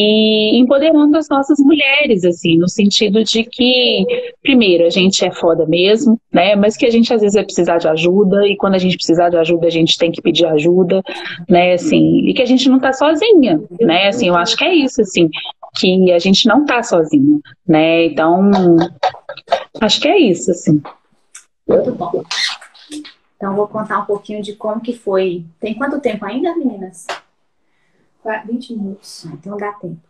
e 0.00 0.58
empoderando 0.58 1.16
as 1.16 1.28
nossas 1.28 1.58
mulheres, 1.58 2.24
assim, 2.24 2.56
no 2.56 2.68
sentido 2.68 3.22
de 3.22 3.44
que, 3.44 4.06
primeiro, 4.42 4.86
a 4.86 4.90
gente 4.90 5.24
é 5.24 5.30
foda 5.30 5.66
mesmo, 5.66 6.18
né? 6.32 6.56
Mas 6.56 6.76
que 6.76 6.86
a 6.86 6.90
gente 6.90 7.12
às 7.12 7.20
vezes 7.20 7.34
vai 7.34 7.44
precisar 7.44 7.78
de 7.78 7.88
ajuda, 7.88 8.46
e 8.46 8.56
quando 8.56 8.74
a 8.74 8.78
gente 8.78 8.96
precisar 8.96 9.28
de 9.28 9.36
ajuda, 9.36 9.66
a 9.66 9.70
gente 9.70 9.98
tem 9.98 10.10
que 10.10 10.22
pedir 10.22 10.46
ajuda, 10.46 11.02
né? 11.48 11.74
Assim, 11.74 12.20
e 12.26 12.34
que 12.34 12.42
a 12.42 12.46
gente 12.46 12.68
não 12.68 12.78
tá 12.78 12.92
sozinha, 12.92 13.60
né? 13.80 14.08
Assim, 14.08 14.28
eu 14.28 14.36
acho 14.36 14.56
que 14.56 14.64
é 14.64 14.74
isso, 14.74 15.00
assim, 15.02 15.28
que 15.76 16.10
a 16.12 16.18
gente 16.18 16.46
não 16.48 16.64
tá 16.64 16.82
sozinha, 16.82 17.38
né? 17.66 18.06
Então, 18.06 18.50
acho 19.80 20.00
que 20.00 20.08
é 20.08 20.18
isso, 20.18 20.50
assim. 20.50 20.80
Muito 21.68 21.92
bom. 21.92 22.24
Então, 23.36 23.54
vou 23.54 23.68
contar 23.68 24.00
um 24.00 24.04
pouquinho 24.04 24.42
de 24.42 24.54
como 24.54 24.80
que 24.80 24.92
foi. 24.92 25.44
Tem 25.60 25.74
quanto 25.74 26.00
tempo 26.00 26.24
ainda, 26.24 26.54
meninas? 26.56 27.06
20 28.46 28.74
minutos. 28.74 29.26
Ah, 29.26 29.32
então 29.34 29.56
dá 29.56 29.72
tempo. 29.72 30.00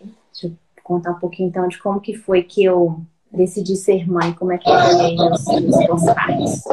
Deixa 0.00 0.46
eu 0.46 0.52
contar 0.82 1.12
um 1.12 1.18
pouquinho 1.18 1.48
então 1.48 1.68
de 1.68 1.78
como 1.78 2.00
que 2.00 2.14
foi 2.14 2.42
que 2.42 2.64
eu 2.64 3.00
decidi 3.32 3.76
ser 3.76 4.10
mãe, 4.10 4.32
como 4.32 4.52
é 4.52 4.58
que 4.58 4.68
eu 4.68 4.74
ganhei 4.74 5.16
meus, 5.16 5.44
meus 5.46 6.04
pais. 6.04 6.64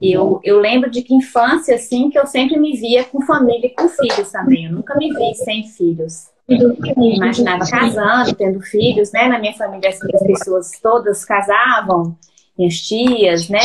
Eu, 0.00 0.40
eu 0.42 0.58
lembro 0.58 0.90
de 0.90 1.02
que 1.02 1.14
infância, 1.14 1.74
assim, 1.74 2.08
que 2.08 2.18
eu 2.18 2.26
sempre 2.26 2.58
me 2.58 2.76
via 2.76 3.04
com 3.04 3.20
família 3.20 3.66
e 3.66 3.74
com 3.74 3.88
filhos 3.88 4.30
também. 4.30 4.64
Eu 4.64 4.72
nunca 4.72 4.96
me 4.96 5.12
vi 5.12 5.34
sem 5.34 5.64
filhos. 5.64 6.28
Imaginava 6.48 7.68
casando, 7.68 8.34
tendo 8.34 8.60
filhos, 8.60 9.12
né? 9.12 9.28
Na 9.28 9.38
minha 9.38 9.54
família, 9.54 9.90
assim, 9.90 10.06
as 10.14 10.22
pessoas 10.22 10.70
todas 10.80 11.24
casavam 11.24 12.16
minhas 12.58 12.76
tias, 12.76 13.48
né? 13.48 13.60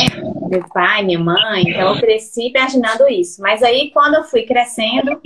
Meu 0.48 0.66
pai, 0.68 1.02
minha 1.02 1.18
mãe. 1.18 1.64
Então 1.66 1.94
eu 1.94 2.00
cresci 2.00 2.48
imaginando 2.48 3.08
isso. 3.08 3.40
Mas 3.40 3.62
aí 3.62 3.90
quando 3.92 4.14
eu 4.14 4.24
fui 4.24 4.42
crescendo, 4.42 5.20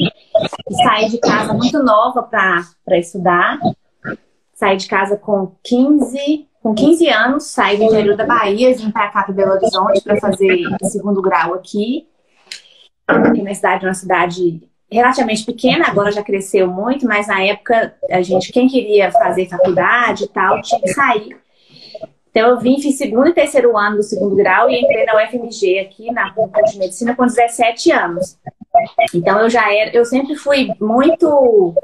saí 0.83 1.09
de 1.09 1.19
casa 1.19 1.53
muito 1.53 1.83
nova 1.83 2.23
para 2.23 2.99
estudar. 2.99 3.59
Saí 4.55 4.77
de 4.77 4.87
casa 4.87 5.17
com 5.17 5.53
15, 5.63 6.49
com 6.63 6.75
15 6.75 7.09
anos, 7.09 7.45
saí 7.45 7.77
do 7.77 7.85
interior 7.85 8.17
da 8.17 8.25
Bahia, 8.25 8.75
vim 8.75 8.91
para 8.91 9.09
cá 9.09 9.23
para 9.23 9.35
Belo 9.35 9.53
Horizonte 9.53 10.01
para 10.03 10.19
fazer 10.19 10.63
segundo 10.85 11.21
grau 11.21 11.53
aqui. 11.53 12.07
Aqui 13.07 13.43
na 13.43 13.55
cidade, 13.55 13.87
uma 13.87 13.95
cidade 13.95 14.63
relativamente 14.91 15.45
pequena, 15.45 15.87
agora 15.87 16.11
já 16.11 16.23
cresceu 16.23 16.69
muito, 16.69 17.07
mas 17.07 17.27
na 17.27 17.43
época 17.43 17.95
a 18.11 18.23
gente, 18.23 18.53
quem 18.53 18.67
queria 18.67 19.13
fazer 19.13 19.47
faculdade 19.47 20.25
e 20.25 20.29
tal, 20.29 20.63
tinha 20.63 20.81
que 20.81 20.89
sair 20.89 21.37
Então, 22.37 22.51
eu 22.51 22.61
vim, 22.61 22.79
fiz 22.79 22.99
segundo 22.99 23.29
e 23.29 23.33
terceiro 23.33 23.75
ano 23.79 23.97
do 23.97 24.03
segundo 24.03 24.37
grau 24.37 24.69
e 24.69 24.79
entrei 24.79 25.07
na 25.07 25.17
UFMG 25.17 25.79
aqui, 25.79 26.13
na 26.13 26.35
curso 26.35 26.75
de 26.75 26.79
medicina, 26.79 27.17
com 27.17 27.25
17 27.25 27.91
anos. 27.91 28.37
Então, 29.15 29.41
eu 29.41 29.49
já 29.49 29.75
era, 29.75 29.97
eu 29.97 30.05
sempre 30.05 30.37
fui 30.37 30.69
muito, 30.79 31.75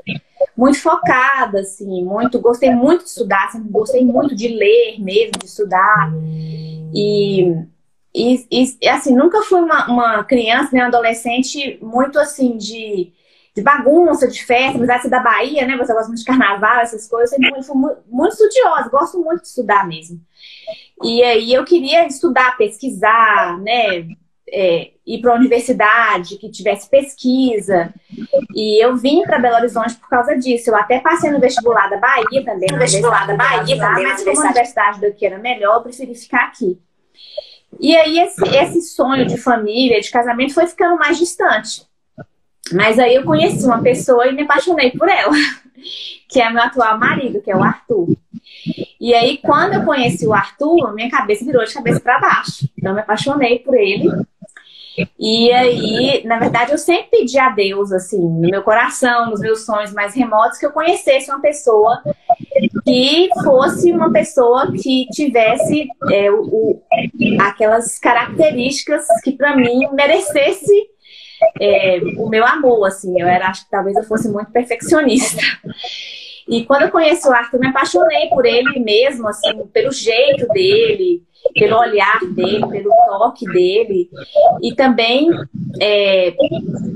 muito 0.55 0.78
focada, 0.78 1.61
assim, 1.61 2.05
muito, 2.05 2.38
gostei 2.38 2.68
muito 2.68 3.03
de 3.03 3.09
estudar, 3.09 3.50
sempre 3.50 3.70
gostei 3.70 4.05
muito 4.05 4.34
de 4.34 4.48
ler 4.48 5.00
mesmo, 5.00 5.38
de 5.38 5.46
estudar. 5.46 6.12
E, 6.94 7.50
e, 8.14 8.76
e 8.82 8.88
assim, 8.90 9.16
nunca 9.16 9.40
fui 9.40 9.59
uma, 9.59 9.86
uma 9.90 10.22
criança, 10.22 10.68
nem 10.70 10.82
né, 10.82 10.88
adolescente 10.88 11.78
muito, 11.80 12.18
assim, 12.18 12.59
de 12.59 13.11
de 13.55 13.61
bagunça, 13.61 14.26
de 14.26 14.42
festa, 14.42 14.78
apesar 14.78 14.96
de 14.96 15.03
ser 15.03 15.09
da 15.11 15.20
Bahia, 15.20 15.66
né? 15.66 15.76
Você 15.76 15.92
gosta 15.92 16.09
muito 16.09 16.20
de 16.20 16.24
carnaval, 16.24 16.80
essas 16.80 17.07
coisas. 17.07 17.32
Eu 17.32 17.38
sempre 17.38 17.62
fui 17.62 17.76
muito, 17.76 17.98
muito 18.09 18.32
estudiosa, 18.32 18.88
gosto 18.88 19.22
muito 19.22 19.42
de 19.42 19.48
estudar 19.48 19.86
mesmo. 19.86 20.18
E 21.03 21.22
aí 21.22 21.53
eu 21.53 21.64
queria 21.64 22.07
estudar, 22.07 22.57
pesquisar, 22.57 23.59
né? 23.61 24.07
É, 24.55 24.90
ir 25.07 25.20
para 25.20 25.32
a 25.32 25.36
universidade, 25.36 26.36
que 26.36 26.50
tivesse 26.50 26.88
pesquisa. 26.88 27.92
E 28.55 28.84
eu 28.84 28.96
vim 28.96 29.22
para 29.22 29.38
Belo 29.38 29.57
Horizonte 29.57 29.94
por 29.94 30.09
causa 30.09 30.36
disso. 30.36 30.70
Eu 30.70 30.76
até 30.76 31.00
passei 31.00 31.30
no 31.30 31.40
vestibular 31.40 31.88
da 31.88 31.96
Bahia 31.96 32.44
também. 32.44 32.68
No 32.70 32.78
vestibular 32.78 33.26
da 33.26 33.34
Bahia 33.34 33.78
também, 33.78 34.05
mas 34.05 34.22
como 34.22 34.40
a 34.40 34.44
universidade 34.44 35.00
daqui 35.00 35.24
era 35.24 35.38
melhor, 35.38 35.76
eu 35.76 35.82
preferi 35.82 36.14
ficar 36.14 36.44
aqui. 36.44 36.78
E 37.80 37.96
aí 37.96 38.18
esse, 38.18 38.44
esse 38.57 38.82
sonho 38.82 39.26
de 39.26 39.38
família, 39.38 40.00
de 40.00 40.11
casamento, 40.11 40.55
foi 40.55 40.66
ficando 40.66 40.98
mais 40.98 41.18
distante. 41.18 41.86
Mas 42.70 42.98
aí 42.98 43.14
eu 43.14 43.24
conheci 43.24 43.64
uma 43.64 43.82
pessoa 43.82 44.26
e 44.26 44.32
me 44.32 44.42
apaixonei 44.42 44.90
por 44.92 45.08
ela, 45.08 45.32
que 46.28 46.40
é 46.40 46.50
meu 46.50 46.62
atual 46.62 46.98
marido, 46.98 47.40
que 47.42 47.50
é 47.50 47.56
o 47.56 47.62
Arthur. 47.62 48.16
E 49.00 49.12
aí, 49.14 49.38
quando 49.38 49.74
eu 49.74 49.84
conheci 49.84 50.26
o 50.26 50.32
Arthur, 50.32 50.94
minha 50.94 51.10
cabeça 51.10 51.44
virou 51.44 51.64
de 51.64 51.74
cabeça 51.74 51.98
para 51.98 52.20
baixo. 52.20 52.68
Então, 52.78 52.94
me 52.94 53.00
apaixonei 53.00 53.58
por 53.58 53.74
ele. 53.74 54.08
E 55.18 55.50
aí, 55.52 56.22
na 56.24 56.38
verdade, 56.38 56.72
eu 56.72 56.78
sempre 56.78 57.18
pedi 57.18 57.38
a 57.38 57.48
Deus, 57.48 57.92
assim, 57.92 58.20
no 58.20 58.48
meu 58.50 58.62
coração, 58.62 59.30
nos 59.30 59.40
meus 59.40 59.64
sonhos 59.64 59.92
mais 59.92 60.14
remotos, 60.14 60.58
que 60.58 60.66
eu 60.66 60.70
conhecesse 60.70 61.30
uma 61.30 61.40
pessoa 61.40 62.02
que 62.84 63.28
fosse 63.42 63.90
uma 63.90 64.12
pessoa 64.12 64.70
que 64.70 65.06
tivesse 65.12 65.88
é, 66.10 66.30
o, 66.30 66.80
aquelas 67.40 67.98
características 67.98 69.06
que, 69.24 69.32
para 69.32 69.56
mim, 69.56 69.88
merecesse 69.92 70.90
é, 71.61 72.01
o 72.16 72.28
meu 72.28 72.45
amor, 72.47 72.86
assim. 72.86 73.20
Eu 73.20 73.26
era, 73.26 73.49
acho 73.49 73.64
que 73.64 73.70
talvez 73.70 73.97
eu 73.97 74.05
fosse 74.05 74.28
muito 74.28 74.51
perfeccionista. 74.51 75.43
E 76.49 76.64
quando 76.64 76.82
eu 76.82 76.90
conheci 76.90 77.28
o 77.28 77.32
Arthur, 77.32 77.61
me 77.61 77.68
apaixonei 77.68 78.28
por 78.28 78.45
ele 78.45 78.80
mesmo, 78.80 79.28
assim, 79.28 79.64
pelo 79.72 79.93
jeito 79.93 80.47
dele, 80.49 81.22
pelo 81.55 81.78
olhar 81.78 82.20
dele, 82.34 82.66
pelo 82.66 82.90
toque 83.07 83.47
dele, 83.47 84.09
e 84.62 84.74
também 84.74 85.28
é, 85.80 86.34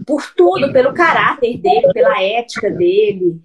por 0.06 0.32
tudo, 0.34 0.72
pelo 0.72 0.92
caráter 0.92 1.58
dele, 1.58 1.92
pela 1.92 2.20
ética 2.22 2.70
dele. 2.70 3.40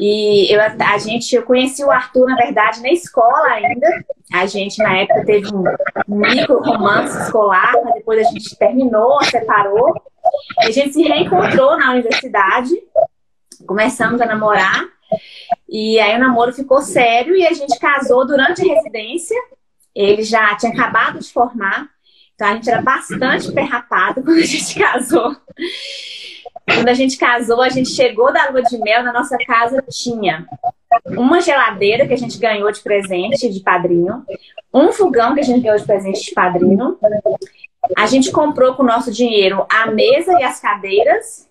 E 0.00 0.52
eu, 0.52 0.60
a 0.60 0.98
gente, 0.98 1.34
eu 1.36 1.44
conheci 1.44 1.84
o 1.84 1.90
Arthur, 1.90 2.26
na 2.26 2.36
verdade, 2.36 2.82
na 2.82 2.90
escola 2.90 3.46
ainda. 3.48 4.04
A 4.32 4.44
gente, 4.46 4.78
na 4.78 4.98
época, 4.98 5.24
teve 5.24 5.48
um, 5.54 5.62
micro 6.08 6.60
romance 6.60 7.16
escolar, 7.22 7.72
mas 7.84 7.94
depois 7.94 8.26
a 8.26 8.30
gente 8.30 8.56
terminou, 8.56 9.22
separou. 9.22 9.94
A 10.58 10.70
gente 10.70 10.92
se 10.92 11.02
reencontrou 11.02 11.76
na 11.76 11.92
universidade, 11.92 12.74
começamos 13.66 14.20
a 14.20 14.26
namorar. 14.26 14.84
E 15.68 15.98
aí 16.00 16.16
o 16.16 16.20
namoro 16.20 16.52
ficou 16.52 16.80
sério 16.82 17.36
e 17.36 17.46
a 17.46 17.52
gente 17.52 17.78
casou 17.78 18.26
durante 18.26 18.62
a 18.62 18.74
residência. 18.74 19.36
Ele 19.94 20.22
já 20.22 20.54
tinha 20.56 20.72
acabado 20.72 21.18
de 21.18 21.32
formar, 21.32 21.88
então 22.34 22.48
a 22.48 22.54
gente 22.54 22.68
era 22.68 22.82
bastante 22.82 23.50
perrapado 23.50 24.22
quando 24.22 24.38
a 24.38 24.46
gente 24.46 24.74
casou. 24.78 25.34
Quando 26.66 26.88
a 26.88 26.94
gente 26.94 27.16
casou, 27.16 27.62
a 27.62 27.68
gente 27.68 27.90
chegou 27.90 28.32
da 28.32 28.50
lua 28.50 28.62
de 28.62 28.76
mel, 28.78 29.02
na 29.02 29.12
nossa 29.12 29.38
casa 29.38 29.82
tinha 29.88 30.46
uma 31.06 31.40
geladeira 31.40 32.06
que 32.06 32.12
a 32.12 32.18
gente 32.18 32.38
ganhou 32.38 32.70
de 32.70 32.80
presente 32.80 33.48
de 33.48 33.60
padrinho, 33.60 34.24
um 34.72 34.92
fogão 34.92 35.34
que 35.34 35.40
a 35.40 35.44
gente 35.44 35.62
ganhou 35.62 35.78
de 35.78 35.84
presente 35.84 36.22
de 36.22 36.32
padrinho. 36.32 36.98
A 37.96 38.06
gente 38.06 38.32
comprou 38.32 38.74
com 38.74 38.82
o 38.82 38.86
nosso 38.86 39.12
dinheiro 39.12 39.66
a 39.70 39.90
mesa 39.90 40.32
e 40.38 40.42
as 40.42 40.60
cadeiras. 40.60 41.48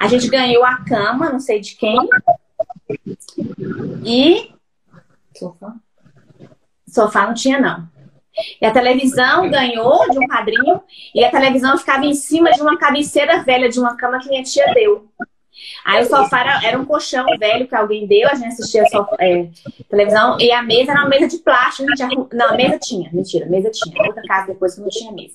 A 0.00 0.08
gente 0.08 0.28
ganhou 0.28 0.64
a 0.64 0.84
cama, 0.84 1.30
não 1.30 1.40
sei 1.40 1.60
de 1.60 1.76
quem. 1.76 1.96
E. 4.04 4.50
Sofá? 5.36 5.74
Sofá 6.88 7.26
não 7.26 7.34
tinha, 7.34 7.60
não. 7.60 7.88
E 8.60 8.66
a 8.66 8.70
televisão 8.70 9.50
ganhou 9.50 10.10
de 10.10 10.18
um 10.18 10.26
padrinho 10.26 10.82
e 11.14 11.24
a 11.24 11.30
televisão 11.30 11.78
ficava 11.78 12.04
em 12.04 12.14
cima 12.14 12.50
de 12.52 12.60
uma 12.60 12.76
cabeceira 12.76 13.42
velha 13.42 13.68
de 13.68 13.78
uma 13.78 13.96
cama 13.96 14.18
que 14.18 14.28
minha 14.28 14.42
tia 14.42 14.72
deu. 14.74 15.10
Aí 15.84 16.02
o 16.02 16.06
sofá 16.06 16.40
era, 16.40 16.64
era 16.64 16.78
um 16.78 16.84
colchão 16.84 17.24
velho 17.38 17.66
que 17.66 17.74
alguém 17.74 18.06
deu, 18.06 18.28
a 18.28 18.34
gente 18.34 18.48
assistia 18.48 18.82
a 18.82 19.24
é, 19.24 19.48
televisão, 19.88 20.36
e 20.40 20.50
a 20.52 20.62
mesa 20.62 20.92
era 20.92 21.00
uma 21.00 21.08
mesa 21.08 21.28
de 21.28 21.38
plástico. 21.38 21.88
Gente 21.96 22.34
Não, 22.34 22.48
a 22.50 22.56
mesa 22.56 22.78
tinha, 22.78 23.10
mentira, 23.12 23.46
a 23.46 23.48
mesa 23.48 23.70
tinha. 23.70 24.06
Outra 24.06 24.22
casa 24.22 24.48
depois 24.48 24.74
que 24.74 24.80
não 24.80 24.88
tinha 24.88 25.12
mesa. 25.12 25.34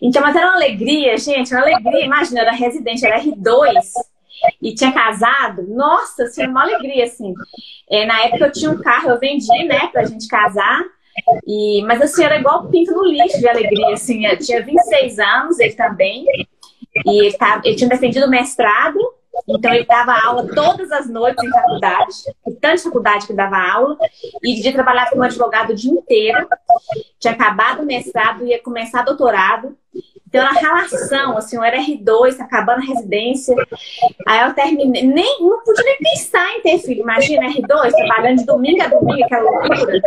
Então, 0.00 0.20
mas 0.20 0.34
era 0.34 0.46
uma 0.46 0.56
alegria, 0.56 1.16
gente, 1.16 1.52
uma 1.54 1.62
alegria. 1.62 2.04
Imagina, 2.04 2.40
eu 2.40 2.42
era 2.42 2.52
residente, 2.52 3.06
era 3.06 3.20
R2 3.20 3.82
e 4.60 4.74
tinha 4.74 4.92
casado. 4.92 5.62
Nossa, 5.68 6.24
assim, 6.24 6.46
uma 6.46 6.62
alegria, 6.62 7.04
assim. 7.04 7.32
É, 7.90 8.04
na 8.06 8.20
época 8.22 8.46
eu 8.46 8.52
tinha 8.52 8.70
um 8.70 8.80
carro, 8.80 9.10
eu 9.10 9.20
vendi, 9.20 9.64
né, 9.64 9.88
pra 9.92 10.04
gente 10.04 10.26
casar. 10.26 10.82
E, 11.46 11.82
mas 11.82 12.00
assim, 12.00 12.24
era 12.24 12.38
igual 12.38 12.68
pinto 12.68 12.92
no 12.92 13.04
lixo 13.04 13.38
de 13.38 13.48
alegria, 13.48 13.92
assim. 13.92 14.26
Eu 14.26 14.38
tinha 14.38 14.62
26 14.62 15.18
anos, 15.18 15.60
ele 15.60 15.74
também. 15.74 16.24
E 17.06 17.26
ele, 17.26 17.32
tava, 17.36 17.62
ele 17.64 17.76
tinha 17.76 17.88
defendido 17.88 18.26
o 18.26 18.30
mestrado, 18.30 18.98
então 19.48 19.72
ele 19.72 19.86
dava 19.86 20.12
aula 20.12 20.46
todas 20.54 20.90
as 20.92 21.08
noites 21.08 21.42
em 21.42 21.50
faculdade, 21.50 22.14
tanta 22.60 22.78
faculdade 22.78 23.26
que 23.26 23.32
dava 23.32 23.56
aula, 23.56 23.96
e 24.42 24.54
de 24.54 24.62
dia 24.62 24.72
trabalhava 24.72 25.10
como 25.10 25.22
advogado 25.22 25.70
o 25.70 25.74
dia 25.74 25.92
inteiro. 25.92 26.46
Tinha 27.18 27.34
acabado 27.34 27.82
o 27.82 27.86
mestrado, 27.86 28.46
ia 28.46 28.62
começar 28.62 29.02
doutorado. 29.02 29.76
Então, 30.32 30.40
era 30.40 30.52
relação, 30.52 31.36
assim, 31.36 31.56
eu 31.56 31.62
era 31.62 31.76
R2, 31.76 32.40
acabando 32.40 32.78
a 32.78 32.86
residência. 32.86 33.54
Aí 34.26 34.48
eu 34.48 34.54
terminei, 34.54 35.02
nem, 35.02 35.42
não 35.42 35.62
podia 35.62 35.84
nem 35.84 35.98
pensar 35.98 36.56
em 36.56 36.62
ter 36.62 36.78
filho. 36.78 37.02
Imagina, 37.02 37.52
R2, 37.52 37.90
trabalhando 37.90 38.38
de 38.38 38.46
domingo 38.46 38.82
a 38.82 38.86
domingo, 38.86 39.24
aquela 39.24 39.50
loucura. 39.50 40.00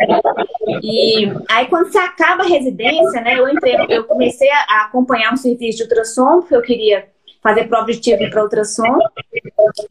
E 0.81 1.31
aí, 1.47 1.67
quando 1.67 1.91
você 1.91 1.99
acaba 1.99 2.41
a 2.41 2.47
residência, 2.47 3.21
né, 3.21 3.37
eu 3.37 3.47
entrei, 3.47 3.75
eu 3.87 4.05
comecei 4.05 4.49
a 4.49 4.85
acompanhar 4.85 5.31
um 5.31 5.37
serviço 5.37 5.77
de 5.77 5.83
ultrassom, 5.83 6.39
porque 6.39 6.55
eu 6.55 6.61
queria 6.63 7.07
fazer 7.45 7.67
prova 7.67 7.85
de 7.85 7.99
título 7.99 8.27
para 8.31 8.43
ultrassom. 8.43 8.97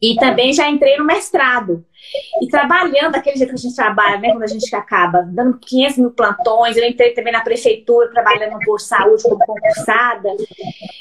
E 0.01 0.15
também 0.15 0.51
já 0.51 0.69
entrei 0.69 0.97
no 0.97 1.05
mestrado. 1.05 1.85
E 2.41 2.47
trabalhando 2.47 3.11
daquele 3.11 3.37
jeito 3.37 3.49
que 3.49 3.55
a 3.55 3.61
gente 3.61 3.75
trabalha, 3.75 4.17
né? 4.17 4.31
Quando 4.31 4.43
a 4.43 4.47
gente 4.47 4.75
acaba 4.75 5.21
dando 5.23 5.57
500 5.57 5.97
mil 5.97 6.11
plantões. 6.11 6.77
Eu 6.77 6.87
entrei 6.87 7.13
também 7.13 7.33
na 7.33 7.41
prefeitura, 7.41 8.09
trabalhando 8.09 8.57
por 8.65 8.79
saúde 8.79 9.23
como 9.23 9.37
concursada. 9.39 10.29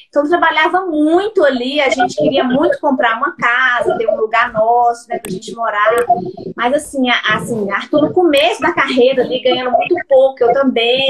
Então, 0.09 0.29
trabalhava 0.29 0.83
muito 0.87 1.45
ali. 1.45 1.81
A 1.81 1.91
gente 1.91 2.17
queria 2.17 2.45
muito 2.45 2.79
comprar 2.81 3.17
uma 3.17 3.35
casa, 3.37 3.97
ter 3.99 4.09
um 4.09 4.17
lugar 4.17 4.53
nosso, 4.53 5.09
né? 5.09 5.19
Pra 5.19 5.31
gente 5.31 5.55
morar. 5.55 6.05
Mas, 6.57 6.75
assim, 6.75 7.09
assim 7.11 7.71
Arthur, 7.71 8.03
no 8.03 8.13
começo 8.13 8.61
da 8.61 8.73
carreira 8.73 9.23
ali, 9.23 9.41
ganhando 9.41 9.73
muito 9.73 9.95
pouco, 10.09 10.45
eu 10.45 10.53
também. 10.53 11.09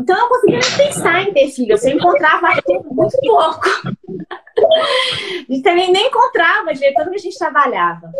Então, 0.00 0.16
eu 0.16 0.28
conseguia 0.28 0.58
nem 0.60 0.86
pensar 0.86 1.22
em 1.22 1.32
ter 1.32 1.48
filho. 1.48 1.76
Eu 1.82 1.90
encontrava 1.90 2.48
Arthur 2.48 2.84
muito 2.90 3.18
pouco. 3.20 3.68
A 4.56 5.52
gente 5.52 5.62
também 5.62 5.90
nem 5.90 6.06
encontrava 6.06 6.72
direito 6.72 6.94
tanto 6.94 7.10
que 7.10 7.16
a 7.16 7.18
gente 7.18 7.38
trabalhava. 7.38 8.10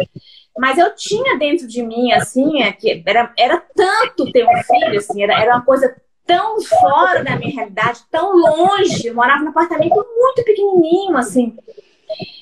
Mas 0.57 0.79
eu 0.79 0.95
tinha 0.95 1.37
dentro 1.39 1.67
de 1.67 1.83
mim, 1.83 2.13
assim, 2.13 2.63
é 2.63 2.73
que 2.73 3.03
era, 3.05 3.33
era 3.37 3.63
tanto 3.75 4.31
ter 4.31 4.45
um 4.45 4.63
filho, 4.63 4.99
assim, 4.99 5.23
era, 5.23 5.41
era 5.41 5.57
uma 5.57 5.65
coisa 5.65 5.95
tão 6.27 6.61
fora 6.63 7.23
da 7.23 7.37
minha 7.37 7.55
realidade, 7.55 8.01
tão 8.11 8.37
longe. 8.37 9.07
Eu 9.07 9.15
morava 9.15 9.43
num 9.43 9.51
apartamento 9.51 9.95
muito 9.95 10.45
pequenininho, 10.45 11.17
assim. 11.17 11.57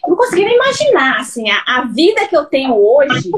Eu 0.05 0.11
não 0.11 0.17
conseguia 0.17 0.45
nem 0.45 0.57
imaginar, 0.57 1.21
assim, 1.21 1.49
a, 1.49 1.63
a, 1.67 1.85
vida 1.85 2.27
que 2.29 2.37
eu 2.37 2.45
tenho 2.45 2.75
hoje, 2.75 3.31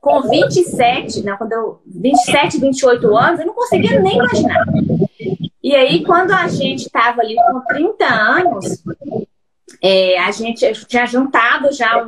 com 0.00 0.22
27, 0.22 1.22
né, 1.22 1.34
quando 1.36 1.52
eu, 1.52 1.80
27, 1.86 2.58
28 2.58 3.16
anos, 3.16 3.40
eu 3.40 3.46
não 3.46 3.54
conseguia 3.54 4.00
nem 4.00 4.16
imaginar. 4.16 4.64
E 5.62 5.74
aí, 5.74 6.04
quando 6.04 6.32
a 6.32 6.46
gente 6.46 6.86
estava 6.86 7.20
ali 7.20 7.34
com 7.34 7.60
30 7.60 8.04
anos, 8.06 8.82
é, 9.82 10.18
a 10.18 10.30
gente 10.30 10.72
tinha 10.86 11.06
juntado 11.06 11.72
já 11.72 12.06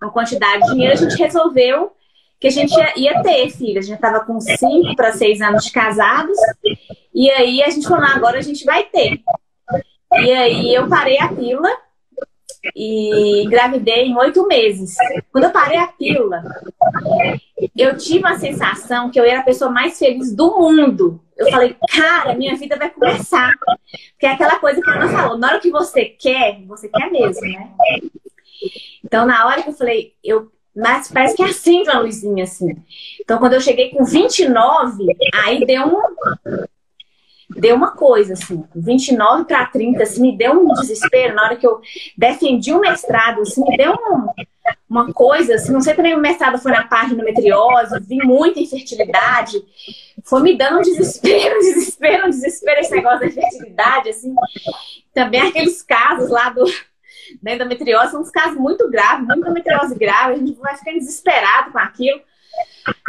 uma 0.00 0.10
quantidade 0.10 0.62
de 0.64 0.72
dinheiro, 0.72 0.94
a 0.94 0.96
gente 0.96 1.16
resolveu 1.16 1.92
que 2.40 2.48
a 2.48 2.50
gente 2.50 2.72
ia, 2.72 2.92
ia 2.96 3.22
ter 3.22 3.50
filho. 3.50 3.78
A 3.78 3.82
gente 3.82 3.94
estava 3.94 4.20
com 4.24 4.40
5 4.40 4.96
para 4.96 5.12
6 5.12 5.40
anos 5.40 5.64
de 5.64 5.70
casados, 5.70 6.36
e 7.14 7.30
aí 7.30 7.62
a 7.62 7.70
gente 7.70 7.86
falou, 7.86 8.04
agora 8.04 8.38
a 8.38 8.42
gente 8.42 8.64
vai 8.64 8.84
ter. 8.84 9.20
E 10.14 10.32
aí 10.32 10.74
eu 10.74 10.88
parei 10.88 11.18
a 11.18 11.28
pílula 11.28 11.70
e 12.74 13.44
engravidei 13.44 14.06
em 14.06 14.16
oito 14.16 14.46
meses. 14.46 14.94
Quando 15.30 15.44
eu 15.44 15.50
parei 15.50 15.78
a 15.78 15.86
pílula, 15.86 16.42
eu 17.76 17.96
tive 17.96 18.18
uma 18.18 18.38
sensação 18.38 19.10
que 19.10 19.18
eu 19.18 19.24
era 19.24 19.40
a 19.40 19.44
pessoa 19.44 19.70
mais 19.70 19.98
feliz 19.98 20.34
do 20.34 20.58
mundo. 20.58 21.20
Eu 21.42 21.50
falei, 21.50 21.76
cara, 21.88 22.34
minha 22.34 22.56
vida 22.56 22.76
vai 22.76 22.90
começar. 22.90 23.52
Porque 24.12 24.26
é 24.26 24.32
aquela 24.32 24.58
coisa 24.58 24.80
que 24.80 24.90
a 24.90 24.94
Ana 24.94 25.08
falou, 25.08 25.38
na 25.38 25.48
hora 25.48 25.60
que 25.60 25.70
você 25.70 26.04
quer, 26.04 26.62
você 26.66 26.88
quer 26.88 27.10
mesmo, 27.10 27.42
né? 27.42 27.70
Então, 29.04 29.26
na 29.26 29.46
hora 29.46 29.62
que 29.62 29.70
eu 29.70 29.74
falei, 29.74 30.14
eu 30.22 30.50
mas 30.74 31.08
parece 31.08 31.36
que 31.36 31.42
é 31.42 31.46
assim, 31.46 31.84
Luizinha, 31.84 32.44
assim. 32.44 32.74
Então, 33.20 33.38
quando 33.38 33.52
eu 33.52 33.60
cheguei 33.60 33.90
com 33.90 34.04
29, 34.04 35.04
aí 35.34 35.66
deu 35.66 35.86
um, 35.86 36.66
deu 37.56 37.76
uma 37.76 37.92
coisa, 37.92 38.34
assim, 38.34 38.64
29 38.74 39.44
para 39.44 39.66
30, 39.66 40.02
assim, 40.02 40.22
me 40.22 40.36
deu 40.36 40.52
um 40.52 40.72
desespero 40.74 41.34
na 41.34 41.44
hora 41.44 41.56
que 41.56 41.66
eu 41.66 41.80
defendi 42.16 42.72
o 42.72 42.80
mestrado, 42.80 43.40
assim, 43.40 43.62
me 43.66 43.76
deu 43.76 43.92
um, 43.92 44.28
uma 44.88 45.12
coisa, 45.12 45.54
assim, 45.54 45.72
não 45.72 45.80
sei 45.80 45.94
também 45.94 46.14
o 46.14 46.20
mestrado 46.20 46.58
foi 46.58 46.72
na 46.72 46.86
parte 46.86 47.08
de 47.08 47.14
endometriose, 47.14 48.00
vi 48.00 48.18
muita 48.18 48.60
infertilidade, 48.60 49.62
foi 50.24 50.42
me 50.42 50.56
dando 50.56 50.78
um 50.78 50.82
desespero, 50.82 51.56
um 51.56 51.60
desespero, 51.60 52.26
um 52.26 52.30
desespero 52.30 52.80
esse 52.80 52.92
negócio 52.92 53.20
da 53.20 53.26
infertilidade, 53.26 54.08
assim, 54.10 54.34
também 55.14 55.40
aqueles 55.40 55.82
casos 55.82 56.30
lá 56.30 56.50
do 56.50 56.64
da 57.40 57.54
endometriose, 57.54 58.10
são 58.10 58.20
uns 58.20 58.30
casos 58.30 58.58
muito 58.58 58.90
graves, 58.90 59.26
muita 59.26 59.40
endometriose 59.40 59.94
grave, 59.94 60.34
a 60.34 60.36
gente 60.36 60.52
vai 60.58 60.76
ficando 60.76 60.98
desesperado 60.98 61.72
com 61.72 61.78
aquilo, 61.78 62.20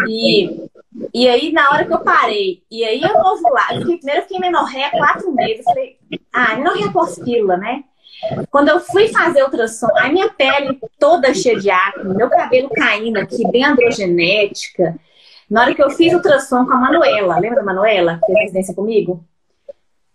e, 0.08 0.70
e 1.14 1.28
aí, 1.28 1.52
na 1.52 1.70
hora 1.72 1.86
que 1.86 1.94
eu 1.94 2.00
parei, 2.00 2.64
e 2.70 2.84
aí 2.84 3.02
eu 3.02 3.16
ovular, 3.16 3.74
eu 3.74 3.82
fiquei, 3.82 3.98
primeiro 3.98 4.22
eu 4.22 4.24
fiquei 4.24 4.40
menorréia 4.40 4.92
quatro 4.92 5.32
meses. 5.32 5.64
Falei, 5.64 5.98
ah, 6.32 6.56
menorréia 6.56 6.92
pós-pílula, 6.92 7.58
né? 7.58 7.84
Quando 8.50 8.70
eu 8.70 8.80
fui 8.80 9.10
fazer 9.10 9.44
ultrassom, 9.44 9.88
a 9.98 10.10
minha 10.10 10.30
pele 10.30 10.80
toda 10.98 11.34
cheia 11.34 11.60
de 11.60 11.70
acne, 11.70 12.16
meu 12.16 12.30
cabelo 12.30 12.70
caindo 12.70 13.18
aqui, 13.18 13.46
bem 13.52 13.66
androgenética. 13.66 14.98
Na 15.50 15.62
hora 15.62 15.76
que 15.76 15.84
eu 15.84 15.90
fiz 15.90 16.14
ultrassom 16.14 16.66
com 16.66 16.74
a 16.74 16.78
Manuela, 16.78 17.38
lembra 17.40 17.60
da 17.60 17.66
Manuela, 17.66 18.20
que 18.20 18.26
fez 18.28 18.40
residência 18.40 18.74
comigo? 18.74 19.24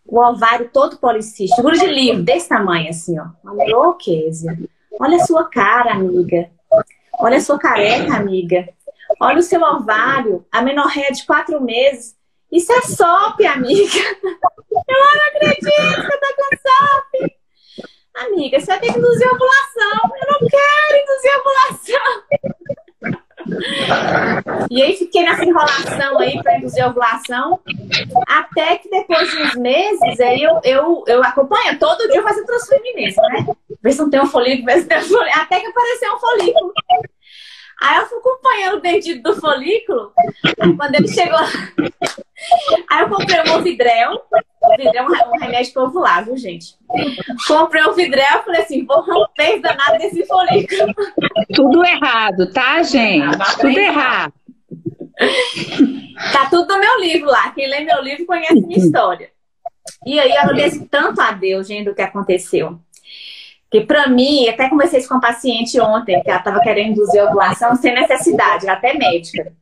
O 0.06 0.18
ovário 0.18 0.70
todo 0.72 0.96
policístico, 0.96 1.56
seguro 1.56 1.78
de 1.78 1.86
livro, 1.86 2.22
desse 2.22 2.48
tamanho 2.48 2.88
assim, 2.88 3.18
ó. 3.18 3.26
Falei, 3.44 3.74
Kézia, 4.00 4.58
olha 4.98 5.16
a 5.16 5.26
sua 5.26 5.44
cara, 5.44 5.92
amiga. 5.92 6.50
Olha 7.20 7.36
a 7.36 7.40
sua 7.40 7.58
careca, 7.58 8.14
amiga. 8.14 8.68
Olha 9.20 9.38
o 9.38 9.42
seu 9.42 9.60
ovário, 9.60 10.46
a 10.52 10.62
menorréia 10.62 11.12
de 11.12 11.24
quatro 11.26 11.60
meses. 11.60 12.16
Isso 12.50 12.72
é 12.72 12.80
SOP, 12.82 13.44
amiga. 13.46 13.98
Eu 14.22 14.96
não 14.98 15.26
acredito 15.26 15.60
que 15.60 16.14
eu 16.14 16.20
tô 16.20 16.34
com 16.36 16.56
SOP. 16.56 17.38
Amiga, 18.14 18.58
você 18.58 18.66
vai 18.66 18.80
ter 18.80 18.92
que 18.92 18.98
induzir 18.98 19.28
ovulação. 19.28 20.00
Eu 20.20 20.32
não 20.32 20.38
quero 20.48 21.02
induzir 21.02 21.32
ovulação. 21.38 22.22
E 24.70 24.82
aí 24.82 24.96
fiquei 24.96 25.22
nessa 25.22 25.44
enrolação 25.44 26.18
aí 26.18 26.42
para 26.42 26.58
induzir 26.58 26.86
ovulação. 26.86 27.60
Até 28.26 28.78
que 28.78 28.90
depois 28.90 29.30
de 29.30 29.42
uns 29.42 29.54
meses, 29.56 30.20
aí 30.20 30.42
eu, 30.42 30.60
eu, 30.64 31.04
eu 31.06 31.22
acompanho. 31.22 31.78
Todo 31.78 32.08
dia 32.08 32.20
eu 32.20 32.46
transfeminência, 32.46 33.22
né? 33.22 33.46
Ver 33.82 33.92
se 33.92 33.98
não 33.98 34.10
tem 34.10 34.20
um 34.20 34.26
folículo, 34.26 34.66
ver 34.66 34.80
se 34.80 34.86
tem 34.86 34.98
um 34.98 35.02
folículo. 35.02 35.40
Até 35.40 35.60
que 35.60 35.66
apareceu 35.66 36.14
um 36.14 36.18
folículo. 36.18 36.72
Aí 37.80 37.96
eu 37.98 38.06
fui 38.06 38.18
acompanhando 38.18 38.76
o 38.76 38.80
dedinho 38.80 39.22
do 39.22 39.40
folículo. 39.40 40.12
Quando 40.76 40.94
ele 40.96 41.08
chegou. 41.08 41.38
Aí 42.90 43.02
eu 43.02 43.08
comprei 43.08 43.40
um 43.40 43.56
Ovidrel. 43.56 44.20
O 44.62 44.76
Vidrel 44.76 45.14
é 45.14 45.28
um 45.28 45.38
remédio 45.38 45.72
viu, 46.24 46.36
gente? 46.36 46.74
Comprei 47.46 47.84
um 47.84 47.92
Vidrel 47.92 48.40
e 48.40 48.44
falei 48.44 48.60
assim: 48.62 48.84
vou 48.84 49.00
romper 49.02 49.60
danado 49.60 49.98
desse 49.98 50.26
folículo. 50.26 50.92
Tudo 51.54 51.84
errado, 51.84 52.52
tá, 52.52 52.82
gente? 52.82 53.38
Tá 53.38 53.54
tudo 53.54 53.78
errado. 53.78 54.32
Tá 56.32 56.46
tudo 56.50 56.74
no 56.74 56.80
meu 56.80 57.00
livro 57.00 57.28
lá. 57.28 57.50
Quem 57.52 57.68
lê 57.68 57.80
meu 57.80 58.02
livro 58.02 58.26
conhece 58.26 58.60
minha 58.60 58.78
história. 58.78 59.30
E 60.04 60.18
aí 60.18 60.30
eu 60.30 60.40
agradeço 60.40 60.86
tanto 60.88 61.20
a 61.20 61.32
Deus, 61.32 61.66
gente, 61.66 61.86
do 61.86 61.94
que 61.94 62.02
aconteceu. 62.02 62.78
Que 63.70 63.82
para 63.82 64.08
mim, 64.08 64.48
até 64.48 64.68
conversei 64.68 65.06
com 65.06 65.14
uma 65.14 65.20
paciente 65.20 65.78
ontem, 65.80 66.22
que 66.22 66.30
ela 66.30 66.38
estava 66.38 66.60
querendo 66.60 66.92
induzir 66.92 67.22
ovulação 67.22 67.74
sem 67.76 67.94
necessidade, 67.94 68.66
ela 68.66 68.76
até 68.76 68.94
médica. 68.94 69.52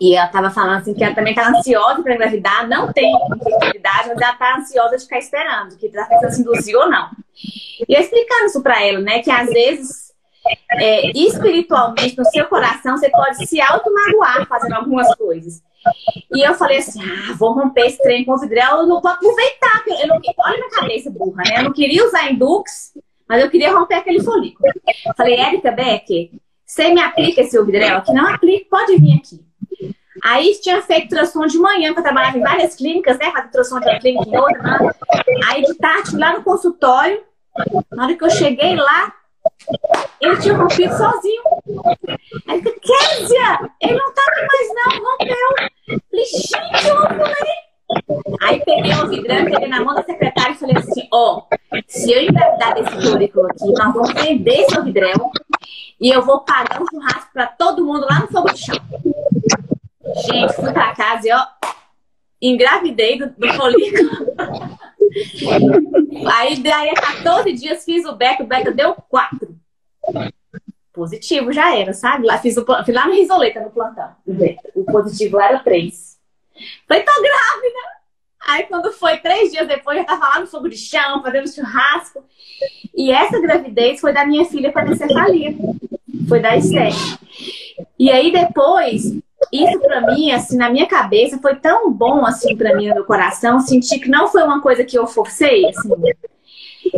E 0.00 0.14
ela 0.14 0.26
estava 0.26 0.50
falando 0.50 0.78
assim 0.78 0.94
que 0.94 1.02
ela 1.02 1.14
também 1.14 1.32
está 1.32 1.48
ansiosa 1.48 2.02
para 2.02 2.14
engravidar, 2.14 2.68
não 2.68 2.92
tem 2.92 3.12
infertilidade, 3.36 4.08
mas 4.08 4.20
ela 4.20 4.32
está 4.32 4.56
ansiosa 4.56 4.96
de 4.96 5.02
ficar 5.04 5.18
esperando, 5.18 5.76
que 5.76 5.86
está 5.86 6.04
pensando 6.06 6.32
se 6.32 6.40
induzir 6.40 6.76
ou 6.76 6.90
não. 6.90 7.10
E 7.88 7.94
eu 7.94 8.00
explicando 8.00 8.46
isso 8.46 8.62
para 8.62 8.82
ela, 8.82 9.00
né, 9.00 9.20
que 9.20 9.30
às 9.30 9.48
vezes 9.48 10.06
é, 10.72 11.10
espiritualmente, 11.18 12.16
no 12.16 12.24
seu 12.26 12.46
coração, 12.46 12.96
você 12.96 13.10
pode 13.10 13.46
se 13.46 13.60
auto-magoar 13.60 14.46
fazendo 14.46 14.74
algumas 14.74 15.12
coisas. 15.14 15.62
E 16.32 16.46
eu 16.46 16.54
falei 16.54 16.78
assim: 16.78 17.00
ah, 17.02 17.34
vou 17.34 17.52
romper 17.52 17.86
esse 17.86 18.02
trem 18.02 18.24
com 18.24 18.32
o 18.32 18.38
vidrel, 18.38 18.78
eu 18.78 18.86
não 18.86 19.00
vou 19.00 19.10
aproveitar. 19.10 19.84
Eu 19.86 20.08
não, 20.08 20.20
olha 20.38 20.56
minha 20.56 20.70
cabeça 20.70 21.10
burra, 21.10 21.42
né? 21.46 21.58
Eu 21.58 21.64
não 21.64 21.72
queria 21.72 22.04
usar 22.04 22.30
Indux, 22.30 22.92
mas 23.28 23.42
eu 23.42 23.50
queria 23.50 23.72
romper 23.72 23.96
aquele 23.96 24.22
folículo. 24.22 24.72
Falei, 25.16 25.34
Érica 25.34 25.70
Becker, 25.72 26.30
você 26.64 26.88
me 26.92 27.00
aplica 27.00 27.40
esse 27.40 27.58
Ovidrel 27.58 27.98
aqui? 27.98 28.12
Não 28.12 28.26
aplica, 28.26 28.66
pode 28.70 28.96
vir 28.96 29.18
aqui. 29.18 29.44
Aí 30.24 30.58
tinha 30.60 30.82
feito 30.82 31.04
ultrassom 31.04 31.46
de 31.46 31.58
manhã, 31.58 31.92
que 31.92 32.00
eu 32.00 32.02
trabalhava 32.02 32.38
em 32.38 32.42
várias 32.42 32.74
clínicas, 32.74 33.18
né? 33.18 33.30
Fazer 33.30 33.46
ultrassom 33.46 33.80
de 33.80 33.88
uma 33.88 33.98
clínica 33.98 34.28
em 34.28 34.36
outra. 34.36 34.62
Né? 34.62 34.90
Aí 35.48 35.62
de 35.62 35.74
tarde, 35.74 36.16
lá 36.16 36.32
no 36.32 36.42
consultório, 36.42 37.22
na 37.92 38.04
hora 38.04 38.16
que 38.16 38.24
eu 38.24 38.30
cheguei 38.30 38.74
lá, 38.74 39.12
ele 40.20 40.36
tinha 40.38 40.54
rompido 40.54 40.96
sozinho. 40.96 41.42
Aí 42.48 42.62
eu 42.64 42.80
Kézia, 42.80 43.70
ele 43.80 43.94
não 43.94 44.12
tá 44.12 44.22
aqui 44.28 44.46
mais 44.46 44.68
não, 44.74 45.04
rompeu. 45.04 46.00
Falei, 46.10 46.24
gente, 46.24 46.88
eu 46.88 46.96
ovulei. 46.96 47.65
Aí 48.42 48.64
peguei 48.64 48.92
o 48.94 49.08
vidrão, 49.08 49.44
peguei 49.44 49.68
na 49.68 49.84
mão 49.84 49.94
da 49.94 50.02
secretária 50.02 50.52
e 50.52 50.56
falei 50.56 50.76
assim: 50.76 51.08
ó, 51.12 51.42
oh, 51.42 51.56
se 51.86 52.12
eu 52.12 52.22
engravidar 52.22 52.74
desse 52.74 53.10
folículo 53.10 53.46
aqui, 53.46 53.72
nós 53.72 53.94
vamos 53.94 54.12
vender 54.14 54.60
esse 54.62 54.80
vidrão 54.80 55.30
e 56.00 56.08
eu 56.08 56.22
vou 56.22 56.40
pagar 56.40 56.82
um 56.82 56.86
churrasco 56.86 57.32
pra 57.32 57.46
todo 57.46 57.84
mundo 57.84 58.06
lá 58.08 58.20
no 58.20 58.28
fogo 58.28 58.52
de 58.52 58.58
chão. 58.58 58.76
Gente, 60.26 60.52
fui 60.54 60.72
pra 60.72 60.94
casa 60.94 61.28
e 61.28 61.32
ó, 61.32 61.46
engravidei 62.42 63.18
do, 63.18 63.30
do 63.30 63.52
folículo. 63.54 64.10
Aí 66.34 66.56
daí 66.58 66.90
a 66.90 66.94
14 66.94 67.52
dias 67.52 67.84
fiz 67.84 68.04
o 68.04 68.14
Beca, 68.14 68.42
o 68.42 68.46
Beca 68.46 68.72
deu 68.72 68.94
4. 69.08 69.56
Positivo 70.92 71.52
já 71.52 71.76
era, 71.76 71.92
sabe? 71.92 72.26
Lá, 72.26 72.38
fiz, 72.38 72.56
o, 72.56 72.64
fiz 72.84 72.94
lá 72.94 73.06
no 73.06 73.14
Risoleta, 73.14 73.60
no 73.60 73.70
plantão. 73.70 74.10
O 74.74 74.84
positivo 74.84 75.40
era 75.40 75.58
3. 75.60 76.15
Falei, 76.88 77.02
tô 77.02 77.12
grávida! 77.12 77.96
Aí 78.46 78.62
quando 78.64 78.92
foi 78.92 79.18
três 79.18 79.50
dias 79.50 79.66
depois, 79.66 79.98
já 79.98 80.04
tava 80.04 80.28
lá 80.28 80.40
no 80.40 80.46
fogo 80.46 80.68
de 80.68 80.76
chão, 80.76 81.22
fazendo 81.22 81.52
churrasco. 81.52 82.24
E 82.94 83.10
essa 83.10 83.40
gravidez 83.40 84.00
foi 84.00 84.12
da 84.12 84.24
minha 84.24 84.44
filha 84.44 84.72
com 84.72 84.78
anencefalia. 84.78 85.54
Foi 86.28 86.40
da 86.40 86.56
Esther. 86.56 86.92
E 87.98 88.10
aí 88.10 88.32
depois, 88.32 89.04
isso 89.52 89.80
para 89.80 90.00
mim, 90.12 90.30
assim, 90.30 90.56
na 90.56 90.70
minha 90.70 90.86
cabeça, 90.86 91.38
foi 91.38 91.56
tão 91.56 91.92
bom, 91.92 92.24
assim, 92.24 92.56
para 92.56 92.74
mim, 92.74 92.88
no 92.88 92.94
meu 92.94 93.04
coração, 93.04 93.60
sentir 93.60 93.98
que 93.98 94.08
não 94.08 94.28
foi 94.28 94.42
uma 94.42 94.60
coisa 94.60 94.84
que 94.84 94.96
eu 94.96 95.06
forcei, 95.06 95.66
assim. 95.66 95.90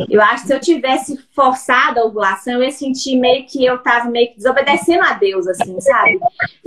Eu 0.09 0.21
acho 0.23 0.43
que 0.43 0.49
se 0.49 0.55
eu 0.55 0.61
tivesse 0.61 1.19
forçado 1.35 2.01
a 2.01 2.05
ovulação, 2.05 2.55
eu 2.55 2.63
ia 2.63 2.71
sentir 2.71 3.17
meio 3.17 3.47
que 3.47 3.65
eu 3.65 3.79
tava 3.79 4.11
meio 4.11 4.29
que 4.29 4.37
desobedecendo 4.37 5.03
a 5.03 5.15
Deus, 5.15 5.47
assim, 5.47 5.81
sabe? 5.81 6.19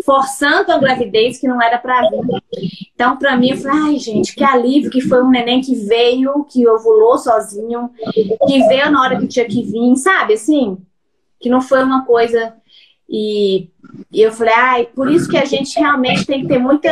Forçando 0.06 0.72
a 0.72 0.78
gravidez 0.78 1.40
que 1.40 1.48
não 1.48 1.62
era 1.62 1.78
para 1.78 2.10
vir. 2.10 2.82
Então, 2.94 3.18
para 3.18 3.36
mim, 3.36 3.52
eu 3.52 3.58
falei, 3.58 3.94
ai, 3.94 3.98
gente, 3.98 4.36
que 4.36 4.44
alívio 4.44 4.92
que 4.92 5.02
foi 5.02 5.24
um 5.24 5.30
neném 5.30 5.62
que 5.62 5.76
veio, 5.76 6.44
que 6.46 6.68
ovulou 6.68 7.18
sozinho, 7.18 7.90
que 8.14 8.68
veio 8.68 8.92
na 8.92 9.02
hora 9.02 9.20
que 9.20 9.28
tinha 9.28 9.46
que 9.46 9.64
vir, 9.64 9.96
sabe? 9.98 10.34
Assim, 10.34 10.78
que 11.40 11.50
não 11.50 11.62
foi 11.62 11.84
uma 11.84 12.06
coisa. 12.06 12.54
E, 13.10 13.70
e 14.12 14.22
eu 14.22 14.32
falei, 14.32 14.54
ai, 14.54 14.86
por 14.86 15.12
isso 15.12 15.30
que 15.30 15.38
a 15.38 15.46
gente 15.46 15.78
realmente 15.80 16.26
tem 16.26 16.42
que 16.42 16.48
ter 16.48 16.60
muita 16.60 16.90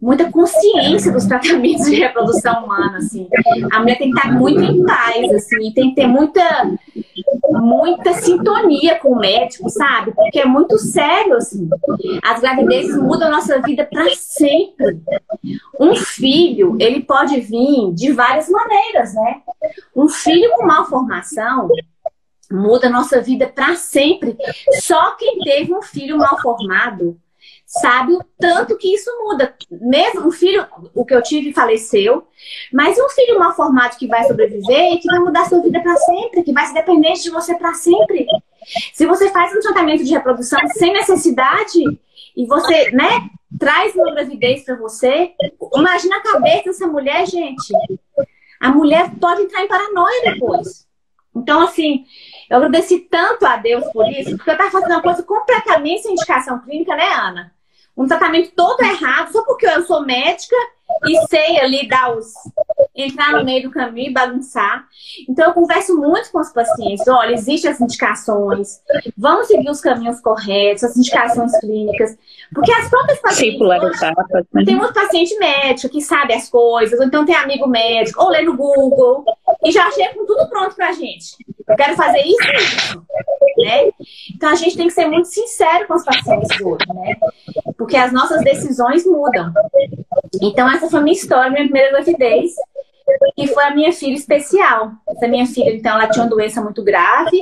muita 0.00 0.30
consciência 0.30 1.12
dos 1.12 1.24
tratamentos 1.24 1.86
de 1.86 1.96
reprodução 1.96 2.64
humana, 2.64 2.98
assim. 2.98 3.28
A 3.72 3.80
mulher 3.80 3.98
tem 3.98 4.10
que 4.10 4.16
estar 4.16 4.32
muito 4.32 4.60
em 4.60 4.84
paz, 4.84 5.32
assim, 5.34 5.72
tem 5.72 5.90
que 5.90 5.96
ter 5.96 6.06
muita, 6.06 6.42
muita 7.50 8.12
sintonia 8.14 8.98
com 8.98 9.12
o 9.12 9.18
médico, 9.18 9.68
sabe? 9.70 10.12
Porque 10.12 10.40
é 10.40 10.44
muito 10.44 10.78
sério, 10.78 11.36
assim. 11.36 11.68
As 12.22 12.40
gravidezes 12.40 12.96
mudam 12.96 13.28
a 13.28 13.32
nossa 13.32 13.60
vida 13.60 13.88
para 13.90 14.08
sempre. 14.14 15.00
Um 15.78 15.94
filho, 15.94 16.76
ele 16.78 17.02
pode 17.02 17.40
vir 17.40 17.92
de 17.94 18.12
várias 18.12 18.48
maneiras, 18.48 19.14
né? 19.14 19.40
Um 19.96 20.08
filho 20.08 20.50
com 20.56 20.66
malformação 20.66 21.68
muda 22.50 22.88
a 22.88 22.90
nossa 22.90 23.20
vida 23.20 23.46
para 23.46 23.76
sempre. 23.76 24.36
Só 24.80 25.12
quem 25.16 25.38
teve 25.38 25.72
um 25.72 25.82
filho 25.82 26.18
mal 26.18 26.40
formado 26.40 27.16
sabe 27.70 28.14
o 28.14 28.24
tanto 28.36 28.76
que 28.76 28.92
isso 28.92 29.08
muda. 29.22 29.54
Mesmo 29.70 30.26
um 30.26 30.30
filho, 30.32 30.66
o 30.92 31.04
que 31.04 31.14
eu 31.14 31.22
tive 31.22 31.52
faleceu, 31.52 32.26
mas 32.72 32.98
um 32.98 33.08
filho 33.10 33.38
mal 33.38 33.54
formado 33.54 33.96
que 33.96 34.08
vai 34.08 34.24
sobreviver 34.24 34.94
e 34.94 34.98
que 34.98 35.06
vai 35.06 35.20
mudar 35.20 35.48
sua 35.48 35.62
vida 35.62 35.80
para 35.80 35.94
sempre, 35.96 36.42
que 36.42 36.52
vai 36.52 36.66
ser 36.66 36.74
dependente 36.74 37.22
de 37.22 37.30
você 37.30 37.54
para 37.56 37.72
sempre. 37.74 38.26
Se 38.92 39.06
você 39.06 39.30
faz 39.30 39.54
um 39.54 39.60
tratamento 39.60 40.02
de 40.02 40.12
reprodução 40.12 40.58
sem 40.70 40.92
necessidade 40.92 41.78
e 42.36 42.44
você, 42.44 42.90
né, 42.90 43.30
traz 43.56 43.94
uma 43.94 44.10
gravidez 44.14 44.64
para 44.64 44.74
você, 44.74 45.32
imagina 45.76 46.16
a 46.16 46.22
cabeça 46.22 46.64
dessa 46.64 46.88
mulher, 46.88 47.24
gente. 47.24 47.72
A 48.60 48.70
mulher 48.70 49.12
pode 49.20 49.42
entrar 49.42 49.62
em 49.62 49.68
paranoia 49.68 50.22
depois. 50.24 50.88
Então, 51.36 51.62
assim, 51.62 52.04
eu 52.50 52.56
agradeci 52.56 52.98
tanto 52.98 53.46
a 53.46 53.56
Deus 53.56 53.84
por 53.92 54.10
isso, 54.10 54.36
porque 54.36 54.50
eu 54.50 54.54
estava 54.54 54.72
fazendo 54.72 54.90
uma 54.90 55.02
coisa 55.02 55.22
completamente 55.22 56.02
sem 56.02 56.12
indicação 56.12 56.58
clínica, 56.58 56.96
né, 56.96 57.08
Ana? 57.14 57.59
Um 57.96 58.06
tratamento 58.06 58.52
todo 58.54 58.80
errado, 58.82 59.32
só 59.32 59.44
porque 59.44 59.66
eu 59.66 59.82
sou 59.84 60.04
médica 60.04 60.56
e 61.06 61.26
sei 61.28 61.58
ali 61.60 61.88
dar 61.88 62.16
os. 62.16 62.32
entrar 62.94 63.32
no 63.32 63.44
meio 63.44 63.64
do 63.64 63.70
caminho 63.70 64.10
e 64.10 64.12
bagunçar. 64.12 64.86
Então, 65.28 65.46
eu 65.46 65.54
converso 65.54 65.96
muito 65.96 66.30
com 66.30 66.40
os 66.40 66.52
pacientes. 66.52 67.06
Olha, 67.08 67.34
existem 67.34 67.70
as 67.70 67.80
indicações, 67.80 68.80
vamos 69.16 69.46
seguir 69.46 69.70
os 69.70 69.80
caminhos 69.80 70.20
corretos, 70.20 70.84
as 70.84 70.96
indicações 70.96 71.58
clínicas. 71.58 72.16
Porque 72.54 72.72
as 72.72 72.88
próprias 72.88 73.20
pacientes. 73.20 73.60
Hoje, 73.60 74.00
né? 74.52 74.64
tem 74.64 74.76
um 74.76 74.92
paciente 74.92 75.38
médico 75.38 75.92
que 75.92 76.02
sabe 76.02 76.34
as 76.34 76.48
coisas, 76.48 76.98
ou 76.98 77.06
então 77.06 77.24
tem 77.24 77.34
amigo 77.34 77.66
médico, 77.66 78.22
ou 78.22 78.30
lê 78.30 78.42
no 78.42 78.56
Google, 78.56 79.24
e 79.64 79.70
já 79.70 79.90
chega 79.92 80.14
com 80.14 80.26
tudo 80.26 80.48
pronto 80.48 80.74
pra 80.74 80.92
gente. 80.92 81.36
Eu 81.70 81.76
quero 81.76 81.96
fazer 81.96 82.20
isso 82.20 82.42
e 82.42 82.56
isso. 82.56 83.06
Né? 83.58 83.90
Então 84.34 84.50
a 84.50 84.54
gente 84.54 84.76
tem 84.76 84.86
que 84.86 84.92
ser 84.92 85.06
muito 85.06 85.28
sincero 85.28 85.86
com 85.86 85.94
os 85.94 86.04
pacientes 86.04 86.60
hoje, 86.60 86.86
né? 86.94 87.16
Porque 87.76 87.96
as 87.96 88.12
nossas 88.12 88.42
decisões 88.42 89.06
mudam. 89.06 89.52
Então, 90.42 90.70
essa 90.70 90.88
foi 90.88 91.00
minha 91.00 91.14
história, 91.14 91.50
minha 91.50 91.64
primeira 91.64 91.90
gravidez. 91.90 92.52
E 93.36 93.48
foi 93.48 93.64
a 93.64 93.74
minha 93.74 93.92
filha 93.92 94.14
especial. 94.14 94.92
Essa 95.08 95.26
minha 95.26 95.46
filha, 95.46 95.74
então, 95.74 95.94
ela 95.94 96.08
tinha 96.08 96.24
uma 96.24 96.30
doença 96.30 96.62
muito 96.62 96.82
grave 96.82 97.38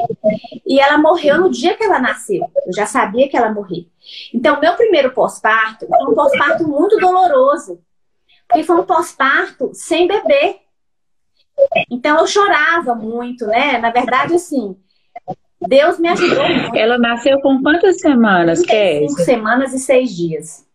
e 0.66 0.80
ela 0.80 0.98
morreu 0.98 1.38
no 1.38 1.50
dia 1.50 1.76
que 1.76 1.84
ela 1.84 1.98
nasceu. 1.98 2.42
Eu 2.66 2.72
já 2.72 2.86
sabia 2.86 3.28
que 3.28 3.36
ela 3.36 3.52
morria. 3.52 3.84
Então, 4.32 4.60
meu 4.60 4.74
primeiro 4.74 5.12
pós-parto 5.12 5.86
foi 5.86 6.10
um 6.10 6.14
pós-parto 6.14 6.66
muito 6.66 6.98
doloroso. 6.98 7.80
Porque 8.48 8.64
foi 8.64 8.76
um 8.76 8.84
pós-parto 8.84 9.70
sem 9.74 10.06
bebê. 10.06 10.56
Então, 11.90 12.18
eu 12.18 12.26
chorava 12.26 12.94
muito, 12.94 13.46
né? 13.46 13.78
Na 13.78 13.90
verdade, 13.90 14.34
assim, 14.34 14.76
Deus 15.60 15.98
me 15.98 16.08
ajudou 16.08 16.48
muito. 16.48 16.76
Ela 16.76 16.98
nasceu 16.98 17.40
com 17.40 17.60
quantas 17.62 18.00
semanas, 18.00 18.60
Cinco 19.08 19.22
semanas 19.22 19.72
e 19.72 19.78
seis 19.78 20.14
dias. 20.14 20.66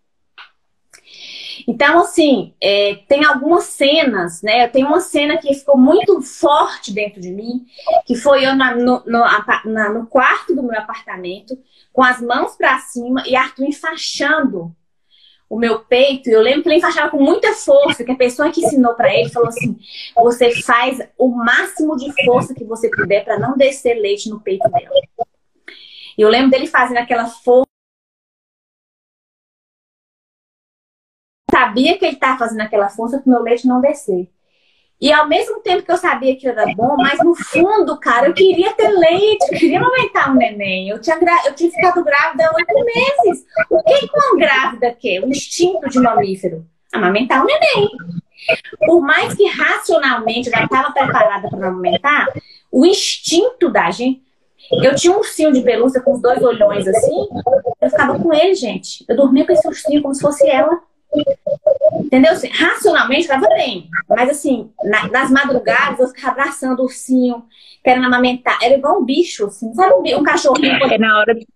Então, 1.67 1.99
assim, 1.99 2.53
é, 2.61 2.99
tem 3.07 3.23
algumas 3.23 3.65
cenas, 3.65 4.41
né? 4.41 4.67
Tem 4.67 4.83
uma 4.83 4.99
cena 4.99 5.37
que 5.37 5.53
ficou 5.53 5.77
muito 5.77 6.21
forte 6.21 6.91
dentro 6.91 7.21
de 7.21 7.31
mim, 7.31 7.65
que 8.05 8.15
foi 8.15 8.45
eu 8.45 8.55
na, 8.55 8.75
no, 8.75 9.01
no, 9.05 9.23
na, 9.65 9.89
no 9.89 10.05
quarto 10.07 10.53
do 10.53 10.63
meu 10.63 10.77
apartamento, 10.77 11.57
com 11.93 12.03
as 12.03 12.19
mãos 12.21 12.55
para 12.57 12.79
cima 12.79 13.23
e 13.25 13.35
Arthur 13.35 13.65
enfaixando 13.65 14.75
o 15.53 15.59
meu 15.59 15.79
peito. 15.79 16.29
Eu 16.29 16.41
lembro 16.41 16.63
que 16.63 16.69
ele 16.69 16.77
enfaixava 16.77 17.11
com 17.11 17.21
muita 17.21 17.53
força, 17.53 18.03
que 18.03 18.11
a 18.11 18.15
pessoa 18.15 18.51
que 18.51 18.65
ensinou 18.65 18.95
para 18.95 19.13
ele 19.13 19.29
falou 19.29 19.49
assim: 19.49 19.77
você 20.15 20.51
faz 20.61 20.99
o 21.17 21.29
máximo 21.29 21.95
de 21.95 22.11
força 22.25 22.55
que 22.55 22.63
você 22.63 22.89
puder 22.89 23.23
para 23.23 23.37
não 23.37 23.55
descer 23.55 23.93
leite 23.95 24.29
no 24.29 24.41
peito 24.41 24.67
dela. 24.69 24.89
E 26.17 26.21
eu 26.21 26.29
lembro 26.29 26.49
dele 26.49 26.67
fazendo 26.67 26.97
aquela 26.97 27.27
força. 27.27 27.63
sabia 31.51 31.99
que 31.99 32.05
ele 32.05 32.15
estava 32.15 32.39
fazendo 32.39 32.61
aquela 32.61 32.89
força 32.89 33.19
para 33.19 33.27
o 33.27 33.29
meu 33.29 33.43
leite 33.43 33.67
não 33.67 33.79
descer. 33.79 34.27
E 35.01 35.11
ao 35.11 35.27
mesmo 35.27 35.59
tempo 35.59 35.83
que 35.83 35.91
eu 35.91 35.97
sabia 35.97 36.35
que 36.35 36.47
era 36.47 36.65
bom, 36.75 36.95
mas 36.97 37.19
no 37.23 37.35
fundo, 37.35 37.99
cara, 37.99 38.27
eu 38.27 38.33
queria 38.33 38.71
ter 38.73 38.87
leite, 38.87 39.45
eu 39.51 39.59
queria 39.59 39.79
amamentar 39.79 40.31
um 40.31 40.35
neném. 40.35 40.87
Eu 40.87 40.99
tinha, 40.99 41.17
eu 41.45 41.53
tinha 41.53 41.69
ficado 41.69 42.03
grávida 42.03 42.45
há 42.45 42.55
oito 42.55 42.73
meses. 42.73 43.45
O 43.69 43.83
que, 43.83 44.07
que 44.07 44.17
uma 44.17 44.37
grávida 44.37 44.95
quer? 44.97 45.21
O 45.21 45.27
instinto 45.27 45.89
de 45.89 45.99
mamífero? 45.99 46.65
Amamentar 46.93 47.43
um 47.43 47.45
neném. 47.45 47.89
Por 48.85 49.01
mais 49.01 49.33
que 49.33 49.45
racionalmente 49.45 50.47
eu 50.47 50.55
já 50.55 50.63
estava 50.63 50.91
preparada 50.91 51.49
para 51.49 51.67
amamentar, 51.67 52.27
o 52.71 52.85
instinto 52.85 53.69
da 53.69 53.91
gente. 53.91 54.23
Eu 54.71 54.95
tinha 54.95 55.13
um 55.13 55.17
ursinho 55.17 55.51
de 55.51 55.61
pelúcia 55.61 56.01
com 56.01 56.13
os 56.13 56.21
dois 56.21 56.41
olhões 56.41 56.87
assim, 56.87 57.27
eu 57.81 57.89
ficava 57.89 58.17
com 58.17 58.33
ele, 58.33 58.55
gente. 58.55 59.05
Eu 59.07 59.17
dormia 59.17 59.45
com 59.45 59.51
esse 59.51 59.67
ursinho 59.67 60.01
como 60.01 60.15
se 60.15 60.21
fosse 60.21 60.47
ela. 60.47 60.81
Entendeu? 61.95 62.31
Assim, 62.31 62.47
racionalmente 62.49 63.21
estava 63.21 63.47
bem. 63.49 63.89
Mas 64.09 64.29
assim, 64.29 64.71
na, 64.83 65.07
nas 65.07 65.31
madrugadas 65.31 65.99
eu 65.99 66.07
ficava 66.07 66.41
abraçando 66.41 66.79
o 66.79 66.83
ursinho, 66.83 67.43
querendo 67.83 68.05
amamentar. 68.05 68.57
Era 68.61 68.75
igual 68.75 68.99
um 68.99 69.05
bicho, 69.05 69.45
assim. 69.45 69.73
Sabe 69.73 69.93
um, 69.93 70.19
um 70.19 70.23
cachorrinho? 70.23 70.79
Quando, 70.79 70.91
é 70.91 70.97
na 70.97 71.19
hora 71.19 71.35
de... 71.35 71.47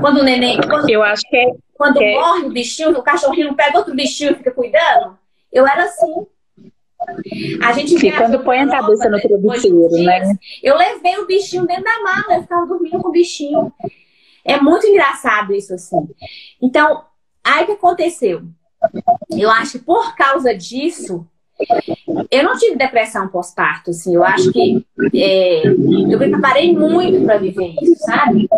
Quando 0.00 0.18
o 0.18 0.24
neném. 0.24 0.60
Quando, 0.60 0.88
eu 0.88 1.02
acho 1.02 1.22
que 1.28 1.36
é. 1.36 1.50
Quando 1.74 2.02
é... 2.02 2.14
morre 2.14 2.46
o 2.46 2.50
bichinho, 2.50 2.90
o 2.90 3.02
cachorrinho 3.02 3.54
pega 3.54 3.78
outro 3.78 3.94
bichinho 3.94 4.32
e 4.32 4.34
fica 4.36 4.50
cuidando. 4.50 5.18
Eu 5.52 5.66
era 5.66 5.84
assim. 5.84 6.26
A 7.62 7.72
gente 7.72 7.96
Sim, 7.98 8.10
quando 8.10 8.40
põe 8.40 8.58
a 8.58 8.68
cabeça 8.68 9.08
no 9.08 9.20
travesseiro, 9.20 10.02
né? 10.02 10.34
Eu 10.62 10.76
levei 10.76 11.16
o 11.18 11.26
bichinho 11.26 11.64
dentro 11.66 11.84
da 11.84 12.02
mala, 12.02 12.34
eu 12.34 12.42
ficava 12.42 12.66
dormindo 12.66 12.98
com 12.98 13.08
o 13.08 13.12
bichinho. 13.12 13.72
É 14.44 14.60
muito 14.60 14.86
engraçado 14.86 15.54
isso, 15.54 15.74
assim. 15.74 16.08
Então, 16.60 17.04
aí 17.44 17.62
o 17.62 17.66
que 17.66 17.72
aconteceu? 17.72 18.42
Eu 19.30 19.50
acho 19.50 19.72
que 19.72 19.84
por 19.84 20.14
causa 20.16 20.54
disso, 20.54 21.26
eu 22.30 22.44
não 22.44 22.56
tive 22.56 22.76
depressão 22.76 23.28
pós-parto, 23.28 23.90
assim. 23.90 24.14
Eu 24.14 24.24
acho 24.24 24.52
que 24.52 24.84
é, 25.14 25.66
eu 25.66 25.78
me 25.78 26.16
preparei 26.16 26.72
muito 26.72 27.24
para 27.24 27.38
viver 27.38 27.74
isso, 27.82 28.04
sabe? 28.04 28.48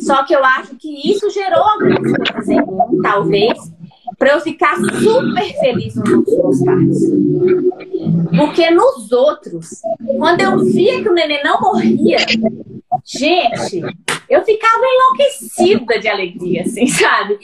Só 0.00 0.24
que 0.24 0.34
eu 0.34 0.44
acho 0.44 0.76
que 0.76 1.10
isso 1.10 1.28
gerou 1.30 1.62
algumas 1.62 2.00
coisas 2.00 2.48
em 2.48 2.56
mim, 2.56 3.02
talvez, 3.02 3.58
para 4.18 4.34
eu 4.34 4.40
ficar 4.40 4.76
super 4.76 5.58
feliz 5.58 5.96
nos 5.96 6.08
outros 6.08 6.36
pós-partos. 6.36 6.98
Porque 8.36 8.70
nos 8.70 9.10
outros, 9.10 9.82
quando 10.16 10.40
eu 10.40 10.64
via 10.64 11.02
que 11.02 11.08
o 11.08 11.14
neném 11.14 11.42
não 11.42 11.60
morria, 11.60 12.18
gente, 13.04 13.82
eu 14.28 14.44
ficava 14.44 14.84
enlouquecida 14.84 15.98
de 15.98 16.08
alegria, 16.08 16.62
assim, 16.62 16.86
sabe? 16.86 17.38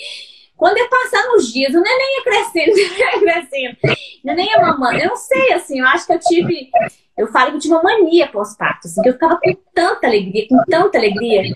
Quando 0.63 0.79
ia 0.79 0.89
passando 0.89 1.35
os 1.35 1.53
dias, 1.53 1.75
o 1.75 1.81
neném 1.81 2.19
ia 2.19 2.23
crescendo, 2.23 2.71
o 2.71 2.77
neném 2.77 2.99
ia 3.01 3.19
crescendo, 3.19 3.77
neném 4.23 4.47
ia 4.47 4.61
mamando. 4.61 4.97
Eu 4.97 5.09
não 5.09 5.17
sei, 5.17 5.53
assim, 5.55 5.81
eu 5.81 5.87
acho 5.87 6.07
que 6.07 6.13
eu 6.13 6.21
tive. 6.21 6.71
Eu 7.19 7.27
falo 7.33 7.51
que 7.51 7.57
eu 7.57 7.61
tive 7.61 7.75
uma 7.75 7.83
mania 7.83 8.29
pós-parto, 8.29 8.87
assim, 8.87 9.03
que 9.03 9.09
eu 9.09 9.15
ficava 9.15 9.41
com 9.43 9.53
tanta 9.75 10.07
alegria, 10.07 10.47
com 10.49 10.63
tanta 10.71 10.99
alegria. 10.99 11.53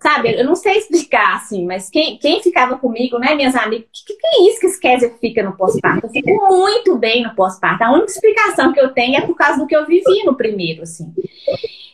Sabe, 0.00 0.40
eu 0.40 0.44
não 0.46 0.56
sei 0.56 0.78
explicar, 0.78 1.36
assim, 1.36 1.66
mas 1.66 1.90
quem, 1.90 2.16
quem 2.16 2.42
ficava 2.42 2.78
comigo, 2.78 3.18
né, 3.18 3.34
minhas 3.34 3.54
amigas, 3.54 3.88
que, 3.92 4.14
que, 4.14 4.26
é 4.26 4.48
isso 4.48 4.80
que 4.80 4.88
esse 4.88 5.10
fica 5.18 5.42
no 5.42 5.54
pós-parto? 5.54 6.06
Eu 6.06 6.10
fico 6.10 6.30
muito 6.48 6.96
bem 6.96 7.24
no 7.24 7.34
pós-parto. 7.34 7.84
A 7.84 7.92
única 7.92 8.10
explicação 8.10 8.72
que 8.72 8.80
eu 8.80 8.94
tenho 8.94 9.18
é 9.18 9.20
por 9.20 9.36
causa 9.36 9.58
do 9.58 9.66
que 9.66 9.76
eu 9.76 9.84
vivi 9.84 10.24
no 10.24 10.34
primeiro, 10.34 10.82
assim. 10.82 11.12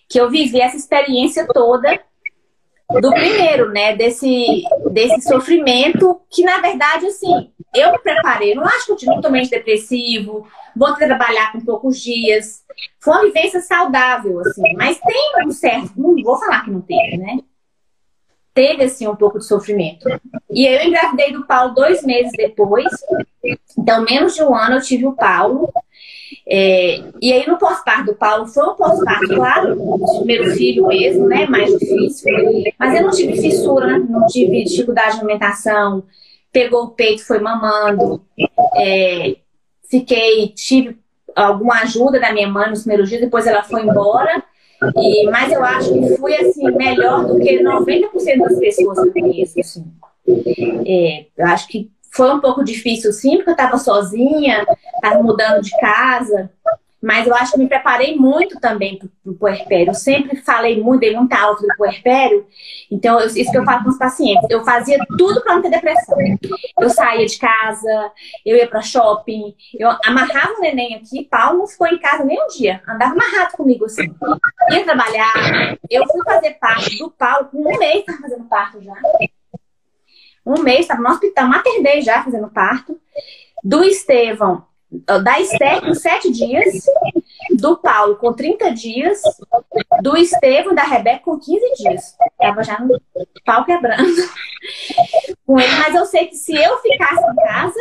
Que 0.09 0.21
eu 0.21 0.31
vivi 0.31 0.61
essa 0.61 0.77
experiência 0.77 1.45
toda 1.53 2.01
do 3.01 3.11
primeiro, 3.11 3.71
né? 3.71 3.95
Desse, 3.95 4.65
desse 4.91 5.23
sofrimento 5.23 6.21
que, 6.31 6.43
na 6.43 6.59
verdade, 6.61 7.07
assim, 7.07 7.51
eu 7.75 7.93
me 7.93 7.99
preparei. 7.99 8.55
Não 8.55 8.65
acho 8.65 8.87
que 8.87 8.93
eu 8.93 8.97
tive 8.97 9.21
tomate 9.21 9.51
depressivo, 9.51 10.47
vou 10.75 10.95
trabalhar 10.95 11.53
com 11.53 11.61
poucos 11.61 12.01
dias. 12.01 12.65
Foi 12.99 13.15
uma 13.15 13.25
vivência 13.27 13.61
saudável, 13.61 14.41
assim. 14.41 14.75
Mas 14.75 14.99
tem 14.99 15.33
um 15.47 15.51
certo... 15.51 15.93
Não 15.97 16.15
vou 16.23 16.39
falar 16.39 16.65
que 16.65 16.71
não 16.71 16.81
teve, 16.81 17.17
né? 17.17 17.39
Teve, 18.53 18.85
assim, 18.85 19.07
um 19.07 19.15
pouco 19.15 19.39
de 19.39 19.47
sofrimento. 19.47 20.09
E 20.51 20.67
eu 20.67 20.83
engravidei 20.83 21.33
do 21.33 21.47
Paulo 21.47 21.75
dois 21.75 22.03
meses 22.03 22.33
depois. 22.37 22.89
Então, 23.79 24.03
menos 24.05 24.35
de 24.35 24.43
um 24.43 24.55
ano 24.55 24.77
eu 24.77 24.83
tive 24.83 25.07
o 25.07 25.13
Paulo. 25.13 25.73
É, 26.47 27.03
e 27.21 27.33
aí 27.33 27.47
no 27.47 27.59
pós-parto 27.59 28.07
do 28.07 28.15
Paulo 28.15 28.47
foi 28.47 28.65
um 28.65 28.75
pós-parto, 28.75 29.29
claro, 29.29 29.77
primeiro 30.19 30.51
filho 30.53 30.87
mesmo, 30.87 31.27
né? 31.27 31.47
Mais 31.47 31.71
difícil. 31.79 32.33
Mas 32.79 32.95
eu 32.95 33.03
não 33.03 33.11
tive 33.11 33.41
fissura, 33.41 33.99
não 33.99 34.27
tive 34.27 34.65
dificuldade 34.65 35.15
de 35.15 35.21
alimentação, 35.21 36.05
pegou 36.53 36.85
o 36.85 36.91
peito, 36.91 37.25
foi 37.25 37.39
mamando. 37.39 38.23
É, 38.77 39.37
fiquei, 39.91 40.49
tive 40.49 40.99
alguma 41.35 41.81
ajuda 41.81 42.21
da 42.21 42.33
minha 42.33 42.49
mãe 42.49 42.71
nos 42.71 42.81
primeiros 42.81 43.09
dias, 43.09 43.21
depois 43.21 43.47
ela 43.47 43.63
foi 43.63 43.83
embora. 43.83 44.43
E, 44.97 45.27
mas 45.31 45.53
eu 45.53 45.63
acho 45.63 45.93
que 45.93 46.17
fui 46.17 46.35
assim, 46.35 46.71
melhor 46.73 47.27
do 47.27 47.39
que 47.39 47.63
90% 47.63 48.39
das 48.39 48.59
pessoas 48.59 49.01
que 49.01 49.09
eu 49.09 49.13
conheço. 49.13 49.61
Assim. 49.61 49.85
É, 50.87 51.27
eu 51.37 51.47
acho 51.47 51.69
que 51.69 51.91
foi 52.11 52.33
um 52.35 52.41
pouco 52.41 52.65
difícil, 52.65 53.13
sim, 53.13 53.37
porque 53.37 53.51
eu 53.51 53.55
estava 53.55 53.79
sozinha, 53.79 54.67
estava 54.97 55.23
mudando 55.23 55.63
de 55.63 55.71
casa. 55.79 56.51
Mas 57.03 57.27
eu 57.27 57.35
acho 57.35 57.53
que 57.53 57.59
me 57.59 57.67
preparei 57.67 58.15
muito 58.15 58.61
também 58.61 58.99
pro, 58.99 59.09
pro 59.25 59.35
puerpério. 59.35 59.91
Eu 59.91 59.95
sempre 59.95 60.37
falei 60.37 60.83
muito, 60.83 61.01
dei 61.01 61.17
muita 61.17 61.39
alta 61.39 61.63
do 61.63 61.75
puerpério. 61.75 62.47
Então, 62.91 63.19
eu, 63.19 63.27
isso 63.27 63.51
que 63.51 63.57
eu 63.57 63.65
falo 63.65 63.85
com 63.85 63.89
os 63.89 63.97
pacientes. 63.97 64.47
Eu 64.51 64.63
fazia 64.65 64.99
tudo 65.17 65.41
para 65.41 65.55
não 65.55 65.63
ter 65.63 65.71
depressão. 65.71 66.19
Eu 66.79 66.91
saía 66.91 67.25
de 67.25 67.39
casa, 67.39 68.13
eu 68.45 68.55
ia 68.55 68.69
para 68.69 68.83
shopping, 68.83 69.55
eu 69.79 69.89
amarrava 70.05 70.53
o 70.59 70.61
neném 70.61 70.95
aqui, 70.95 71.25
Paulo 71.25 71.61
não 71.61 71.67
ficou 71.67 71.87
em 71.87 71.99
casa 71.99 72.23
nem 72.23 72.39
um 72.39 72.49
dia. 72.49 72.83
Andava 72.87 73.13
amarrado 73.13 73.57
comigo 73.57 73.87
assim. 73.87 74.15
Ia 74.71 74.85
trabalhar. 74.85 75.79
Eu 75.89 76.07
fui 76.07 76.23
fazer 76.23 76.51
parte 76.61 76.99
do 76.99 77.11
Paulo 77.11 77.49
um 77.55 77.79
mês, 77.79 78.01
estava 78.01 78.19
fazendo 78.21 78.45
parto 78.45 78.83
já. 78.83 78.93
Um 80.45 80.63
mês, 80.63 80.81
estava 80.81 81.03
no 81.03 81.11
hospital, 81.11 81.47
maternei 81.49 82.01
já 82.03 82.23
fazendo 82.23 82.49
parto. 82.49 82.99
Do 83.63 83.85
Estevão, 83.85 84.65
da 84.91 85.41
Esther 85.41 85.81
com 85.83 85.95
sete 85.95 86.33
dias, 86.33 86.85
do 87.57 87.77
Paulo 87.77 88.17
com 88.17 88.33
30 88.33 88.73
dias, 88.73 89.23
do 90.03 90.17
Estevam 90.17 90.73
e 90.73 90.75
da 90.77 90.83
Rebeca 90.83 91.21
com 91.25 91.39
15 91.39 91.75
dias. 91.77 92.17
Tava 92.39 92.63
já 92.65 92.81
no 92.81 93.01
pau 93.45 93.65
quebrando 93.65 94.23
com 95.47 95.59
ele, 95.59 95.75
mas 95.77 95.95
eu 95.95 96.05
sei 96.07 96.27
que 96.27 96.37
se 96.37 96.55
eu 96.55 96.79
ficasse 96.79 97.23
em 97.23 97.37
casa, 97.37 97.79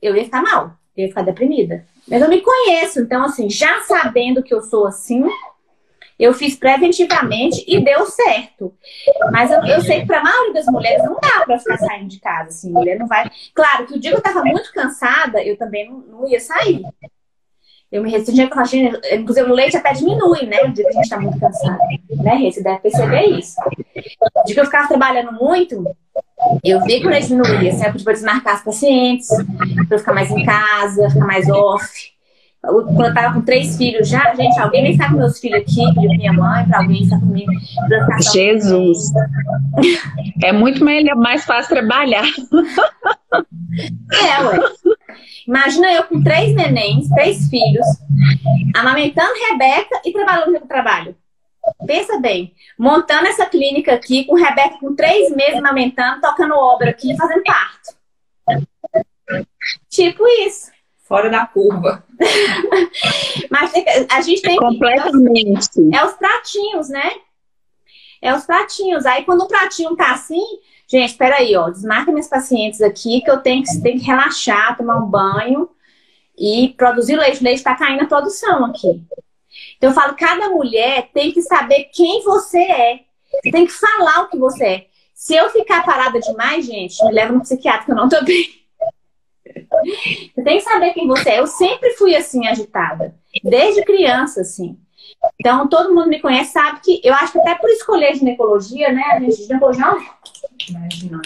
eu 0.00 0.16
ia 0.16 0.24
ficar 0.24 0.42
mal, 0.42 0.72
eu 0.96 1.04
ia 1.04 1.08
ficar 1.08 1.22
deprimida. 1.22 1.86
Mas 2.08 2.22
eu 2.22 2.28
me 2.28 2.40
conheço, 2.40 3.00
então 3.00 3.24
assim, 3.24 3.50
já 3.50 3.80
sabendo 3.82 4.42
que 4.42 4.54
eu 4.54 4.62
sou 4.62 4.86
assim, 4.86 5.24
eu 6.22 6.32
fiz 6.32 6.54
preventivamente 6.54 7.64
e 7.66 7.80
deu 7.80 8.06
certo. 8.06 8.72
Mas 9.32 9.50
eu, 9.50 9.60
eu 9.64 9.80
sei 9.80 10.02
que 10.02 10.06
para 10.06 10.20
a 10.20 10.22
maioria 10.22 10.52
das 10.52 10.66
mulheres 10.66 11.04
não 11.04 11.14
dá 11.14 11.44
para 11.44 11.58
ficar 11.58 11.78
saindo 11.78 12.06
de 12.06 12.20
casa. 12.20 12.50
Assim, 12.50 12.70
mulher 12.70 12.96
não 12.96 13.08
vai. 13.08 13.28
Claro 13.52 13.86
que 13.86 13.94
o 13.94 13.98
dia 13.98 14.12
que 14.12 14.16
eu 14.18 14.18
estava 14.18 14.44
muito 14.44 14.72
cansada, 14.72 15.42
eu 15.42 15.56
também 15.56 15.90
não, 15.90 15.98
não 15.98 16.28
ia 16.28 16.38
sair. 16.38 16.80
Eu 17.90 18.04
me 18.04 18.10
restringia 18.10 18.48
com 18.48 18.60
a 18.60 18.64
gente, 18.64 19.00
inclusive 19.12 19.50
o 19.50 19.54
leite 19.54 19.76
até 19.76 19.92
diminui, 19.92 20.46
né? 20.46 20.62
O 20.62 20.72
dia 20.72 20.84
que 20.84 20.90
a 20.90 20.92
gente 20.92 21.02
está 21.02 21.18
muito 21.18 21.40
cansado. 21.40 21.78
Né, 22.10 22.50
Você 22.50 22.62
deve 22.62 22.78
perceber 22.78 23.24
isso. 23.26 23.56
O 23.60 24.44
dia 24.44 24.54
que 24.54 24.60
eu 24.60 24.64
ficava 24.64 24.86
trabalhando 24.86 25.32
muito, 25.32 25.84
eu 26.62 26.84
vi 26.84 27.00
que 27.00 27.06
o 27.06 27.10
leite 27.10 27.26
diminuía. 27.26 27.72
Assim, 27.72 28.04
para 28.04 28.12
desmarcar 28.12 28.54
as 28.54 28.64
pacientes, 28.64 29.26
para 29.88 29.96
eu 29.96 29.98
ficar 29.98 30.12
mais 30.14 30.30
em 30.30 30.44
casa, 30.44 31.10
ficar 31.10 31.26
mais 31.26 31.48
off. 31.50 32.11
Quando 32.62 33.06
eu 33.06 33.14
tava 33.14 33.34
com 33.34 33.42
três 33.42 33.76
filhos 33.76 34.08
já, 34.08 34.32
gente, 34.36 34.56
alguém 34.60 34.84
nem 34.84 34.96
sabe 34.96 35.16
meus 35.16 35.40
filhos 35.40 35.60
aqui, 35.60 35.82
minha 36.16 36.32
mãe, 36.32 36.64
pra 36.68 36.78
alguém 36.78 37.02
estar 37.02 37.18
comigo. 37.18 37.50
Jesus! 38.32 39.10
É 40.40 40.52
muito 40.52 40.84
melhor, 40.84 41.16
mais 41.16 41.44
fácil 41.44 41.74
trabalhar. 41.74 42.24
É, 44.12 44.44
ué. 44.44 44.58
Imagina 45.48 45.92
eu 45.92 46.04
com 46.04 46.22
três 46.22 46.54
nenéns, 46.54 47.08
três 47.08 47.48
filhos, 47.50 47.86
amamentando 48.76 49.32
Rebeca 49.50 50.00
e 50.04 50.12
trabalhando 50.12 50.52
no 50.52 50.60
trabalho. 50.60 51.16
Pensa 51.84 52.20
bem, 52.20 52.54
montando 52.78 53.26
essa 53.26 53.46
clínica 53.46 53.92
aqui, 53.92 54.24
com 54.24 54.36
Rebeca 54.36 54.78
com 54.78 54.94
três 54.94 55.34
meses 55.34 55.56
amamentando, 55.56 56.20
tocando 56.20 56.54
obra 56.54 56.90
aqui, 56.90 57.16
fazendo 57.16 57.42
parto. 57.42 57.96
Tipo 59.88 60.22
isso 60.46 60.70
fora 61.12 61.28
da 61.28 61.44
curva. 61.44 62.02
Mas 63.50 63.70
a 64.10 64.22
gente 64.22 64.40
tem 64.40 64.56
Completamente. 64.56 65.68
Que... 65.70 65.94
É 65.94 66.02
os 66.06 66.14
pratinhos, 66.14 66.88
né? 66.88 67.12
É 68.22 68.34
os 68.34 68.46
pratinhos. 68.46 69.04
Aí 69.04 69.22
quando 69.22 69.42
o 69.42 69.46
pratinho 69.48 69.94
tá 69.94 70.12
assim, 70.12 70.42
gente, 70.88 71.10
espera 71.10 71.36
aí, 71.36 71.54
ó, 71.54 71.68
desmarca 71.68 72.10
minhas 72.10 72.28
pacientes 72.28 72.80
aqui 72.80 73.20
que 73.20 73.30
eu 73.30 73.40
tenho 73.40 73.62
que, 73.62 73.82
tenho 73.82 74.00
que 74.00 74.06
relaxar, 74.06 74.74
tomar 74.74 74.96
um 74.96 75.06
banho 75.06 75.68
e 76.38 76.72
produzir 76.78 77.16
leite. 77.16 77.42
O 77.42 77.44
leite 77.44 77.62
tá 77.62 77.74
caindo 77.74 78.04
a 78.04 78.06
produção 78.06 78.64
aqui. 78.64 79.02
Então 79.76 79.90
eu 79.90 79.94
falo, 79.94 80.16
cada 80.16 80.48
mulher 80.48 81.10
tem 81.12 81.30
que 81.30 81.42
saber 81.42 81.90
quem 81.92 82.22
você 82.22 82.58
é. 82.58 83.00
Você 83.30 83.50
tem 83.50 83.66
que 83.66 83.72
falar 83.72 84.22
o 84.22 84.28
que 84.30 84.38
você 84.38 84.64
é. 84.64 84.86
Se 85.12 85.34
eu 85.34 85.50
ficar 85.50 85.84
parada 85.84 86.18
demais, 86.18 86.64
gente, 86.64 87.04
me 87.04 87.12
leva 87.12 87.34
no 87.34 87.42
psiquiatra 87.42 87.84
que 87.84 87.90
eu 87.90 87.96
não 87.96 88.08
tô 88.08 88.24
bem. 88.24 88.61
Você 89.44 90.42
tem 90.42 90.58
que 90.58 90.64
saber 90.64 90.92
quem 90.92 91.06
você 91.06 91.30
é. 91.30 91.40
Eu 91.40 91.46
sempre 91.46 91.90
fui 91.90 92.14
assim, 92.14 92.46
agitada. 92.46 93.14
Desde 93.42 93.84
criança, 93.84 94.42
assim. 94.42 94.78
Então, 95.40 95.68
todo 95.68 95.94
mundo 95.94 96.08
me 96.08 96.20
conhece, 96.20 96.52
sabe 96.52 96.80
que 96.80 97.00
eu 97.04 97.14
acho 97.14 97.32
que 97.32 97.38
até 97.40 97.54
por 97.54 97.70
escolher 97.70 98.14
ginecologia, 98.14 98.92
né? 98.92 99.02
A 99.12 99.20
gente 99.20 99.44
ginecologia 99.44 99.86
Imagina, 100.68 101.20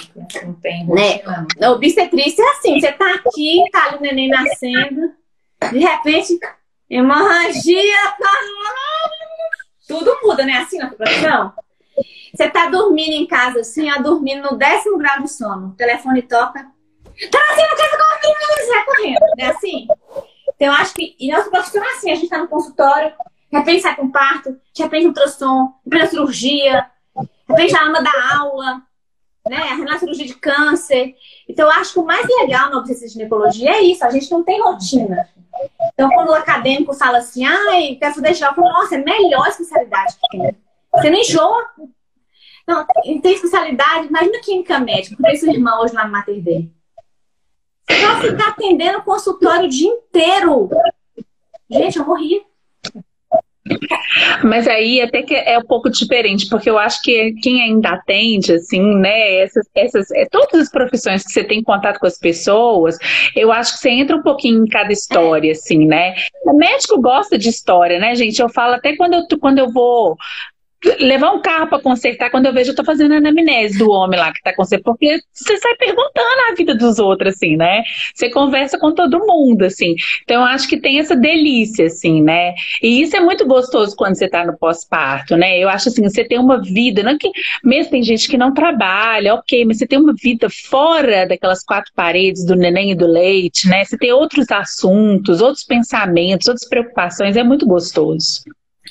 não 0.45 0.55
tem 0.55 0.87
né? 0.87 1.21
A 1.63 1.71
obstetrícia 1.71 2.43
é 2.43 2.51
assim, 2.51 2.81
você 2.81 2.93
tá 2.93 3.15
aqui, 3.15 3.63
tá 3.71 3.87
ali 3.87 3.99
o 3.99 4.01
neném 4.01 4.29
nascendo, 4.29 5.13
de 5.71 5.79
repente, 5.79 6.39
hemorragia, 6.89 7.97
tá... 8.19 8.31
tudo 9.87 10.19
muda, 10.23 10.45
né? 10.45 10.59
Assim 10.59 10.79
na 10.79 10.91
profissão. 10.91 11.53
Você 12.35 12.51
tá 12.51 12.69
dormindo 12.69 13.13
em 13.13 13.27
casa, 13.27 13.61
assim, 13.61 13.91
ó, 13.91 14.01
dormindo 14.01 14.51
no 14.51 14.59
décimo 14.59 14.99
grau 14.99 15.23
de 15.23 15.31
sono. 15.31 15.69
O 15.69 15.77
telefone 15.77 16.23
toca, 16.23 16.67
Trazendo 17.31 17.77
casa 17.77 17.97
comigo, 17.97 18.69
sai 18.69 18.85
correndo. 18.85 19.19
É 19.39 19.47
assim? 19.47 19.87
Então, 20.55 20.69
eu 20.69 20.73
acho 20.73 20.95
que. 20.95 21.17
E 21.19 21.31
nossa 21.31 21.51
profissão 21.51 21.83
é 21.83 21.93
assim: 21.93 22.11
a 22.11 22.15
gente 22.15 22.29
tá 22.29 22.39
no 22.39 22.49
consultório, 22.49 23.13
de 23.51 23.59
repente 23.59 23.83
sai 23.83 23.97
com 23.97 24.11
parto, 24.11 24.59
de 24.73 24.83
repente 24.83 25.07
ultrassom, 25.07 25.75
de 25.85 25.97
repente 25.97 26.09
a 26.09 26.11
cirurgia, 26.11 26.87
de 27.17 27.55
repente 27.55 27.77
a 27.77 28.39
aula, 28.39 28.83
né? 29.49 29.59
A 29.91 29.99
cirurgia 29.99 30.27
de 30.27 30.35
câncer. 30.35 31.15
Então, 31.49 31.67
eu 31.67 31.73
acho 31.73 31.95
que 31.95 31.99
o 32.01 32.05
mais 32.05 32.27
legal 32.27 32.71
na 32.71 32.79
obsessão 32.79 33.07
de 33.07 33.15
ginecologia 33.15 33.71
é 33.71 33.83
isso: 33.83 34.05
a 34.05 34.11
gente 34.11 34.31
não 34.31 34.43
tem 34.43 34.61
rotina. 34.61 35.29
Então, 35.95 36.11
quando 36.11 36.29
o 36.29 36.35
acadêmico 36.35 36.93
fala 36.93 37.19
assim, 37.19 37.45
ai, 37.45 37.97
quero 37.99 38.21
deixar, 38.21 38.51
eu 38.51 38.55
falo, 38.55 38.69
nossa, 38.69 38.97
é 38.97 38.99
a 38.99 39.05
melhor 39.05 39.47
especialidade 39.49 40.15
que 40.15 40.39
tem. 40.39 40.57
Você 40.95 41.11
não 41.11 41.19
enjoa. 41.19 41.67
Não, 42.67 42.85
tem 43.23 43.33
especialidade, 43.33 44.09
imagina 44.09 44.41
química 44.41 44.79
médica, 44.81 45.17
por 45.17 45.31
isso 45.31 45.49
irmã 45.49 45.79
hoje 45.79 45.95
lá 45.95 46.05
no 46.05 46.11
Mater 46.11 46.43
Dei. 46.43 46.71
Só 47.91 48.21
ficar 48.21 48.49
atendendo 48.49 48.99
o 48.99 49.03
consultório 49.03 49.67
o 49.67 49.69
dia 49.69 49.89
inteiro. 49.89 50.69
Gente, 51.71 51.99
eu 51.99 52.07
morri. 52.07 52.43
Mas 54.45 54.69
aí 54.69 55.01
até 55.01 55.23
que 55.23 55.35
é 55.35 55.59
um 55.59 55.65
pouco 55.65 55.91
diferente, 55.91 56.49
porque 56.49 56.71
eu 56.71 56.79
acho 56.79 57.03
que 57.03 57.33
quem 57.43 57.63
ainda 57.63 57.91
atende, 57.91 58.53
assim, 58.53 58.81
né, 58.97 59.41
essas, 59.41 59.67
essas, 59.75 60.11
é, 60.13 60.25
todas 60.27 60.63
as 60.63 60.71
profissões 60.71 61.25
que 61.25 61.33
você 61.33 61.43
tem 61.43 61.63
contato 61.63 61.99
com 61.99 62.07
as 62.07 62.19
pessoas, 62.19 62.97
eu 63.35 63.51
acho 63.51 63.73
que 63.73 63.79
você 63.79 63.91
entra 63.91 64.17
um 64.17 64.23
pouquinho 64.23 64.65
em 64.65 64.69
cada 64.69 64.93
história, 64.93 65.53
assim, 65.53 65.85
né? 65.87 66.15
O 66.45 66.53
médico 66.53 67.01
gosta 67.01 67.37
de 67.37 67.49
história, 67.49 67.99
né, 67.99 68.15
gente? 68.15 68.41
Eu 68.41 68.49
falo 68.49 68.75
até 68.75 68.97
quando 68.97 69.15
eu, 69.15 69.39
quando 69.41 69.59
eu 69.59 69.71
vou 69.71 70.17
levar 71.01 71.33
um 71.33 71.41
carro 71.41 71.69
para 71.69 71.81
consertar 71.81 72.31
quando 72.31 72.47
eu 72.47 72.53
vejo 72.53 72.71
eu 72.71 72.77
tô 72.77 72.85
fazendo 72.85 73.15
a 73.15 73.19
anamnese 73.19 73.79
do 73.79 73.91
homem 73.91 74.19
lá 74.19 74.33
que 74.33 74.43
tá 74.43 74.55
consertando, 74.55 74.85
porque 74.85 75.21
você 75.33 75.57
sai 75.57 75.75
perguntando 75.77 76.51
a 76.51 76.55
vida 76.55 76.75
dos 76.75 76.99
outros, 76.99 77.35
assim, 77.35 77.57
né? 77.57 77.83
Você 78.15 78.31
conversa 78.31 78.79
com 78.79 78.93
todo 78.93 79.27
mundo, 79.27 79.65
assim. 79.65 79.95
Então, 80.23 80.43
eu 80.43 80.47
acho 80.47 80.69
que 80.69 80.79
tem 80.79 80.99
essa 80.99 81.17
delícia, 81.17 81.87
assim, 81.87 82.23
né? 82.23 82.55
E 82.83 83.03
isso 83.03 83.17
é 83.17 83.21
muito 83.21 83.47
gostoso 83.47 83.97
quando 83.97 84.17
você 84.17 84.29
tá 84.29 84.45
no 84.45 84.57
pós-parto, 84.57 85.37
né? 85.37 85.59
Eu 85.59 85.69
acho 85.69 85.89
assim, 85.89 86.03
você 86.03 86.25
tem 86.25 86.39
uma 86.39 86.61
vida, 86.61 87.03
não 87.03 87.13
é 87.13 87.19
que 87.19 87.31
mesmo 87.65 87.91
tem 87.91 88.03
gente 88.03 88.29
que 88.29 88.37
não 88.37 88.53
trabalha, 88.53 89.35
ok, 89.35 89.65
mas 89.65 89.79
você 89.79 89.87
tem 89.87 89.99
uma 89.99 90.15
vida 90.15 90.49
fora 90.51 91.27
daquelas 91.27 91.65
quatro 91.65 91.93
paredes 91.95 92.45
do 92.45 92.55
neném 92.55 92.93
e 92.93 92.95
do 92.95 93.07
leite, 93.07 93.69
né? 93.69 93.85
Você 93.85 93.97
tem 93.97 94.13
outros 94.13 94.51
assuntos, 94.51 95.41
outros 95.41 95.65
pensamentos, 95.65 96.49
outras 96.49 96.69
preocupações, 96.69 97.37
é 97.37 97.43
muito 97.43 97.67
gostoso. 97.67 98.43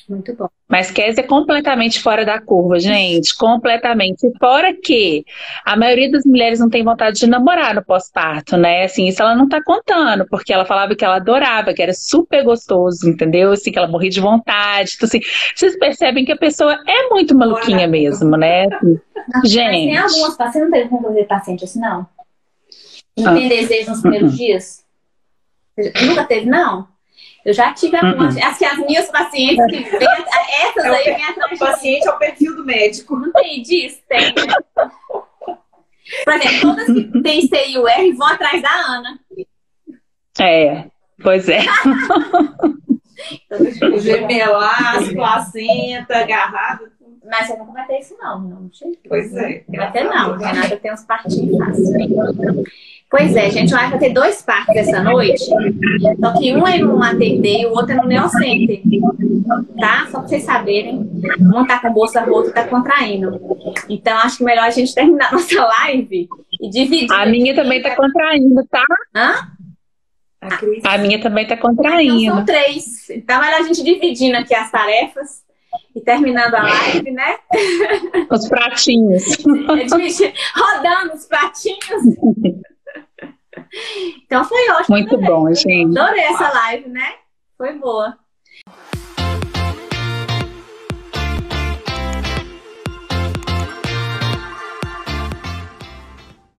Muito 0.09 0.35
bom. 0.35 0.47
Mas 0.67 0.91
Kézia 0.91 1.21
é 1.21 1.27
completamente 1.27 2.01
fora 2.01 2.25
da 2.25 2.39
curva, 2.39 2.79
gente. 2.79 3.35
Completamente. 3.37 4.31
Fora 4.39 4.73
que 4.73 5.23
a 5.63 5.77
maioria 5.77 6.11
das 6.11 6.25
mulheres 6.25 6.59
não 6.59 6.69
tem 6.69 6.83
vontade 6.83 7.19
de 7.19 7.27
namorar 7.27 7.75
no 7.75 7.83
pós-parto, 7.83 8.57
né? 8.57 8.83
Assim, 8.83 9.07
isso 9.07 9.21
ela 9.21 9.35
não 9.35 9.47
tá 9.47 9.61
contando, 9.63 10.25
porque 10.27 10.51
ela 10.51 10.65
falava 10.65 10.95
que 10.95 11.05
ela 11.05 11.17
adorava, 11.17 11.73
que 11.73 11.81
era 11.81 11.93
super 11.93 12.43
gostoso, 12.43 13.07
entendeu? 13.07 13.51
Assim, 13.51 13.71
que 13.71 13.77
ela 13.77 13.87
morria 13.87 14.09
de 14.09 14.19
vontade. 14.19 14.93
Então, 14.95 15.07
assim, 15.07 15.21
vocês 15.55 15.77
percebem 15.77 16.25
que 16.25 16.31
a 16.31 16.37
pessoa 16.37 16.79
é 16.87 17.09
muito 17.09 17.37
maluquinha 17.37 17.87
mesmo, 17.87 18.35
né? 18.35 18.65
Assim, 18.65 18.99
gente. 19.45 19.87
Mas 19.87 19.93
tem 19.93 19.97
algumas 19.97 20.37
pacientes, 20.37 20.69
não 20.69 20.77
teve 20.77 20.89
conclusão 20.89 21.21
de 21.21 21.27
paciente 21.27 21.63
assim, 21.63 21.79
não? 21.79 22.07
Não 23.17 23.31
ah. 23.31 23.35
tem 23.35 23.47
desejo 23.47 23.91
nos 23.91 24.01
primeiros 24.01 24.31
uh 24.31 24.33
-uh. 24.33 24.37
dias? 24.37 24.85
Nunca 26.05 26.23
teve, 26.25 26.45
não? 26.45 26.94
Eu 27.45 27.53
já 27.53 27.71
tive 27.73 27.95
algumas. 27.95 28.35
Uh 28.35 28.39
-uh. 28.39 28.43
As, 28.43 28.61
as 28.61 28.77
minhas 28.79 29.07
pacientes 29.09 29.63
que 29.67 29.83
vêm. 29.83 30.07
Essas 30.63 30.83
é 30.83 30.89
aí 30.89 31.03
vêm 31.03 31.23
atrás. 31.23 31.51
O 31.53 31.59
paciente 31.59 32.07
é 32.07 32.11
o 32.11 32.17
perfil 32.17 32.55
do 32.55 32.65
médico. 32.65 33.15
Não 33.15 33.31
tem 33.31 33.61
disso? 33.61 34.01
Tem. 34.09 34.33
Por 36.23 36.33
exemplo, 36.33 36.61
todas 36.61 36.85
que 36.85 37.21
têm 37.21 37.47
C 37.47 37.67
e 37.67 37.77
R 37.77 38.11
vão 38.13 38.27
atrás 38.27 38.61
da 38.61 38.69
Ana. 38.69 39.19
É, 40.39 40.85
pois 41.21 41.47
é. 41.47 41.59
então, 43.49 43.97
gemelar, 43.99 45.13
placenta, 45.13 46.17
agarrado. 46.17 46.91
Mas 47.29 47.49
eu 47.49 47.57
nunca 47.57 47.71
vai 47.71 47.87
ter 47.87 47.99
isso, 47.99 48.15
não. 48.19 48.39
não 48.39 48.71
pois 49.07 49.35
é. 49.35 49.63
Vai 49.69 49.91
ter, 49.91 50.03
não. 50.03 50.37
Renata 50.37 50.77
tem 50.77 50.93
uns 50.93 51.03
partinhos 51.03 51.57
fáceis. 51.57 51.89
Pois 53.09 53.35
é, 53.35 53.49
gente, 53.49 53.71
vai 53.71 53.97
ter 53.97 54.09
dois 54.09 54.41
parques 54.41 54.75
essa 54.75 55.01
noite. 55.01 55.45
Só 56.19 56.33
que 56.37 56.55
um 56.55 56.67
é 56.67 56.77
no 56.79 57.01
atender 57.01 57.61
e 57.61 57.65
o 57.65 57.71
outro 57.71 57.93
é 57.93 57.95
no 57.95 58.07
Neocenter. 58.07 58.81
Tá? 59.79 60.07
Só 60.11 60.19
pra 60.19 60.27
vocês 60.27 60.43
saberem. 60.43 61.09
Um 61.39 61.65
tá 61.65 61.79
com 61.79 61.93
bolsa 61.93 62.21
rota 62.21 62.49
e 62.49 62.53
tá 62.53 62.67
contraindo. 62.67 63.39
Então, 63.87 64.17
acho 64.17 64.39
que 64.39 64.43
melhor 64.43 64.65
a 64.65 64.69
gente 64.69 64.93
terminar 64.93 65.31
nossa 65.33 65.63
live 65.63 66.27
e 66.59 66.69
dividir. 66.69 67.13
A 67.13 67.25
minha 67.25 67.55
também 67.55 67.81
tá 67.81 67.95
contraindo, 67.95 68.65
tá? 68.67 68.83
Hã? 69.15 69.33
A, 70.41 70.95
a 70.95 70.97
minha 70.97 71.19
também 71.21 71.47
tá 71.47 71.55
contraindo. 71.55 72.21
Então, 72.23 72.35
são 72.35 72.45
três. 72.45 73.09
Então, 73.09 73.39
melhor 73.39 73.61
a 73.61 73.63
gente 73.63 73.83
dividindo 73.83 74.37
aqui 74.37 74.53
as 74.53 74.69
tarefas 74.69 75.44
e 75.95 76.01
terminando 76.01 76.55
a 76.55 76.63
live, 76.63 77.11
né? 77.11 77.37
Os 78.29 78.47
pratinhos. 78.47 79.23
Rodando 80.55 81.13
os 81.13 81.25
pratinhos. 81.25 82.03
Então 84.25 84.43
foi 84.43 84.69
ótimo. 84.71 84.97
Muito 84.97 85.17
bom, 85.17 85.53
gente. 85.53 85.97
Adorei 85.97 86.23
essa 86.23 86.49
live, 86.49 86.89
né? 86.89 87.15
Foi 87.57 87.73
boa. 87.73 88.17